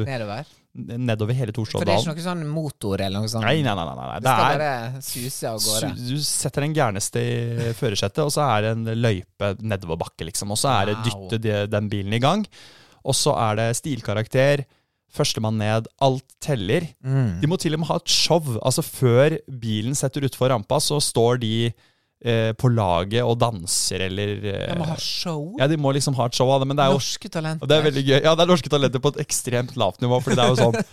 Nedover. 0.05 0.44
Nedover 0.78 1.34
hele 1.34 1.52
For 1.52 1.84
det 1.84 1.92
er 1.94 2.00
ikke 2.00 2.14
noe 2.14 2.24
sånn 2.24 2.46
motor 2.48 3.00
eller 3.02 3.24
noe 3.24 3.30
sånt? 3.32 3.44
Nei, 3.44 3.60
nei, 3.66 3.74
nei. 3.74 3.84
nei, 3.88 3.96
nei. 3.98 4.18
Det 4.18 4.24
Det 4.24 4.32
skal 4.32 4.62
bare 4.62 5.02
suse 5.02 5.50
av 5.50 5.60
gårde. 5.66 5.90
Du 6.08 6.16
setter 6.22 6.66
den 6.66 6.74
gærneste 6.78 7.22
i 7.22 7.72
førersetet, 7.78 8.22
og 8.24 8.32
så 8.34 8.46
er 8.46 8.66
det 8.66 8.72
en 8.76 8.84
løype 9.02 9.52
nedoverbakke, 9.60 10.28
liksom. 10.30 10.54
Og 10.54 10.60
så 10.60 10.72
er 10.76 10.90
det 10.92 10.96
Wow. 11.04 11.28
dytte 11.34 11.70
den 11.70 11.88
bilen 11.90 12.12
i 12.14 12.22
gang. 12.22 12.46
Og 13.04 13.14
så 13.14 13.34
er 13.36 13.56
det 13.56 13.68
stilkarakter. 13.76 14.64
Førstemann 15.14 15.56
ned. 15.56 15.86
Alt 16.04 16.24
teller. 16.44 16.84
Mm. 17.02 17.40
De 17.40 17.46
må 17.48 17.56
til 17.58 17.72
og 17.74 17.80
med 17.80 17.88
ha 17.88 17.96
et 17.96 18.08
show. 18.12 18.40
Altså 18.60 18.84
Før 18.84 19.38
bilen 19.48 19.94
setter 19.96 20.20
utfor 20.28 20.50
rampa, 20.52 20.76
så 20.84 21.00
står 21.00 21.40
de 21.40 21.72
eh, 22.24 22.52
på 22.59 22.70
laget 22.72 23.22
og 23.24 23.37
danser, 23.40 24.07
eller 24.09 24.33
eh, 24.42 24.64
De 24.72 24.78
må 24.81 24.88
ha 24.88 24.96
show. 25.02 25.52
Ja, 25.61 25.68
de 25.70 25.78
må 25.81 25.92
liksom 25.96 26.16
ha 26.18 26.26
et 26.31 26.38
show 26.38 26.50
av 26.54 26.62
det, 26.62 26.68
men 26.70 26.78
det 26.78 26.87
er 26.87 26.92
jo 26.94 26.98
Norske 27.00 27.31
talenter. 27.33 27.62
og 27.64 27.70
det 27.70 27.78
er 27.78 27.87
veldig 27.90 28.04
gøy. 28.09 28.18
Ja, 28.24 28.35
det 28.35 28.44
er 28.46 28.52
norske 28.52 28.72
talenter 28.72 29.04
på 29.04 29.14
et 29.14 29.22
ekstremt 29.26 29.76
lavt 29.81 30.02
nivå. 30.04 30.20
Fordi 30.24 30.38
det 30.38 30.44
er 30.46 30.54
jo 30.54 30.61
sånn 30.64 30.81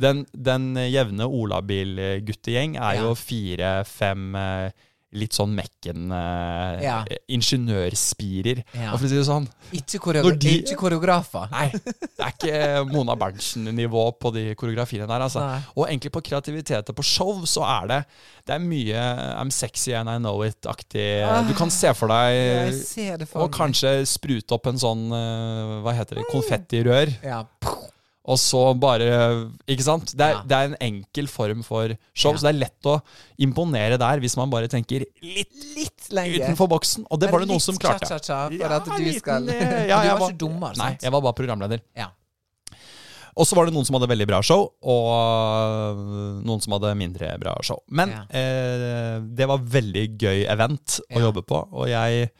Den, 0.00 0.22
den 0.32 0.70
jevne 0.88 1.26
olabil-guttegjeng 1.26 2.76
er 2.80 3.00
jo 3.02 3.10
fire-fem 3.18 4.28
eh, 4.38 4.84
litt 5.16 5.32
sånn 5.32 5.54
Mekken 5.56 6.10
uh, 6.12 6.76
Ja. 6.84 6.98
ingeniørspirer. 7.32 8.62
Ja. 8.76 8.92
Og 8.92 8.98
for 9.00 9.06
å 9.06 9.10
si 9.10 9.16
det 9.16 9.24
sånn 9.28 9.46
Ikke, 9.72 9.98
koreogra 10.04 10.36
de- 10.38 10.62
ikke 10.62 10.76
koreografer. 10.76 11.48
Nei, 11.52 11.68
det 11.72 12.24
er 12.26 12.32
ikke 12.34 12.92
Mona 12.92 13.14
Berntsen-nivå 13.16 14.04
på 14.20 14.32
de 14.34 14.54
koreografiene 14.54 15.06
der. 15.08 15.20
altså. 15.24 15.46
Og 15.76 15.86
egentlig 15.88 16.12
på 16.12 16.22
kreativitet 16.28 16.90
og 16.92 16.96
på 16.96 17.04
show 17.04 17.40
så 17.48 17.64
er 17.64 17.86
det 17.88 18.00
Det 18.48 18.54
er 18.54 18.60
mye 18.64 19.02
I'm 19.40 19.50
sexy 19.52 19.92
and 19.94 20.08
I 20.08 20.18
know 20.18 20.42
it-aktig. 20.44 21.48
Du 21.48 21.54
kan 21.54 21.70
se 21.70 21.92
for 21.94 22.08
Ah, 22.12 22.30
deg 22.30 23.26
for 23.28 23.42
og 23.44 23.52
kanskje 23.52 24.06
sprute 24.08 24.52
opp 24.56 24.66
en 24.66 24.76
sånn 24.80 25.08
uh, 25.12 25.82
Hva 25.84 25.92
heter 25.96 26.16
det? 26.20 26.24
Konfettirør. 26.32 27.12
Ja. 27.22 27.44
Og 28.28 28.36
så 28.36 28.60
bare 28.76 29.06
Ikke 29.66 29.84
sant? 29.86 30.10
Det 30.12 30.20
er, 30.26 30.34
Ja. 30.36 30.42
det 30.44 30.56
er 30.58 30.64
en 30.68 30.76
enkel 30.84 31.26
form 31.32 31.62
for 31.64 31.88
show, 32.12 32.32
Ja. 32.32 32.36
så 32.36 32.42
det 32.44 32.50
er 32.54 32.58
lett 32.66 32.82
å 32.84 32.98
imponere 33.40 33.96
der 33.98 34.20
hvis 34.20 34.36
man 34.36 34.50
bare 34.52 34.68
tenker 34.68 35.00
litt 35.22 35.48
Litt 35.76 36.10
lenger. 36.12 36.44
utenfor 36.44 36.68
boksen. 36.68 37.06
Og 37.10 37.18
det 37.20 37.30
var 37.32 37.40
det 37.40 37.48
noen 37.48 37.60
som 37.64 37.76
klarte. 37.80 38.04
Cha-cha-cha 38.04 38.48
for 38.50 38.54
Ja, 38.58 38.68
at 38.76 38.84
du 38.84 38.90
liten, 38.98 39.18
skal 39.20 39.48
eh, 39.48 39.86
Du 39.88 39.94
var 39.94 40.30
ikke 40.30 40.38
dommer, 40.38 40.76
Nei, 40.76 40.96
jeg 41.00 41.10
var 41.12 41.20
bare 41.24 41.32
programleder. 41.40 41.80
Ja. 41.96 42.10
Og 43.38 43.46
så 43.46 43.54
var 43.54 43.66
det 43.68 43.72
noen 43.74 43.86
som 43.86 43.94
hadde 43.94 44.08
veldig 44.10 44.26
bra 44.26 44.40
show, 44.42 44.64
og 44.82 45.08
øh, 45.14 46.42
noen 46.44 46.60
som 46.60 46.74
hadde 46.74 46.90
mindre 46.98 47.38
bra 47.38 47.54
show. 47.62 47.78
Men 47.88 48.10
Ja. 48.10 48.22
eh, 48.34 49.20
det 49.22 49.46
var 49.46 49.58
veldig 49.62 50.18
gøy 50.18 50.44
event 50.50 51.00
å 51.12 51.16
Ja. 51.20 51.20
jobbe 51.30 51.44
på, 51.46 51.60
og 51.72 51.86
jeg 51.88 52.30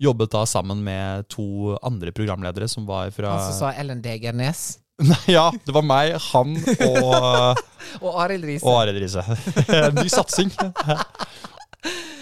jobbet 0.00 0.30
da 0.30 0.44
sammen 0.44 0.82
med 0.84 1.28
to 1.30 1.78
andre 1.82 2.12
programledere 2.12 2.68
som 2.68 2.84
var 2.84 3.10
fra 3.10 3.30
Han 3.38 3.52
som 3.52 3.58
sa 3.58 3.80
Ellen 3.80 4.02
Degernes. 4.02 4.78
Nei, 5.10 5.16
Ja, 5.34 5.48
det 5.66 5.72
var 5.74 5.82
meg, 5.82 6.14
han 6.30 6.54
og, 6.86 7.62
Og 8.04 8.12
Arild 8.22 8.44
Riise. 8.46 8.64
og 8.66 8.76
Are 8.78 8.92
Riise. 8.94 9.24
Ny 9.98 10.06
satsing. 10.12 10.52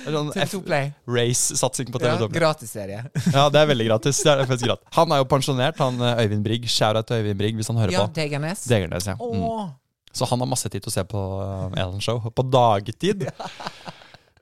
Sånn 0.03 0.33
TV2 0.35 0.61
Play. 0.67 0.89
F-race-satsing 1.07 1.93
på 1.95 2.01
Ja, 2.03 2.17
TV 2.17 2.25
2. 2.25 2.31
Gratisserie. 2.35 3.03
Ja, 3.31 3.45
det 3.53 3.61
er 3.61 3.69
veldig 3.71 3.87
gratis. 3.93 4.19
Det 4.25 4.33
er 4.33 4.41
faktisk 4.49 4.67
gratis. 4.67 4.89
Han 4.97 5.13
er 5.15 5.21
jo 5.23 5.29
pensjonert, 5.31 5.79
han 5.79 6.01
eh, 6.03 6.25
Øyvind 6.25 6.43
Brigg. 6.49 6.65
Shout-out 6.73 7.07
til 7.13 7.21
Øyvind 7.23 7.39
Brigg 7.39 7.61
hvis 7.61 7.71
han 7.71 7.79
hører 7.79 7.95
Ja, 7.95 8.07
på. 8.09 8.17
Degernes. 8.17 8.65
Degernes, 8.73 9.07
ja. 9.13 9.15
Mm. 9.21 9.71
Så 10.13 10.27
han 10.29 10.43
har 10.43 10.49
masse 10.51 10.69
tid 10.73 10.83
til 10.83 10.91
å 10.91 10.97
se 10.97 11.05
på 11.09 11.21
uh, 11.39 11.69
Ellen 11.79 12.03
Show 12.05 12.19
på 12.35 12.43
dagtid. 12.53 13.29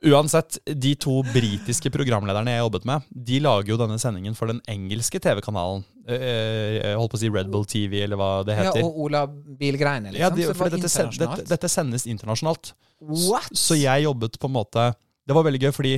Uansett, 0.01 0.57
de 0.65 0.95
to 0.97 1.19
britiske 1.29 1.91
programlederne 1.93 2.55
jeg 2.55 2.63
jobbet 2.63 2.87
med, 2.89 3.09
de 3.13 3.41
lager 3.45 3.75
jo 3.75 3.77
denne 3.83 3.99
sendingen 4.01 4.37
for 4.39 4.49
den 4.49 4.63
engelske 4.73 5.21
TV-kanalen. 5.21 5.83
Eh, 6.09 6.79
Jeg 6.81 6.95
holdt 6.97 7.13
på 7.13 7.19
å 7.19 7.21
si 7.21 7.29
Red 7.29 7.51
Bull 7.53 7.67
TV, 7.69 7.99
eller 8.07 8.17
hva 8.17 8.31
det 8.49 8.57
heter. 8.57 8.81
Ja, 8.81 8.87
og 8.89 8.97
Ola 9.05 9.27
Bilgreine, 9.29 10.15
liksom. 10.15 10.23
Ja, 10.25 10.31
de, 10.33 10.47
for 10.57 10.73
det 10.73 10.81
dette, 10.81 11.05
dette, 11.21 11.45
dette 11.53 11.69
sendes 11.69 12.09
internasjonalt. 12.09 12.73
What? 13.01 13.53
Så 13.53 13.77
jeg 13.77 14.07
jobbet 14.07 14.35
på 14.41 14.49
en 14.51 14.53
måte 14.59 14.83
Det 15.25 15.33
var 15.37 15.45
veldig 15.47 15.61
gøy, 15.63 15.71
fordi 15.73 15.93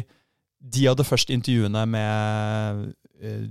de 0.62 0.84
hadde 0.86 1.02
først 1.06 1.30
intervjuene 1.34 1.86
med 1.90 2.82
eh, 2.82 2.82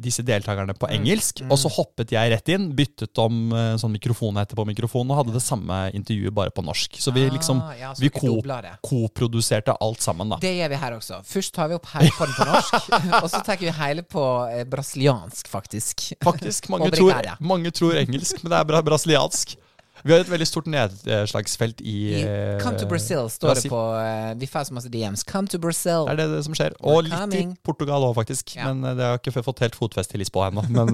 disse 0.04 0.24
deltakerne 0.28 0.74
på 0.78 0.90
engelsk, 0.92 1.42
og 1.48 1.58
så 1.62 1.70
hoppet 1.72 2.12
jeg 2.12 2.32
rett 2.34 2.50
inn, 2.52 2.70
byttet 2.76 3.18
om 3.24 3.54
eh, 3.56 3.76
sånn 3.82 3.94
mikrofon 3.96 4.36
etterpå 4.42 4.66
mikrofon, 4.68 5.10
og 5.12 5.22
hadde 5.22 5.36
det 5.38 5.44
samme 5.46 5.78
intervjuet 5.96 6.36
bare 6.36 6.52
på 6.52 6.64
norsk. 6.66 7.00
Så 7.00 7.14
vi 7.16 7.24
liksom 7.32 7.62
Ah, 7.62 7.74
ja, 7.80 7.94
så 7.96 8.02
vi 8.04 8.10
koproduserte 8.12 9.72
ko- 9.72 9.88
alt 9.88 10.02
sammen, 10.04 10.30
da. 10.34 10.38
Det 10.42 10.54
gjør 10.58 10.70
vi 10.74 10.80
her 10.84 10.98
også. 10.98 11.22
Først 11.28 11.54
tar 11.56 11.72
vi 11.72 11.78
opp 11.80 11.88
hele 11.96 12.12
podden 12.18 12.36
på 12.38 12.48
norsk, 12.52 12.92
og 13.24 13.30
så 13.32 13.42
tar 13.48 13.58
vi 13.62 13.72
hele 13.72 14.04
på 14.04 14.26
eh, 14.52 14.64
brasiliansk, 14.70 15.48
faktisk. 15.52 16.08
Faktisk. 16.24 16.70
Mange 16.74 16.92
tror, 16.92 17.14
mange 17.40 17.72
tror 17.76 17.96
engelsk, 18.00 18.44
men 18.44 18.52
det 18.54 18.60
er 18.62 18.70
bra 18.70 18.82
brasiliansk. 18.86 19.56
Vi 20.04 20.14
har 20.14 20.24
et 20.24 20.30
veldig 20.32 20.48
stort 20.50 20.68
nedslagsfelt 20.72 21.82
i 21.86 21.96
I 22.12 22.22
eh, 22.24 22.62
Come 22.64 22.80
to 22.80 22.88
Brazil 22.90 23.28
står 23.30 23.52
Brasil. 23.54 23.70
det 23.70 23.74
på 23.74 23.82
eh, 24.02 24.32
Vi 24.42 24.48
får 24.50 24.70
så 24.70 24.74
masse 24.78 24.90
DMs. 24.94 25.24
Come 25.28 25.48
to 25.52 25.60
Brazil. 25.62 26.08
Det 26.10 26.16
er 26.16 26.22
det, 26.24 26.30
det 26.36 26.42
som 26.48 26.56
skjer. 26.58 26.76
Og 26.82 27.04
litt 27.08 27.36
i. 27.38 27.44
Portugal 27.68 28.08
òg, 28.08 28.16
faktisk. 28.18 28.56
Ja. 28.58 28.72
Men 28.72 28.84
eh, 28.88 28.96
det 28.98 29.10
har 29.10 29.22
ikke 29.22 29.44
fått 29.46 29.62
helt 29.66 29.78
fotfeste 29.78 30.18
i 30.18 30.24
Lisboa 30.24 30.50
ennå. 30.52 30.66
Men, 30.74 30.90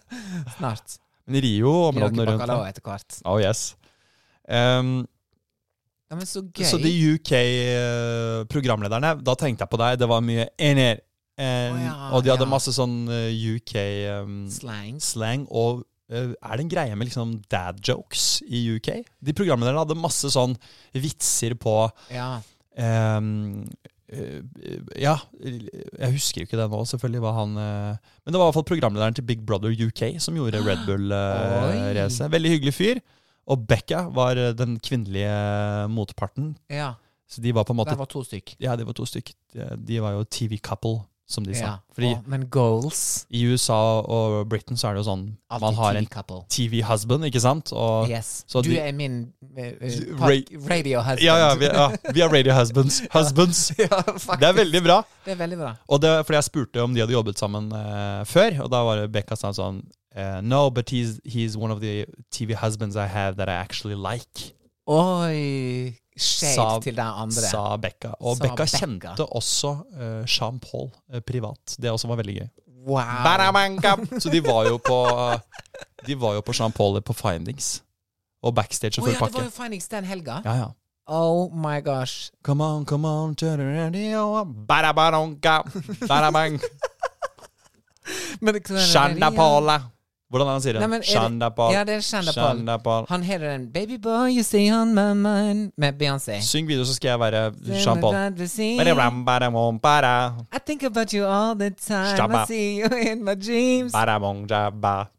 Snart. 0.58 0.98
men 1.26 1.40
i 1.40 1.44
Rio, 1.46 1.70
og 1.70 1.94
områdene 1.94 2.28
rundt 2.28 2.46
der. 2.46 2.68
etter 2.68 2.84
hvert. 2.86 3.10
Oh 3.24 3.38
yes. 3.40 3.72
Um, 4.48 5.02
Ja, 6.12 6.16
men 6.18 6.26
så 6.28 6.42
gøy. 6.44 6.66
så 6.68 6.76
de 6.76 6.90
UK-programlederne, 7.14 9.14
da 9.24 9.32
tenkte 9.40 9.64
jeg 9.64 9.70
på 9.72 9.78
deg. 9.80 9.94
Det 10.02 10.08
var 10.10 10.20
mye 10.20 10.44
ener. 10.60 10.98
En, 11.40 11.72
oh, 11.72 11.78
ja, 11.80 11.94
og 12.12 12.26
de 12.26 12.28
hadde 12.28 12.44
ja. 12.44 12.50
masse 12.52 12.68
sånn 12.76 12.98
eh, 13.08 13.32
UK-slang. 13.32 14.98
Slang. 15.00 15.46
og 15.48 15.80
eh, 15.80 15.86
er 16.12 16.56
det 16.56 16.64
en 16.64 16.72
greie 16.72 16.96
med 16.98 17.08
liksom 17.08 17.36
dad 17.52 17.80
jokes 17.86 18.42
i 18.46 18.64
UK? 18.76 18.90
De 19.24 19.34
programlederne 19.36 19.84
hadde 19.84 19.98
masse 19.98 20.30
sånn 20.34 20.56
vitser 20.92 21.56
på 21.60 21.76
Ja. 22.12 22.40
Um, 22.72 23.66
eh, 24.08 24.40
ja, 24.96 25.18
jeg 25.42 26.14
husker 26.14 26.40
jo 26.42 26.48
ikke 26.48 26.60
det 26.60 26.68
nå, 26.72 26.80
selvfølgelig. 26.88 27.22
Var 27.24 27.36
han, 27.36 27.56
eh, 27.60 28.12
men 28.24 28.32
det 28.32 28.40
var 28.40 28.46
i 28.46 28.50
hvert 28.50 28.58
fall 28.60 28.70
programlederen 28.70 29.16
til 29.18 29.26
Big 29.28 29.44
Brother 29.44 29.72
UK 29.72 30.16
som 30.24 30.36
gjorde 30.38 30.62
Red 30.64 30.86
Bull-racet. 30.88 32.32
Veldig 32.32 32.54
hyggelig 32.56 32.74
fyr. 32.76 33.02
Og 33.52 33.64
Becca 33.68 34.06
var 34.14 34.38
eh, 34.40 34.54
den 34.56 34.78
kvinnelige 34.80 35.88
motparten. 35.92 36.54
ja. 36.72 36.94
Så 37.32 37.40
de 37.40 37.48
var 37.56 37.64
på 37.64 37.72
en 37.72 37.78
måte 37.78 37.94
Der 37.94 37.96
var 37.96 38.10
to 38.12 38.20
stykk. 38.20 38.50
Ja, 38.60 38.74
de 38.76 38.84
var 38.84 38.92
to 38.92 39.06
stykk. 39.08 39.30
De, 39.54 39.64
de 39.88 40.00
var 40.04 40.12
jo 40.18 40.24
TV 40.28 40.58
couple, 40.60 41.06
som 41.28 41.44
de 41.46 41.54
sa. 41.56 41.78
Fordi 41.94 42.10
Å, 42.16 42.22
men 42.28 42.42
goals 42.52 43.24
i 43.32 43.44
USA 43.48 44.00
og 44.04 44.48
Britain 44.50 44.76
så 44.76 44.88
er 44.90 44.94
det 44.96 45.04
jo 45.04 45.06
sånn 45.10 45.22
Altid 45.48 45.62
Man 45.64 45.74
har 45.78 45.96
en. 45.96 46.08
TV-husband, 46.52 47.24
ikke 47.24 47.40
sant? 47.40 47.72
Og, 47.72 48.08
Yes. 48.10 48.44
så 48.48 48.62
du 48.62 48.68
de- 48.70 48.78
er 48.80 48.92
min 48.92 49.32
eh, 49.56 49.72
eh, 49.80 49.96
Ra- 50.18 50.68
radio 50.68 51.00
husband. 51.00 51.22
Ja, 51.24 51.36
ja, 51.38 51.54
vi, 51.54 51.66
ja, 51.70 51.88
vi 52.12 52.20
er 52.20 52.28
radio 52.28 52.52
husbands. 52.58 53.00
Ja. 53.78 54.02
Det 54.40 54.48
er 54.50 54.52
veldig 54.52 54.82
bra. 54.84 55.02
Det 55.24 55.32
er 55.32 55.40
veldig 55.40 55.58
bra. 55.58 55.72
Og 55.88 56.00
det, 56.02 56.10
fordi 56.26 56.36
jeg 56.40 56.44
spurte 56.50 56.82
om 56.82 56.92
de 56.94 57.00
hadde 57.00 57.12
jobbet 57.16 57.38
sammen 57.38 57.72
uh, 57.72 58.24
før, 58.28 58.60
og 58.64 58.70
da 58.70 58.82
var 58.84 58.96
det 59.00 59.12
Becca 59.12 59.36
sa 59.36 59.52
sånn 59.56 59.82
uh, 60.16 60.40
No, 60.42 60.68
but 60.70 60.90
he's, 60.90 61.20
he's 61.24 61.56
one 61.56 61.70
of 61.72 61.80
the 61.80 62.04
TV 62.30 62.52
husbands 62.54 62.96
I 62.96 63.06
have 63.06 63.36
that 63.36 63.48
I 63.48 63.54
actually 63.62 63.94
like, 63.96 64.52
Oi! 64.88 65.96
Shade 66.16 66.54
Sa- 66.54 66.80
til 66.84 66.96
den 66.96 67.06
andre. 67.06 67.46
sa 67.48 67.76
Becka. 67.76 68.12
Og 68.20 68.36
Sa 68.36 68.44
Becca. 68.44 68.66
kjente 68.66 69.24
også 69.24 69.70
uh, 69.70 70.24
Jean 70.28 70.58
Paul 70.60 70.90
uh, 71.14 71.20
privat. 71.20 71.76
Det 71.80 71.90
også 71.90 72.08
var 72.08 72.20
veldig 72.20 72.36
gøy. 72.40 72.48
Wow. 72.86 74.18
Så 74.22 74.28
de 74.32 74.42
var 74.44 74.66
jo 74.66 74.76
på 74.82 74.98
De 76.06 76.20
var 76.20 76.34
jo 76.34 76.40
på 76.40 76.52
Jean 76.58 76.72
Paul 76.72 77.00
på 77.00 77.12
Findings. 77.12 77.82
Og 78.42 78.54
backstage 78.54 78.98
og 78.98 79.06
full 79.06 79.14
ja, 79.14 79.26
det 79.26 79.34
var 79.34 79.44
jo 79.44 79.50
Findings 79.50 79.88
den 79.88 80.04
helga. 80.04 80.40
Ja, 80.44 80.54
ja. 80.54 80.68
Oh 81.06 81.50
my 81.54 81.80
gosh. 81.84 82.30
Come 82.42 82.64
on, 82.64 82.84
come 82.84 83.08
on, 83.08 83.34
turn 83.34 83.58
the 83.58 83.64
radio 83.64 84.44
Barabaronka. 84.44 85.62
Hvordan 90.32 90.48
er 90.48 90.52
han 90.56 90.62
sier 90.64 90.78
Nei, 90.80 90.86
det? 90.88 91.08
er. 91.12 91.72
Ja, 91.74 91.82
det 91.84 91.94
er. 91.98 92.04
Shandapol. 92.32 93.04
Han 93.10 93.22
heter 93.26 93.50
den 93.52 93.66
Babyboy, 93.74 94.30
you 94.32 94.42
stay 94.42 94.70
on 94.72 94.94
my 94.96 95.10
mind' 95.12 95.72
med 95.76 95.98
Beyoncé. 96.00 96.38
Syng 96.40 96.66
videre, 96.70 96.86
så 96.88 96.94
skal 96.96 97.08
jeg 97.12 97.20
være 97.20 97.42
Jean 97.84 98.00
Paul. 98.00 98.16
I 100.52 100.58
think 100.64 100.82
about 100.84 101.12
you 101.12 101.26
all 101.26 101.54
the 101.58 101.70
time. 101.70 102.16
Shabba. 102.16 102.42
I 102.42 102.46
see 102.46 102.80
you 102.80 102.88
in 102.96 103.24
my 103.24 103.34
dreams. 103.34 103.92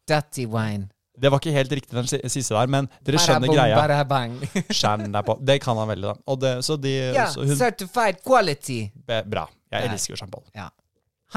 Dirty 0.07 0.45
wine. 0.49 0.89
Det 1.21 1.29
var 1.29 1.37
ikke 1.39 1.51
helt 1.53 1.71
riktig 1.71 1.93
den 1.93 2.07
siste 2.29 2.55
der, 2.55 2.67
men 2.73 2.87
dere 3.05 3.19
skjønner 3.21 3.45
Barabong, 3.45 3.59
greia. 3.59 3.75
barabang. 3.77 4.31
Shandapol. 4.81 5.37
Det 5.45 5.59
kan 5.61 5.77
han 5.77 5.87
veldig, 5.93 6.07
da. 6.09 6.15
Og 6.25 6.39
det, 6.41 6.53
så 6.65 6.75
de 6.81 6.89
ja, 7.13 7.27
så 7.29 7.45
hun, 7.45 7.53
certified 7.55 8.23
quality. 8.25 8.87
be- 9.07 9.21
Bra. 9.29 9.45
Jeg 9.71 9.91
elsker 9.93 10.15
jo 10.15 10.17
Jean 10.23 10.31
Paul. 10.33 10.43
Ja. 10.57 10.71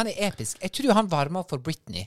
Han 0.01 0.09
er 0.09 0.16
episk. 0.31 0.57
Jeg 0.64 0.72
tror 0.72 0.95
han 0.97 1.11
varma 1.12 1.43
for 1.49 1.59
Britney 1.61 2.07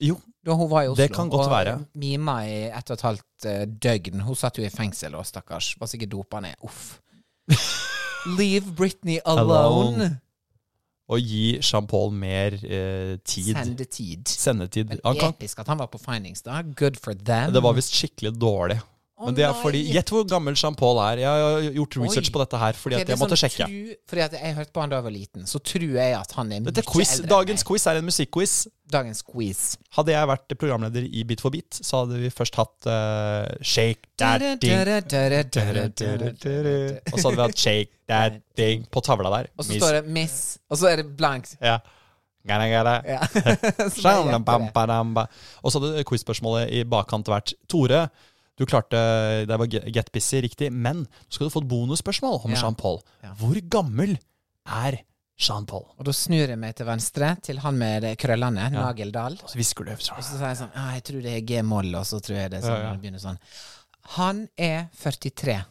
Jo, 0.00 0.16
da 0.46 0.54
hun 0.56 0.70
var 0.70 0.86
i 0.86 0.88
Oslo. 0.88 1.02
Det 1.02 1.10
kan 1.12 1.28
godt 1.28 1.46
og 1.46 1.52
være. 1.52 1.74
mima 2.00 2.38
i 2.48 2.62
ett 2.70 2.90
og 2.90 2.96
et 2.96 3.04
halvt 3.04 3.46
eh, 3.50 3.62
døgn. 3.68 4.20
Hun 4.24 4.38
satt 4.38 4.58
jo 4.58 4.64
i 4.64 4.70
fengsel 4.72 5.14
og 5.18 5.26
stakkars. 5.28 5.74
Var 5.80 5.90
sikkert 5.90 6.12
dopa 6.14 6.40
ned. 6.40 6.56
Uff. 6.64 6.98
Leave 8.38 8.72
Britney 8.76 9.18
alone. 9.24 9.60
Alone. 9.60 10.10
Og 11.10 11.18
gi 11.26 11.58
Jean 11.58 11.86
Paul 11.90 12.12
mer 12.14 12.54
eh, 12.54 13.16
tid. 13.26 13.52
Sendetid. 13.56 14.28
Sendetid. 14.30 14.88
Men 14.92 15.00
Han 15.04 15.18
kan, 15.18 15.34
episk 15.34 15.58
at 15.58 15.68
han 15.72 15.80
var 15.82 15.90
på 15.90 15.98
Findings 15.98 16.42
da. 16.46 16.62
Good 16.62 17.00
for 17.02 17.12
them. 17.18 17.52
det 17.52 17.62
var 17.62 17.74
visst 17.74 17.96
skikkelig 17.96 18.32
dårlig. 18.40 18.78
Å 19.20 19.28
Men 19.28 19.36
det 19.36 19.42
er 19.44 19.56
fordi 19.60 19.80
Gjett 19.92 20.10
hvor 20.14 20.22
gammel 20.24 20.54
Jean 20.56 20.72
Paul 20.78 20.96
er. 21.04 21.20
Jeg 21.20 21.28
har 21.44 21.66
gjort 21.76 21.96
research 22.00 22.30
Oi. 22.30 22.32
på 22.32 22.40
dette 22.40 22.60
her 22.62 22.78
fordi 22.78 22.96
okay, 22.96 23.04
at 23.04 23.10
jeg 23.12 23.20
måtte 23.20 23.36
sånn 23.36 23.50
sjekke. 23.50 23.66
Tru, 23.68 23.98
fordi 24.08 24.22
at 24.24 24.36
jeg 24.38 24.54
hørte 24.56 24.72
på 24.72 24.80
han 24.80 24.92
da 24.92 25.00
jeg 25.00 25.06
var 25.06 25.14
liten, 25.14 25.42
så 25.50 25.60
tror 25.70 25.92
jeg 25.98 26.14
at 26.16 26.32
han 26.38 26.54
er 26.56 26.62
Dette 26.70 26.80
mye 26.80 26.88
quiz, 26.88 27.12
eldre 27.18 27.32
dagens 27.34 27.66
quiz 27.68 27.84
er 27.90 28.00
en 28.00 28.08
musikkquiz. 28.08 28.54
Dagens 28.96 29.20
quiz. 29.28 29.60
Hadde 29.98 30.16
jeg 30.16 30.30
vært 30.32 30.56
programleder 30.56 31.04
i 31.04 31.26
Beat 31.28 31.44
for 31.44 31.52
beat, 31.52 31.82
så 31.84 32.00
hadde 32.02 32.22
vi 32.24 32.32
først 32.32 32.56
hatt 32.62 32.88
uh, 32.88 33.44
Shake 33.60 34.08
That 34.16 34.40
Ding. 34.64 34.72
Og 37.12 37.20
så 37.20 37.28
hadde 37.28 37.36
vi 37.36 37.44
hatt 37.44 37.60
Shake 37.60 37.92
That 38.08 38.40
Ding 38.60 38.88
på 38.88 39.04
tavla 39.04 39.36
der. 39.36 39.52
Og 39.60 39.68
så 39.68 39.76
står 39.76 40.00
det 40.00 40.04
Miss, 40.16 40.56
og 40.72 40.80
så 40.80 40.94
er 40.94 41.04
det 41.04 41.10
blankt. 41.20 41.58
Ja. 41.60 41.82
Gana, 42.48 42.68
gana. 42.72 43.02
Ja. 43.04 43.20
Så. 43.92 45.26
Og 45.62 45.72
så 45.72 45.80
hadde 45.80 46.04
quizspørsmålet 46.08 46.72
i 46.72 46.84
bakkant 46.88 47.28
vært 47.28 47.52
Tore, 47.68 48.06
du 48.60 48.66
klarte 48.68 48.98
Det 49.48 49.56
var 49.58 49.66
Get 49.72 50.10
Busy, 50.12 50.42
riktig, 50.44 50.68
men 50.72 51.06
så 51.28 51.38
skal 51.38 51.48
du 51.48 51.54
få 51.54 51.62
et 51.64 51.70
bonusspørsmål 51.70 52.42
om 52.44 52.52
Ja. 52.54 52.60
Jean 52.62 52.76
Paul. 52.76 53.00
Ja. 53.24 53.32
Hvor 53.40 53.56
gammel 53.72 54.18
er 54.68 54.98
Jean 55.40 55.64
Paul? 55.66 55.86
Og 55.96 56.04
da 56.04 56.12
snur 56.12 56.46
jeg 56.52 56.58
meg 56.60 56.76
til 56.76 56.86
venstre, 56.86 57.32
til 57.40 57.58
han 57.64 57.78
med 57.80 58.04
krøllene, 58.20 58.68
Nageldal. 58.74 59.38
Så 59.48 59.56
hvisker 59.56 59.88
du 59.88 59.92
Og 59.96 60.00
så 60.04 60.36
sier 60.36 60.46
jeg 60.52 60.60
sånn 60.60 60.74
Ja, 60.76 60.86
jeg 60.98 61.04
tror 61.08 61.22
det 61.24 61.32
er 61.38 61.46
G-moll, 61.48 61.94
og 61.96 62.04
så 62.04 62.20
tror 62.20 62.36
jeg 62.42 62.50
det 62.52 62.62
sånn 62.62 62.76
Ja, 62.76 62.90
ja. 62.92 62.96
begynner 63.00 63.22
sånn. 63.24 63.38
Han 64.18 64.48
er 64.58 64.88
43. 65.00 65.64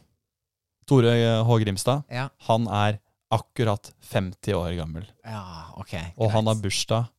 Tore 0.90 1.14
H. 1.46 1.60
Grimstad. 1.62 2.04
Ja. 2.10 2.30
Han 2.50 2.66
er 2.68 3.00
akkurat 3.32 3.92
50 4.10 4.56
år 4.58 4.74
gammel. 4.80 5.06
Ja, 5.24 5.70
ok. 5.78 5.94
Og 6.18 6.32
han 6.34 6.48
har 6.50 6.56
bursdag 6.56 7.10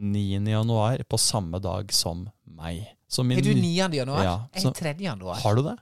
9. 0.00 0.40
januar 0.50 0.98
på 1.06 1.18
samme 1.20 1.60
dag 1.62 1.92
som 1.94 2.24
meg. 2.44 2.88
Så 3.10 3.24
min 3.26 3.38
Er 3.38 3.42
du 3.42 3.52
9. 3.54 3.70
januar? 3.90 4.22
Ja, 4.22 4.36
Jeg 4.54 4.64
er 4.70 4.70
3. 4.72 4.94
januar. 5.02 5.34
Har 5.42 5.54
du 5.58 5.62
det? 5.66 5.76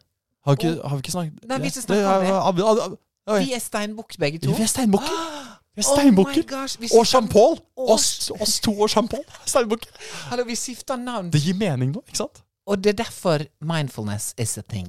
Har 0.46 0.54
vi 0.56 0.62
ikke, 0.62 0.88
har 0.88 0.96
vi 0.96 1.02
ikke 1.04 1.12
snakket 1.12 1.48
Nei, 1.48 1.58
vi 1.60 1.70
skal 1.70 1.82
snakke 1.82 2.40
om 2.40 2.56
det. 2.88 2.98
Vi 3.44 3.52
er 3.52 3.60
steinbukk 3.60 4.16
begge 4.18 4.38
to. 4.40 4.54
Vi 4.56 4.62
er 4.62 4.66
steinbukker. 4.72 5.18
Vi 5.78 5.82
er 5.84 5.86
Oh 5.86 5.94
steinbukker. 5.94 6.42
my 6.80 6.88
og 6.98 7.04
Jean 7.06 7.28
Paul. 7.28 7.58
Og- 7.76 7.90
Oss, 7.94 8.30
oss 8.40 8.58
to 8.60 8.72
og 8.82 8.88
Jean 8.90 9.06
Paul. 9.08 9.22
Steinbukker. 9.46 9.88
Hallo, 10.30 10.42
vi 10.44 10.56
skifter 10.56 10.96
navn. 10.98 11.28
Det 11.30 11.38
gir 11.44 11.54
mening 11.54 11.92
nå, 11.94 12.02
ikke 12.08 12.16
sant? 12.16 12.40
Og 12.66 12.82
det 12.82 12.90
er 12.98 13.04
derfor 13.04 13.44
mindfulness 13.60 14.34
is 14.38 14.56
a 14.58 14.62
thing. 14.62 14.88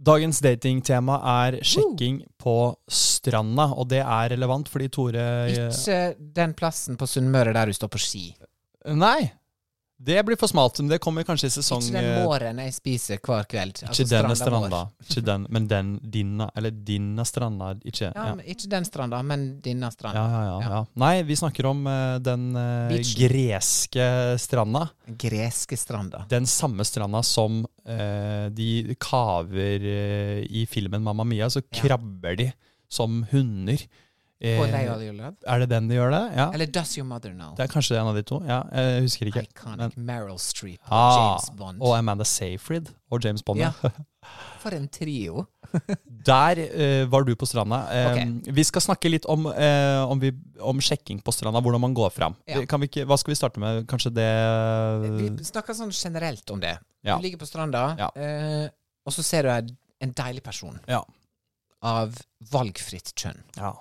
Dagens 0.00 0.38
datingtema 0.40 1.18
er 1.44 1.58
sjekking 1.66 2.22
på 2.40 2.54
stranda, 2.88 3.66
og 3.76 3.88
det 3.90 3.98
er 4.00 4.30
relevant 4.32 4.68
fordi 4.72 4.88
Tore 4.88 5.24
Ikke 5.50 6.14
den 6.36 6.54
plassen 6.54 6.96
på 6.96 7.06
Sunnmøre 7.10 7.52
der 7.52 7.66
du 7.66 7.72
står 7.76 7.88
på 7.92 7.98
ski. 8.00 8.22
Nei! 8.86 9.32
Det 10.00 10.22
blir 10.24 10.38
for 10.40 10.48
smalt, 10.48 10.78
men 10.80 10.88
det 10.88 10.96
kommer 11.04 11.26
kanskje 11.28 11.50
i 11.50 11.52
sesong 11.52 11.82
Ikke 11.84 12.00
den 12.00 12.06
eh, 12.08 12.22
måren 12.24 12.60
jeg 12.62 12.72
spiser 12.72 13.18
hver 13.20 13.44
kveld. 13.50 13.82
Ikke 13.82 13.90
Altså 13.92 14.06
denne 14.08 14.36
stranda. 14.38 14.78
Ikke 15.04 15.22
den, 15.26 15.44
men 15.52 15.66
den 15.68 15.90
dinna. 16.14 16.46
eller 16.56 16.72
dinna 16.72 17.26
stranda. 17.28 17.74
Ikke 17.84 18.06
Ja, 18.06 18.30
ja. 18.30 18.38
ikke 18.40 18.70
den 18.72 18.88
stranda, 18.88 19.20
men 19.20 19.44
dinna 19.60 19.90
stranda. 19.92 20.22
ja, 20.24 20.40
ja, 20.46 20.70
ja. 20.70 20.80
Nei, 21.04 21.12
vi 21.28 21.36
snakker 21.36 21.68
om 21.68 21.84
uh, 21.84 22.16
den 22.16 22.48
uh, 22.56 22.96
greske 22.96 24.08
stranda. 24.40 24.86
Greske 25.20 25.76
stranda. 25.76 26.24
Den 26.32 26.48
samme 26.48 26.86
stranda 26.88 27.20
som 27.20 27.60
uh, 27.68 28.48
de 28.56 28.96
kaver 28.96 29.84
eh, 29.84 30.46
i 30.48 30.64
filmen 30.64 31.04
Mamma 31.04 31.28
Mia, 31.28 31.50
så 31.52 31.60
krabber 31.60 32.40
de 32.40 32.48
som 32.88 33.20
hunder. 33.34 33.84
Eh, 34.40 34.56
På 34.56 34.64
All 34.64 35.02
Love. 35.18 35.34
er 35.46 35.58
det 35.60 35.66
den 35.68 35.88
de 35.90 35.94
gjør 35.98 36.10
det? 36.14 36.20
Ja. 36.38 36.46
Eller 36.54 36.66
Does 36.72 36.94
Your 36.96 37.04
Mother 37.04 37.32
Know? 37.34 37.50
Det 37.58 37.64
er 37.66 37.72
kanskje 37.74 37.98
en 38.00 38.06
av 38.08 38.14
de 38.16 38.22
to. 38.24 38.38
Ja, 38.48 38.62
jeg 38.72 39.02
husker 39.04 39.28
ikke. 39.28 39.42
Iconic 39.44 39.96
Meryl 40.00 40.38
Streep 40.40 40.80
og 40.86 40.94
Ah, 40.96 41.16
James 41.18 41.50
Bond. 41.58 41.82
og 41.82 41.92
Amanda 41.98 42.24
Seyfried 42.24 42.88
og 43.12 43.20
James 43.22 43.42
Bond. 43.44 43.60
Ja. 43.60 43.72
For 44.62 44.70
en 44.76 44.88
trio. 44.88 45.44
Der 46.30 46.58
eh, 46.60 47.04
var 47.12 47.24
du 47.24 47.34
på 47.36 47.46
stranda. 47.48 47.82
Eh, 47.92 48.08
okay. 48.12 48.52
Vi 48.56 48.64
skal 48.64 48.80
snakke 48.84 49.08
litt 49.12 49.24
om, 49.28 49.44
eh, 49.52 50.00
om, 50.08 50.20
vi, 50.20 50.32
om 50.60 50.80
sjekking 50.80 51.20
på 51.24 51.32
stranda, 51.32 51.60
hvordan 51.64 51.80
man 51.84 51.94
går 51.96 52.10
fram. 52.12 52.34
Ja. 52.48 52.64
Kan 52.68 52.80
vi 52.80 52.88
ikke, 52.88 53.04
hva 53.08 53.16
skal 53.20 53.32
vi 53.32 53.38
starte 53.40 53.60
med? 53.60 53.86
Kanskje 53.88 54.12
det 54.16 54.28
Vi 55.20 55.44
snakker 55.48 55.76
sånn 55.76 55.92
generelt 55.92 56.48
om 56.52 56.60
det. 56.64 56.78
Ja. 57.04 57.16
Du 57.16 57.22
ligger 57.24 57.40
på 57.40 57.48
stranda, 57.48 57.84
Ja. 58.00 58.08
eh, 58.16 58.68
og 59.04 59.12
så 59.16 59.22
ser 59.24 59.42
du 59.42 59.48
en, 59.52 59.70
en 60.00 60.12
deilig 60.16 60.42
person 60.44 60.80
Ja. 60.88 61.04
av 61.82 62.16
valgfritt 62.52 63.12
kjønn. 63.16 63.44
ja. 63.56 63.74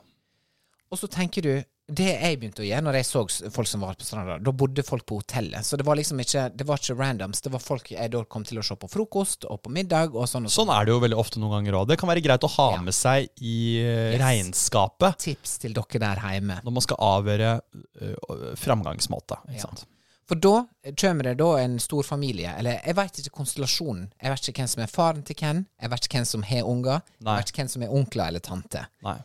Og 0.92 0.98
så 0.98 1.08
tenker 1.08 1.42
du 1.46 1.52
Det 1.90 2.06
jeg 2.06 2.38
begynte 2.38 2.62
å 2.62 2.66
gjøre 2.68 2.84
når 2.86 2.96
jeg 3.00 3.06
så 3.10 3.22
folk 3.50 3.68
som 3.68 3.82
var 3.82 3.96
på 3.98 4.06
stranda, 4.06 4.36
da 4.46 4.52
bodde 4.54 4.84
folk 4.86 5.08
på 5.10 5.16
hotellet. 5.24 5.66
Så 5.66 5.76
det 5.78 5.86
var 5.88 5.98
liksom 5.98 6.20
ikke 6.22 6.44
Det 6.56 6.66
var 6.70 6.78
ikke 6.78 6.96
randoms. 7.00 7.42
Det 7.42 7.50
var 7.52 7.60
folk 7.66 7.90
jeg 7.92 8.12
da 8.14 8.22
kom 8.30 8.44
til 8.46 8.60
å 8.62 8.64
se 8.66 8.76
på 8.78 8.90
frokost 8.90 9.46
og 9.50 9.62
på 9.66 9.72
middag 9.74 10.14
og 10.14 10.28
sånn 10.30 10.46
og 10.46 10.54
sånn. 10.54 10.68
Sånn 10.68 10.74
er 10.76 10.86
det 10.86 10.94
jo 10.94 11.00
veldig 11.02 11.18
ofte 11.18 11.40
noen 11.42 11.56
ganger 11.58 11.80
òg. 11.80 11.88
Det 11.90 11.98
kan 11.98 12.10
være 12.10 12.22
greit 12.22 12.46
å 12.46 12.50
ha 12.60 12.68
Ja. 12.76 12.82
med 12.82 12.94
seg 12.94 13.30
i 13.42 13.56
eh, 13.82 14.14
Yes. 14.14 14.22
regnskapet 14.22 15.18
Tips 15.18 15.58
til 15.58 15.74
dere 15.74 16.00
der 16.00 16.22
hjemme. 16.22 16.62
når 16.64 16.72
man 16.78 16.82
skal 16.86 16.98
avgjøre 16.98 17.62
uh, 18.02 18.56
framgangsmåte. 18.56 19.38
Ikke 19.50 19.56
Ja. 19.56 19.62
sant? 19.66 19.86
For 20.30 20.36
da 20.36 20.68
kommer 20.96 21.24
det 21.24 21.38
da 21.40 21.56
en 21.58 21.80
stor 21.80 22.04
familie, 22.04 22.54
eller 22.56 22.80
jeg 22.86 22.94
veit 22.96 23.18
ikke 23.18 23.32
konstellasjonen. 23.34 24.12
Jeg 24.22 24.30
vet 24.30 24.50
ikke 24.50 24.62
hvem 24.62 24.68
som 24.70 24.84
er 24.84 24.88
faren 24.94 25.24
til 25.26 25.36
hvem, 25.36 25.66
jeg 25.82 25.90
vet 25.90 26.06
ikke 26.06 26.18
hvem 26.20 26.26
som 26.28 26.44
har 26.44 26.62
unger, 26.70 27.02
jeg 27.18 27.26
vet 27.40 27.50
ikke 27.50 27.64
hvem 27.64 27.70
som 27.74 27.82
er 27.82 27.90
onkler 27.90 28.28
eller 28.28 28.40
tante. 28.40 28.86
Nei. 29.02 29.18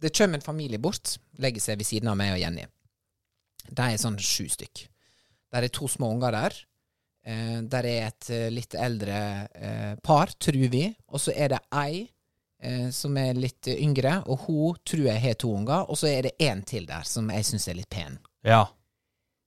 Det 0.00 0.12
kommer 0.16 0.40
en 0.40 0.44
familie 0.44 0.80
bort, 0.80 1.16
legger 1.42 1.62
seg 1.62 1.80
ved 1.80 1.88
siden 1.88 2.10
av 2.12 2.16
meg 2.18 2.34
og 2.34 2.40
Jenny. 2.40 2.64
De 3.68 3.86
er 3.86 4.00
sånn 4.00 4.18
sju 4.18 4.48
stykk. 4.50 4.86
Der 5.52 5.66
er 5.66 5.72
to 5.74 5.88
små 5.90 6.10
unger 6.14 6.34
der. 6.34 6.56
Eh, 7.26 7.58
der 7.68 7.88
er 7.88 8.06
et 8.08 8.30
eh, 8.32 8.48
litt 8.52 8.74
eldre 8.78 9.18
eh, 9.52 9.92
par, 10.02 10.32
tror 10.40 10.70
vi. 10.72 10.86
Og 11.12 11.20
så 11.20 11.34
er 11.36 11.52
det 11.52 11.60
ei 11.76 12.06
eh, 12.62 12.88
som 12.94 13.16
er 13.20 13.38
litt 13.38 13.68
yngre, 13.74 14.20
og 14.26 14.46
hun 14.46 14.80
tror 14.86 15.06
jeg 15.10 15.24
har 15.26 15.38
to 15.40 15.52
unger. 15.58 15.84
Og 15.90 16.00
så 16.00 16.10
er 16.12 16.28
det 16.28 16.36
én 16.40 16.64
til 16.66 16.88
der 16.88 17.04
som 17.06 17.28
jeg 17.34 17.50
syns 17.50 17.68
er 17.68 17.80
litt 17.82 17.90
pen. 17.92 18.18
Ja. 18.46 18.64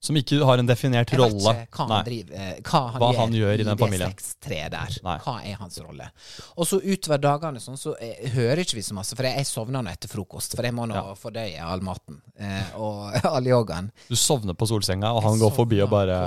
Som 0.04 0.18
ikke 0.20 0.42
har 0.44 0.60
en 0.60 0.68
definert 0.68 1.12
Jeg 1.14 1.20
vet 1.22 1.36
ikke 1.38 1.78
hva 1.78 1.86
han, 1.88 2.04
driver, 2.04 2.34
eh, 2.36 2.58
hva 2.60 2.80
han, 2.92 3.00
Hva 3.00 3.10
gjør, 3.14 3.20
han 3.22 3.36
gjør 3.38 3.54
i 3.54 3.68
den 3.70 3.78
familien. 3.80 4.16
der. 4.44 4.98
Nei. 5.06 5.14
Hva 5.24 5.36
er 5.48 5.56
hans 5.62 5.78
rolle? 5.80 6.10
Og 6.58 6.68
så 6.68 6.80
utover 6.84 7.22
dagene 7.24 7.62
sånn, 7.64 7.80
så 7.80 7.94
jeg, 8.02 8.34
hører 8.36 8.64
ikke 8.66 8.76
vi 8.82 8.84
så 8.84 8.98
masse, 8.98 9.16
for 9.16 9.24
jeg, 9.30 9.38
jeg 9.40 9.48
sovner 9.48 9.86
nå 9.86 9.94
etter 9.94 10.12
frokost. 10.12 10.58
For 10.58 10.68
jeg 10.68 10.76
må 10.76 10.90
nå 10.92 10.98
Ja. 10.98 11.16
fordøye 11.16 11.64
all 11.64 11.86
maten 11.88 12.20
eh, 12.36 12.76
og 12.76 13.16
all 13.32 13.48
yogaen. 13.48 13.88
Du 14.10 14.16
sovner 14.20 14.58
på 14.60 14.68
solsenga, 14.68 15.14
og 15.16 15.24
Jeg 15.24 15.30
han 15.30 15.40
går 15.46 15.56
forbi 15.56 15.82
og 15.86 15.90
bare. 15.96 16.20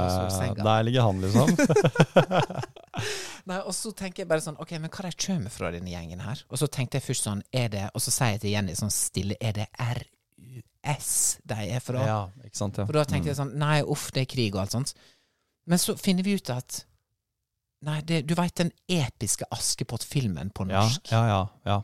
Der 0.57 0.83
ligger 0.89 1.03
han, 1.11 1.21
liksom. 1.21 1.57
Nei, 3.47 3.61
Og 3.61 3.75
så 3.77 3.93
tenker 3.97 4.25
jeg 4.25 4.31
bare 4.31 4.43
sånn 4.43 4.57
Ok, 4.63 4.73
men 4.81 4.89
hva 4.91 5.03
er 5.05 5.11
det 5.11 5.15
jeg 5.15 5.27
kommer 5.29 5.53
fra, 5.53 5.71
denne 5.75 5.93
gjengen 5.93 6.23
her? 6.25 6.41
Og 6.51 6.59
så 6.61 6.69
tenkte 6.73 6.97
jeg 6.99 7.05
først 7.11 7.29
sånn 7.29 7.43
Er 7.53 7.69
det 7.73 7.85
Og 7.93 8.03
så 8.03 8.15
sier 8.15 8.35
jeg 8.37 8.43
til 8.47 8.55
Jenny 8.57 8.77
sånn 8.79 8.93
stille 8.95 9.37
Er 9.41 9.61
det 9.61 9.69
RUS 10.87 11.39
de 11.45 11.59
er 11.77 11.81
fra? 11.85 12.05
ja, 12.07 12.19
ikke 12.47 12.59
sant? 12.59 12.79
Ja. 12.79 12.87
For 12.89 12.97
da 12.97 13.05
tenkte 13.09 13.33
jeg 13.33 13.39
sånn 13.41 13.55
Nei, 13.59 13.81
uff, 13.83 14.09
det 14.15 14.25
er 14.27 14.31
krig 14.31 14.55
og 14.55 14.63
alt 14.65 14.77
sånt. 14.77 14.95
Men 15.67 15.83
så 15.83 15.97
finner 15.99 16.27
vi 16.27 16.37
ut 16.39 16.51
at 16.55 16.85
Nei, 17.87 18.01
det, 18.09 18.23
du 18.27 18.33
veit 18.39 18.55
den 18.57 18.71
episke 18.89 19.45
Askepott-filmen 19.53 20.51
på 20.57 20.65
norsk? 20.67 21.11
ja, 21.13 21.27
ja, 21.29 21.43
ja. 21.69 21.83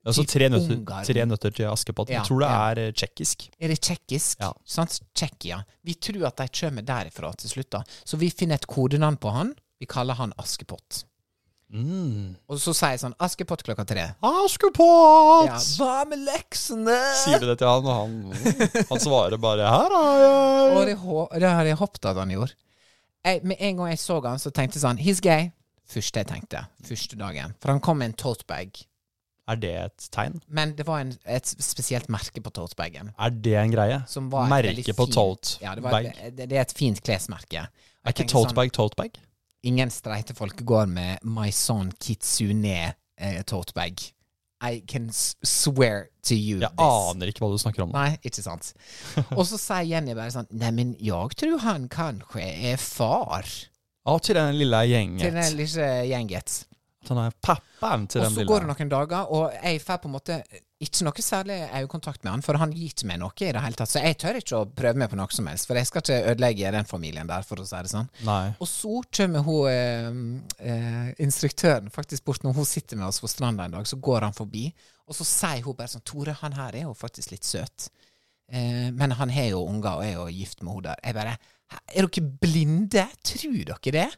Altså 0.00 0.22
Typ 0.24 0.30
tre 0.32 0.46
nøtter, 0.48 0.78
tre 1.04 1.24
nøtter 1.28 1.52
til 1.52 1.66
Askepott. 1.68 2.08
Ja, 2.08 2.20
Jeg 2.22 2.28
tror 2.30 2.40
det 2.40 2.48
ja. 2.48 2.60
er 2.70 2.78
eh, 2.80 2.92
tsjekkisk. 2.96 3.42
Er 3.60 3.68
det 3.68 3.80
tsjekkisk? 3.84 4.40
Ja. 4.40 4.48
Sant? 4.64 4.94
Tsjekkia. 5.12 5.58
Vi 5.84 5.94
tror 6.00 6.24
at 6.30 6.40
de 6.40 6.46
kommer 6.56 6.86
derifra 6.88 7.32
til 7.36 7.52
slutt, 7.52 7.68
da. 7.74 7.82
Så 8.08 8.16
vi 8.20 8.30
finner 8.32 8.56
et 8.56 8.64
kodenavn 8.70 9.18
på 9.20 9.32
han. 9.34 9.52
Vi 9.80 9.88
kaller 9.90 10.16
han 10.16 10.32
Askepott. 10.40 11.02
Mm. 11.70 12.34
Og 12.50 12.58
så 12.58 12.72
sier 12.74 12.96
jeg 12.96 13.00
sånn 13.04 13.14
Askepott 13.22 13.62
klokka 13.62 13.84
tre. 13.86 14.08
Askepott! 14.26 15.46
Ja, 15.46 15.58
Hva 15.78 16.00
med 16.10 16.24
leksene? 16.26 16.96
Sier 17.22 17.38
du 17.42 17.46
det 17.46 17.58
til 17.60 17.70
han, 17.70 17.86
og 17.86 17.94
han, 17.94 18.82
han 18.90 19.02
svarer 19.02 19.38
bare 19.38 19.70
'her 19.70 19.94
er 20.00 20.24
jeg'. 20.24 20.74
Og 20.80 20.86
det, 20.86 21.40
det 21.40 21.50
hadde 21.54 21.68
jeg 21.70 21.78
håpet 21.78 22.10
at 22.10 22.16
han 22.16 22.30
gjorde. 22.34 22.54
Jeg, 23.24 23.40
med 23.44 23.56
en 23.60 23.76
gang 23.76 23.88
jeg 23.92 23.98
så 24.02 24.20
han, 24.26 24.38
så 24.38 24.50
tenkte 24.50 24.78
jeg 24.78 24.82
sånn 24.86 24.98
He's 24.98 25.20
gay. 25.22 25.50
Første 25.90 26.22
jeg 26.22 26.26
tenkte. 26.30 26.64
Første 26.86 27.16
dagen. 27.18 27.54
For 27.60 27.72
han 27.74 27.80
kom 27.80 27.98
med 27.98 28.12
en 28.12 28.18
totebag. 28.18 28.84
Er 29.50 29.58
det 29.58 29.70
et 29.84 30.08
tegn? 30.14 30.36
Men 30.48 30.76
det 30.78 30.86
var 30.86 31.00
en, 31.02 31.10
et 31.26 31.46
spesielt 31.46 32.08
merke 32.08 32.40
på 32.42 32.52
totebagen. 32.54 33.10
Er 33.18 33.30
det 33.34 33.56
en 33.58 33.72
greie? 33.72 33.98
Merke 34.48 34.94
på 34.94 35.06
tote 35.10 35.58
Ja, 35.62 35.74
det, 35.74 35.84
et- 35.84 36.36
det, 36.36 36.48
det 36.50 36.56
er 36.58 36.62
et 36.62 36.74
fint 36.76 37.02
klesmerke. 37.02 37.66
Er 37.66 38.12
ikke 38.12 38.22
tenker 38.22 38.32
tote 38.32 38.50
sånn, 38.50 38.54
bag 38.60 38.72
tote 38.72 38.96
bag? 38.96 39.18
Ingen 39.68 39.90
streite 39.92 40.34
folk 40.36 40.62
går 40.64 40.86
med 40.88 41.18
son 41.52 41.90
Kitsune 42.00 42.94
eh, 43.20 43.42
tote 43.44 43.74
bag. 43.76 44.00
I 44.62 44.80
can 44.88 45.08
swear 45.12 46.08
to 46.22 46.34
you 46.34 46.60
Jeg 46.60 46.68
this. 46.68 46.84
aner 46.84 47.30
ikke 47.32 47.40
hva 47.44 47.48
du 47.52 47.60
snakker 47.60 47.84
om. 47.86 47.92
Nei, 47.96 48.18
ikke 48.24 48.42
sant. 48.44 48.72
Og 49.38 49.44
så 49.48 49.56
sier 49.60 49.86
Jenny 49.88 50.12
bare 50.16 50.32
sånn 50.34 50.48
Neimen, 50.52 50.94
jeg 51.00 51.36
tror 51.40 51.62
han 51.64 51.86
kanskje 51.92 52.44
er 52.72 52.80
far 52.80 53.48
Ja, 53.48 54.18
til 54.20 54.36
den 54.36 54.56
lille 54.58 54.82
til 55.20 55.32
den 55.36 55.56
lille 55.56 55.88
gjenget. 56.08 56.58
At 57.00 57.12
han 57.14 57.22
er 57.24 57.36
pappaen 57.40 58.04
til 58.08 58.20
Og 58.20 58.26
den 58.26 58.34
så 58.34 58.40
lille 58.42 58.52
går 58.52 58.66
det 58.66 58.72
noen 58.74 58.92
dager, 58.92 59.32
og 59.32 59.56
jeg 59.56 59.80
får 59.84 60.02
på 60.02 60.08
en 60.10 60.16
måte 60.18 60.42
ikke 60.80 61.04
noe 61.04 61.22
særlig 61.22 61.56
øyekontakt 61.76 62.22
med 62.24 62.30
han, 62.32 62.42
for 62.44 62.56
han 62.56 62.70
gir 62.72 62.88
ikke 62.88 63.08
meg 63.10 63.18
noe 63.20 63.34
i 63.36 63.50
det 63.52 63.60
hele 63.60 63.76
tatt. 63.76 63.90
Så 63.92 64.00
jeg 64.00 64.16
tør 64.20 64.38
ikke 64.40 64.60
å 64.62 64.68
prøve 64.80 65.02
meg 65.02 65.10
på 65.12 65.18
noe 65.20 65.36
som 65.36 65.48
helst, 65.50 65.68
for 65.68 65.76
jeg 65.76 65.88
skal 65.90 66.00
ikke 66.04 66.30
ødelegge 66.32 66.72
den 66.72 66.88
familien 66.88 67.28
der, 67.28 67.44
for 67.44 67.60
å 67.60 67.66
si 67.68 67.82
det 67.84 67.92
sånn. 67.92 68.08
Nei. 68.24 68.54
Og 68.56 68.70
så 68.70 69.02
kommer 69.18 69.44
hun 69.44 69.68
eh, 69.68 70.08
eh, 70.72 71.10
instruktøren 71.20 71.92
faktisk 71.92 72.24
bort 72.30 72.46
når 72.46 72.56
hun 72.56 72.68
sitter 72.68 72.96
med 72.96 73.10
oss 73.10 73.20
på 73.20 73.28
stranda 73.28 73.68
en 73.68 73.76
dag. 73.76 73.90
Så 73.90 74.00
går 74.00 74.24
han 74.24 74.36
forbi, 74.36 74.70
og 75.04 75.18
så 75.18 75.28
sier 75.28 75.60
hun 75.66 75.76
bare 75.76 75.92
sånn 75.92 76.06
Tore, 76.08 76.38
han 76.40 76.56
her 76.56 76.80
er 76.80 76.88
jo 76.88 76.96
faktisk 76.96 77.34
litt 77.34 77.44
søt. 77.44 77.90
Eh, 78.48 78.88
men 78.96 79.12
han 79.20 79.36
har 79.36 79.52
jo 79.52 79.66
unger 79.68 80.00
og 80.00 80.06
er 80.06 80.16
jo 80.16 80.28
gift 80.32 80.64
med 80.64 80.78
henne 80.78 80.88
der. 80.88 81.04
Jeg 81.04 81.18
bare 81.20 81.36
Er 81.70 82.08
dere 82.08 82.30
blinde? 82.42 83.04
Tror 83.22 83.60
dere 83.68 83.92
det? 83.94 84.08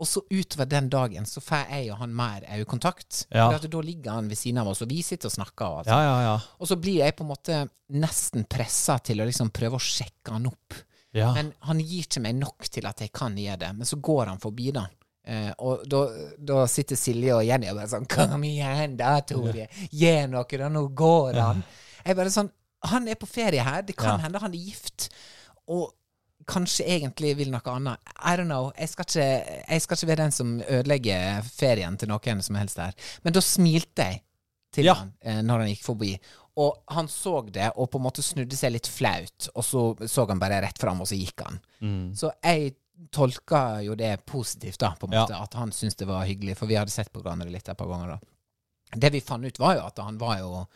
Og 0.00 0.08
så 0.08 0.22
utover 0.32 0.64
den 0.70 0.88
dagen 0.88 1.26
så 1.28 1.42
får 1.44 1.66
jeg 1.74 1.90
og 1.92 1.98
han 2.00 2.14
mer 2.16 2.44
øyekontakt. 2.56 3.26
Ja. 3.30 3.50
For 3.52 3.68
da 3.68 3.80
ligger 3.84 4.16
han 4.16 4.30
ved 4.32 4.38
siden 4.40 4.62
av 4.62 4.70
oss, 4.72 4.80
og 4.80 4.88
vi 4.88 5.02
sitter 5.04 5.28
og 5.28 5.34
snakker. 5.34 5.66
Og, 5.82 5.90
Ja, 5.90 5.98
ja, 6.06 6.14
ja. 6.24 6.36
og 6.58 6.70
så 6.70 6.78
blir 6.80 7.02
jeg 7.02 7.16
på 7.18 7.26
en 7.26 7.32
måte 7.34 7.58
nesten 7.92 8.46
pressa 8.48 8.96
til 9.04 9.20
å 9.20 9.26
liksom 9.28 9.50
prøve 9.52 9.76
å 9.76 9.82
sjekke 9.84 10.32
han 10.38 10.48
opp. 10.48 10.78
Men 11.36 11.52
han 11.66 11.80
gir 11.82 12.06
ikke 12.06 12.22
meg 12.24 12.38
nok 12.38 12.68
til 12.70 12.86
at 12.86 13.00
jeg 13.04 13.12
kan 13.12 13.36
gjøre 13.36 13.60
det. 13.64 13.70
Men 13.76 13.86
så 13.88 13.98
går 14.00 14.30
han 14.30 14.40
forbi, 14.40 14.70
da. 14.72 14.86
Eh, 15.26 15.50
og 15.58 15.82
da, 15.90 16.04
da 16.38 16.62
sitter 16.70 16.96
Silje 16.96 17.34
og 17.36 17.44
Jenny 17.44 17.68
og 17.68 17.76
bare 17.76 17.90
sånn 17.92 18.06
Kom 18.08 18.40
igjen, 18.48 18.96
da, 18.96 19.18
Tore. 19.20 19.66
Gi 19.92 20.14
noe, 20.32 20.46
da. 20.48 20.70
Nå 20.72 20.86
går 20.96 21.36
han. 21.42 21.60
Jeg 22.06 22.16
bare 22.16 22.32
sånn 22.32 22.48
Han 22.88 23.10
er 23.12 23.18
på 23.20 23.28
ferie 23.28 23.60
her. 23.60 23.82
Det 23.84 23.92
kan 24.00 24.22
hende 24.24 24.40
han 24.40 24.54
er 24.56 24.62
gift. 24.70 25.10
Og 25.68 25.90
kanskje 26.46 26.86
egentlig 26.86 27.34
vil 27.36 27.50
noe 27.52 27.60
annet. 27.74 27.98
I 28.24 28.36
don't 28.36 28.48
know. 28.48 28.72
Jeg 28.78 28.88
skal 28.88 29.04
ikke, 29.04 29.62
jeg 29.68 29.82
skal 29.84 29.96
ikke 29.96 30.08
være 30.10 30.22
den 30.24 30.32
som 30.32 30.54
ødelegger 30.62 31.42
ferien 31.46 31.96
til 32.00 32.08
noen 32.08 32.42
som 32.42 32.56
helst 32.56 32.78
her. 32.78 32.92
Men 33.24 33.32
da 33.36 33.40
smilte 33.44 34.06
jeg 34.08 34.22
til 34.72 34.84
Ja. 34.86 34.94
han 34.94 35.12
eh, 35.22 35.40
når 35.42 35.58
han 35.64 35.68
gikk 35.74 35.82
forbi. 35.84 36.12
Og 36.56 36.82
han 36.88 37.06
så 37.08 37.40
det, 37.50 37.70
og 37.76 37.90
på 37.90 37.98
en 37.98 38.04
måte 38.04 38.22
snudde 38.22 38.56
seg 38.58 38.72
litt 38.72 38.86
flaut, 38.90 39.48
og 39.54 39.64
så 39.64 40.08
så 40.08 40.26
han 40.28 40.38
bare 40.42 40.60
rett 40.62 40.78
fram, 40.78 41.00
og 41.00 41.06
så 41.08 41.16
gikk 41.16 41.40
han. 41.46 41.60
Mm. 41.80 42.14
Så 42.18 42.30
jeg 42.42 42.74
tolka 43.10 43.80
jo 43.82 43.94
det 43.96 44.26
positivt, 44.26 44.78
da, 44.82 44.90
på 44.98 45.06
en 45.06 45.12
Ja. 45.14 45.22
måte, 45.22 45.38
at 45.42 45.54
han 45.54 45.70
syntes 45.72 45.96
det 45.96 46.06
var 46.08 46.26
hyggelig, 46.26 46.56
for 46.58 46.66
vi 46.66 46.74
hadde 46.76 46.90
sett 46.90 47.12
på 47.12 47.22
hverandre 47.22 47.50
litt 47.50 47.68
et 47.68 47.76
par 47.78 47.86
ganger, 47.88 48.08
da. 48.08 48.18
Det 48.96 49.12
vi 49.12 49.20
fant 49.20 49.44
ut, 49.46 49.58
var 49.58 49.76
jo 49.76 49.86
at 49.86 49.98
han 49.98 50.18
var 50.18 50.38
jo 50.38 50.66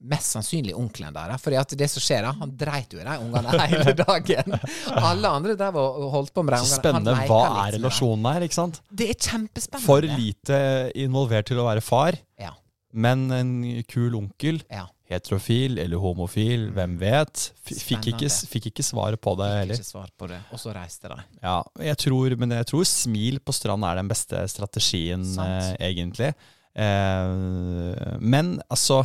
mest 0.00 0.32
sannsynlig 0.32 0.72
onkelen 0.78 1.12
der. 1.12 1.34
Fordi 1.38 1.58
at 1.60 1.74
det 1.76 1.88
som 1.92 2.00
skjer, 2.00 2.22
da, 2.24 2.32
han 2.40 2.52
dreit 2.56 2.92
jo 2.94 3.00
i 3.02 3.04
de 3.04 3.16
ungene 3.20 3.56
hele 3.74 3.92
dagen. 3.98 4.54
Alle 4.96 5.28
andre 5.40 5.56
drev 5.60 5.76
og 5.76 6.06
holdt 6.14 6.32
på 6.34 6.44
med 6.46 6.54
de 6.56 6.62
Så 6.64 6.78
spennende. 6.80 7.16
Hva 7.28 7.42
er 7.66 7.74
relasjonen 7.76 8.30
her, 8.32 8.46
ikke 8.48 8.56
sant? 8.60 8.80
Det 8.88 9.10
er 9.12 9.18
kjempespennende. 9.20 9.86
For 9.86 10.06
lite 10.06 10.62
involvert 11.04 11.50
til 11.52 11.60
å 11.60 11.68
være 11.68 11.84
far, 11.84 12.16
Ja. 12.40 12.54
men 12.92 13.26
en 13.36 13.52
kul 13.90 14.16
onkel. 14.22 14.62
ja. 14.70 14.86
Heterofil 15.10 15.80
eller 15.82 15.98
homofil, 15.98 16.68
hvem 16.70 16.92
vet? 17.00 17.48
Fikk, 17.66 18.04
ikke, 18.12 18.28
fikk 18.46 18.68
ikke 18.70 18.84
svaret 18.86 19.18
på 19.18 19.32
det 19.40 19.48
Fikk 19.48 19.56
heller. 19.58 19.80
ikke 19.80 19.88
svar 19.88 20.12
på 20.14 20.28
det. 20.30 20.36
Og 20.54 20.60
så 20.62 20.70
reiste 20.76 21.10
de. 21.10 21.16
Ja, 21.42 21.56
jeg 21.82 21.98
tror, 21.98 22.36
men 22.38 22.54
jeg 22.54 22.68
tror 22.70 22.84
smil 22.86 23.40
på 23.42 23.50
strand 23.56 23.82
er 23.88 23.98
den 23.98 24.06
beste 24.12 24.44
strategien, 24.52 25.24
eh, 25.42 25.72
egentlig. 25.88 26.30
Eh, 26.78 28.18
men 28.22 28.52
altså 28.70 29.00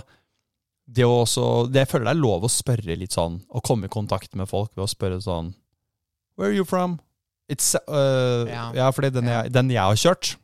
det 0.87 1.05
å 1.05 1.21
også 1.23 1.67
det 1.71 1.79
Jeg 1.85 1.89
føler 1.89 2.05
det 2.05 2.11
er 2.15 2.19
lov 2.21 2.43
å 2.45 2.49
spørre 2.51 2.95
litt 2.99 3.11
sånn, 3.15 3.39
å 3.49 3.61
komme 3.65 3.85
i 3.87 3.89
kontakt 3.89 4.35
med 4.37 4.47
folk 4.49 4.71
ved 4.75 4.83
å 4.85 4.89
spørre 4.91 5.21
sånn 5.23 5.53
Where 6.37 6.49
are 6.51 6.55
you 6.55 6.65
from? 6.65 6.99
It's, 7.49 7.75
uh, 7.87 8.45
Ja. 8.49 8.71
ja. 8.73 8.91
fordi 8.91 9.09
den, 9.13 9.25
Ja. 9.25 9.43
jeg, 9.43 9.53
den 9.53 9.69
jeg 9.71 9.81
har 9.81 9.95
kjørt 9.95 10.35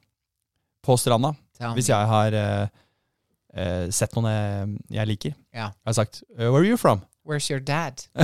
på 0.84 0.98
stranda, 0.98 1.36
hvis 1.76 1.90
jeg 1.90 2.08
har 2.08 2.34
uh, 2.34 2.68
uh, 3.58 3.90
sett 3.92 4.16
noen 4.16 4.26
jeg, 4.32 4.78
jeg 4.98 5.08
liker, 5.08 5.34
Ja. 5.54 5.68
jeg 5.74 5.86
har 5.92 5.94
sagt 5.94 6.24
Where 6.38 6.54
are 6.56 6.66
you 6.66 6.78
from? 6.78 7.02
Where's 7.26 7.50
your 7.52 7.60
dad? 7.60 8.02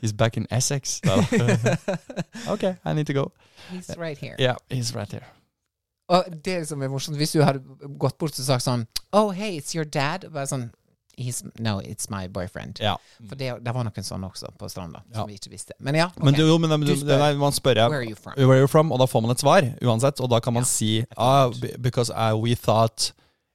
He's 0.00 0.12
back 0.12 0.36
in 0.36 0.46
Essex. 0.50 1.00
Ok, 2.48 2.62
I 2.84 2.92
need 2.92 3.06
to 3.06 3.12
go. 3.12 3.32
He's 3.70 3.96
right 3.96 4.18
here. 4.18 4.36
Yeah, 4.38 4.56
he's 4.68 4.94
right 4.94 5.08
there. 5.08 5.26
Og 6.12 6.24
det 6.44 6.58
som 6.68 6.82
er 6.84 6.90
morsomt, 6.92 7.16
hvis 7.16 7.32
du 7.32 7.42
hadde 7.42 7.62
gått 8.00 8.18
bort 8.20 8.36
og 8.36 8.46
sagt 8.46 8.64
sånn 8.66 8.86
Oh, 9.14 9.30
hey, 9.32 9.56
it's 9.56 9.74
your 9.76 9.86
dad. 9.86 10.26
Bare 10.32 10.48
sånn 10.50 10.70
He's, 11.16 11.44
no, 11.60 11.78
it's 11.78 12.10
my 12.10 12.26
boyfriend. 12.26 12.80
Ja. 12.82 12.96
For 13.28 13.38
det, 13.38 13.52
det 13.62 13.74
var 13.74 13.86
noen 13.86 14.02
sånne 14.06 14.26
også 14.26 14.48
på 14.58 14.66
stranda, 14.66 15.04
som 15.14 15.28
vi 15.30 15.36
ikke 15.38 15.52
visste. 15.52 15.76
Men 15.78 15.94
ja, 15.94 16.08
okay. 16.10 16.24
Men, 16.26 16.34
du, 16.34 16.42
jo, 16.42 16.56
men, 16.58 16.74
Du 16.82 16.88
du, 16.90 16.96
spør. 16.98 17.20
nei, 17.22 17.28
man 17.38 17.54
spør 17.54 17.78
ja, 17.78 17.84
Where 17.86 18.02
are 18.02 18.08
you 18.08 18.18
from? 18.18 18.34
Where 18.34 18.56
are 18.56 18.64
you 18.64 18.70
from? 18.70 18.90
Og 18.90 18.98
da 18.98 19.06
får 19.06 19.22
man 19.22 19.30
et 19.30 19.44
svar 19.44 19.68
uansett. 19.78 20.18
Og 20.18 20.32
da 20.32 20.40
kan 20.42 20.56
man 20.56 20.66
Ja. 20.66 20.72
si 20.72 21.04
ah, 21.16 21.52
Because 21.78 22.10
uh, 22.10 22.34
we 22.34 22.56
thought 22.56 23.12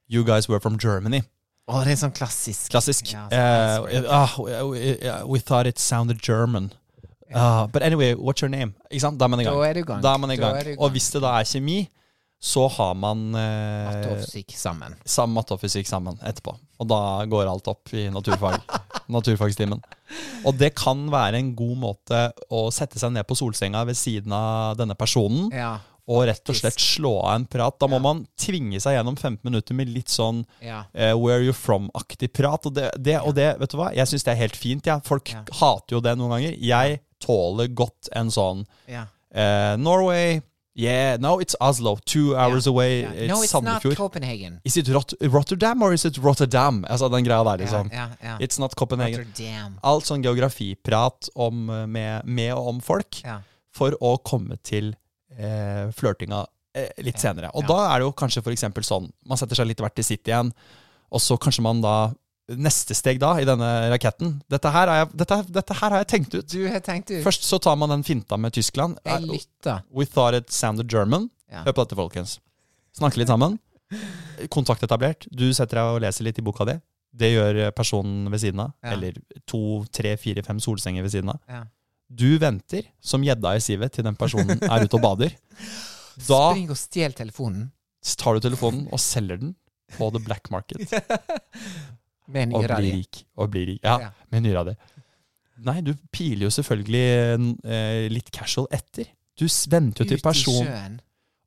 you 0.08 0.24
guys 0.24 0.48
were 0.48 0.60
from 0.60 0.80
Germany. 0.80 1.22
Å, 1.68 1.84
det 1.84 1.98
er 1.98 2.00
sånn 2.02 2.16
klassisk. 2.16 2.72
Klassisk. 2.72 3.12
Ja, 3.12 3.28
sånn 3.28 4.08
uh, 4.08 4.24
ah, 4.24 4.40
we, 4.72 4.96
we, 5.28 5.40
thought 5.40 5.68
it 5.68 5.78
sounded 5.78 6.24
German. 6.24 6.72
Ah, 7.36 7.68
but 7.68 7.84
anyway, 7.84 8.16
what's 8.16 8.42
your 8.42 8.50
name? 8.50 8.74
Da 8.90 9.12
er 9.12 9.28
man 9.28 9.44
i 9.44 9.44
gang. 9.44 10.02
Da 10.02 10.16
er 10.16 10.18
man 10.18 10.32
i 10.32 10.40
gang. 10.40 10.64
Og 10.80 10.96
hvis 10.96 11.12
det 11.12 11.22
da 11.22 11.36
er 11.38 11.46
kjemi, 11.46 11.84
så 12.40 12.68
har 12.72 12.94
man 12.96 13.26
Matte 13.34 14.08
og 14.14 14.18
eh, 14.18 14.24
fysikk 14.24 14.54
sammen. 14.56 14.94
Sam, 15.04 15.34
matte 15.36 15.58
og 15.58 15.60
fysikk 15.60 15.90
sammen 15.90 16.16
etterpå. 16.24 16.54
Og 16.80 16.88
da 16.88 17.00
går 17.28 17.50
alt 17.52 17.68
opp 17.68 17.92
i 18.00 18.06
naturfag. 18.14 18.62
naturfagstimen. 19.16 19.82
Og 20.48 20.56
det 20.58 20.72
kan 20.80 21.02
være 21.12 21.40
en 21.42 21.52
god 21.58 21.78
måte 21.82 22.22
å 22.56 22.68
sette 22.74 23.00
seg 23.02 23.12
ned 23.16 23.28
på 23.28 23.36
solsenga 23.38 23.82
ved 23.90 23.98
siden 24.00 24.32
av 24.36 24.78
denne 24.80 24.96
personen 24.96 25.50
Ja. 25.52 25.74
og 26.10 26.24
rett 26.30 26.48
og 26.50 26.56
slett 26.58 26.80
slå 26.80 27.12
av 27.26 27.36
en 27.42 27.46
prat. 27.46 27.76
Da 27.82 27.90
må 27.92 28.00
man 28.02 28.24
tvinge 28.40 28.80
seg 28.82 28.96
gjennom 28.96 29.18
15 29.20 29.44
minutter 29.46 29.76
med 29.78 29.92
litt 29.92 30.10
sånn 30.10 30.46
Ja. 30.64 30.86
uh, 30.96 31.14
where 31.20 31.44
you 31.44 31.52
from-aktig 31.54 32.32
prat. 32.34 32.66
Og 32.66 32.74
det, 32.80 32.88
det, 32.98 33.20
og 33.20 33.36
det, 33.36 33.52
vet 33.60 33.70
du 33.76 33.78
hva, 33.82 33.92
jeg 33.94 34.08
syns 34.10 34.24
det 34.26 34.32
er 34.34 34.42
helt 34.46 34.56
fint. 34.58 34.88
Ja. 34.88 35.00
Folk 35.04 35.34
Ja. 35.36 35.44
hater 35.60 35.98
jo 35.98 36.02
det 36.08 36.16
noen 36.18 36.38
ganger. 36.38 36.56
Jeg 36.58 37.02
tåler 37.20 37.68
godt 37.76 38.08
en 38.16 38.32
sånn 38.32 38.64
ja. 38.88 39.04
eh, 39.36 39.76
Norway 39.78 40.40
Yeah, 40.80 41.18
no, 41.20 41.42
it's 41.42 41.56
Oslo. 41.60 41.98
Two 42.06 42.38
hours 42.38 42.66
away. 42.66 43.02
Yeah. 43.02 43.12
It's 43.12 43.28
No, 43.28 43.44
it's 43.44 43.62
not 43.62 43.84
Copenhagen. 43.98 44.62
Is 44.64 44.78
it 44.78 44.88
Rot 44.88 45.14
Rotterdam 45.20 45.84
or 45.84 45.92
is 45.94 46.06
it 46.06 46.18
Rotterdam? 46.18 46.86
Altså 46.88 47.10
den 47.10 47.26
greia 47.26 47.44
der, 47.44 47.58
liksom. 47.58 47.90
Yeah, 47.92 48.12
yeah. 48.24 48.38
It's 48.40 48.60
not 48.60 48.76
Copenhagen. 48.76 49.26
Rotterdam. 49.26 49.76
Alt 49.84 50.08
sånn 50.08 50.24
geografiprat 50.24 51.30
om, 51.36 51.68
eh, 51.70 51.86
med, 51.86 52.24
med 52.26 52.54
og 52.56 52.72
om 52.76 52.80
folk 52.82 53.20
for 53.76 53.98
å 54.00 54.14
komme 54.24 54.56
til 54.64 54.94
eh, 55.36 55.92
flørtinga 55.92 56.46
eh, 56.74 56.88
litt 57.04 57.20
senere. 57.20 57.52
Og 57.60 57.68
da 57.68 57.82
er 57.90 58.00
det 58.00 58.08
jo 58.08 58.16
kanskje 58.16 58.46
eksempel 58.54 58.86
sånn 58.88 59.12
Man 59.28 59.38
setter 59.38 59.60
seg 59.60 59.68
litt 59.68 59.84
hvert 59.84 59.98
til 60.00 60.08
sitt 60.08 60.32
igjen, 60.32 60.54
og 61.12 61.20
så 61.20 61.36
kanskje 61.36 61.66
man 61.66 61.84
da 61.84 62.14
Neste 62.58 62.96
steg 62.98 63.20
da, 63.22 63.36
i 63.38 63.46
denne 63.46 63.68
raketten 63.92 64.40
Dette 64.50 64.72
her, 64.74 64.90
er 64.90 65.02
jeg, 65.04 65.10
dette, 65.22 65.36
dette 65.54 65.76
her 65.78 65.94
har 65.94 66.02
jeg 66.02 66.10
tenkt 66.16 66.34
ut. 66.34 66.48
Du 66.50 66.64
har 66.66 66.82
tenkt 66.86 67.12
ut. 67.12 67.22
Først 67.26 67.46
så 67.46 67.60
tar 67.62 67.76
man 67.78 67.92
den 67.94 68.06
finta 68.08 68.40
med 68.42 68.56
Tyskland. 68.56 68.98
Jeg 69.06 69.28
lytter. 69.28 69.84
We 69.94 70.08
thought 70.10 70.38
it 70.38 70.50
sounded 70.54 70.90
German. 70.90 71.30
Ja. 71.52 71.64
Hør 71.68 71.76
på 71.78 71.86
dette, 71.86 71.98
folkens. 72.00 72.38
Snakke 72.98 73.22
litt 73.22 73.30
sammen. 73.30 73.60
Kontakt 74.54 74.84
etablert. 74.86 75.28
Du 75.30 75.48
setter 75.54 75.82
deg 75.82 75.98
og 75.98 76.02
leser 76.06 76.26
litt 76.26 76.42
i 76.42 76.46
boka 76.46 76.66
di. 76.70 76.78
Det 77.20 77.32
gjør 77.34 77.60
personen 77.78 78.30
ved 78.32 78.42
siden 78.42 78.64
av. 78.66 78.74
Ja. 78.86 78.94
Eller 78.96 79.18
to, 79.50 79.84
tre, 79.94 80.16
fire, 80.22 80.44
fem 80.46 80.62
solsenger 80.64 81.06
ved 81.06 81.14
siden 81.14 81.34
av. 81.34 81.40
Ja. 81.50 81.64
Du 82.10 82.30
venter 82.42 82.88
som 83.06 83.22
gjedda 83.26 83.54
i 83.58 83.62
sivet 83.62 83.94
til 83.94 84.06
den 84.08 84.18
personen 84.18 84.58
er 84.66 84.86
ute 84.86 84.98
og 84.98 85.06
bader. 85.06 85.36
Da 86.20 86.50
Spring 86.52 86.68
og 86.68 86.76
stjel 86.76 87.14
telefonen. 87.16 87.70
Tar 88.20 88.36
du 88.36 88.44
telefonen 88.44 88.90
og 88.92 89.00
selger 89.00 89.38
den 89.40 89.54
på 89.96 90.10
the 90.12 90.20
black 90.20 90.50
market. 90.52 90.82
Med 92.30 92.54
Og 92.54 92.64
di. 92.68 92.92
rik. 92.92 93.24
Og 93.38 93.50
bli 93.52 93.66
rik. 93.74 93.80
Ja, 93.84 93.98
Ja. 94.00 94.10
med 94.32 94.44
nyra 94.46 94.64
di. 94.68 94.76
Nei, 95.66 95.82
du 95.82 95.94
piler 96.14 96.46
jo 96.48 96.50
selvfølgelig 96.50 97.04
eh, 97.66 98.08
litt 98.10 98.30
casual 98.32 98.68
etter. 98.72 99.06
Du 99.40 99.46
venter 99.70 100.06
jo 100.06 100.10
til 100.10 100.20
Ut 100.22 100.36
i 100.36 100.40
sjøen. 100.40 101.00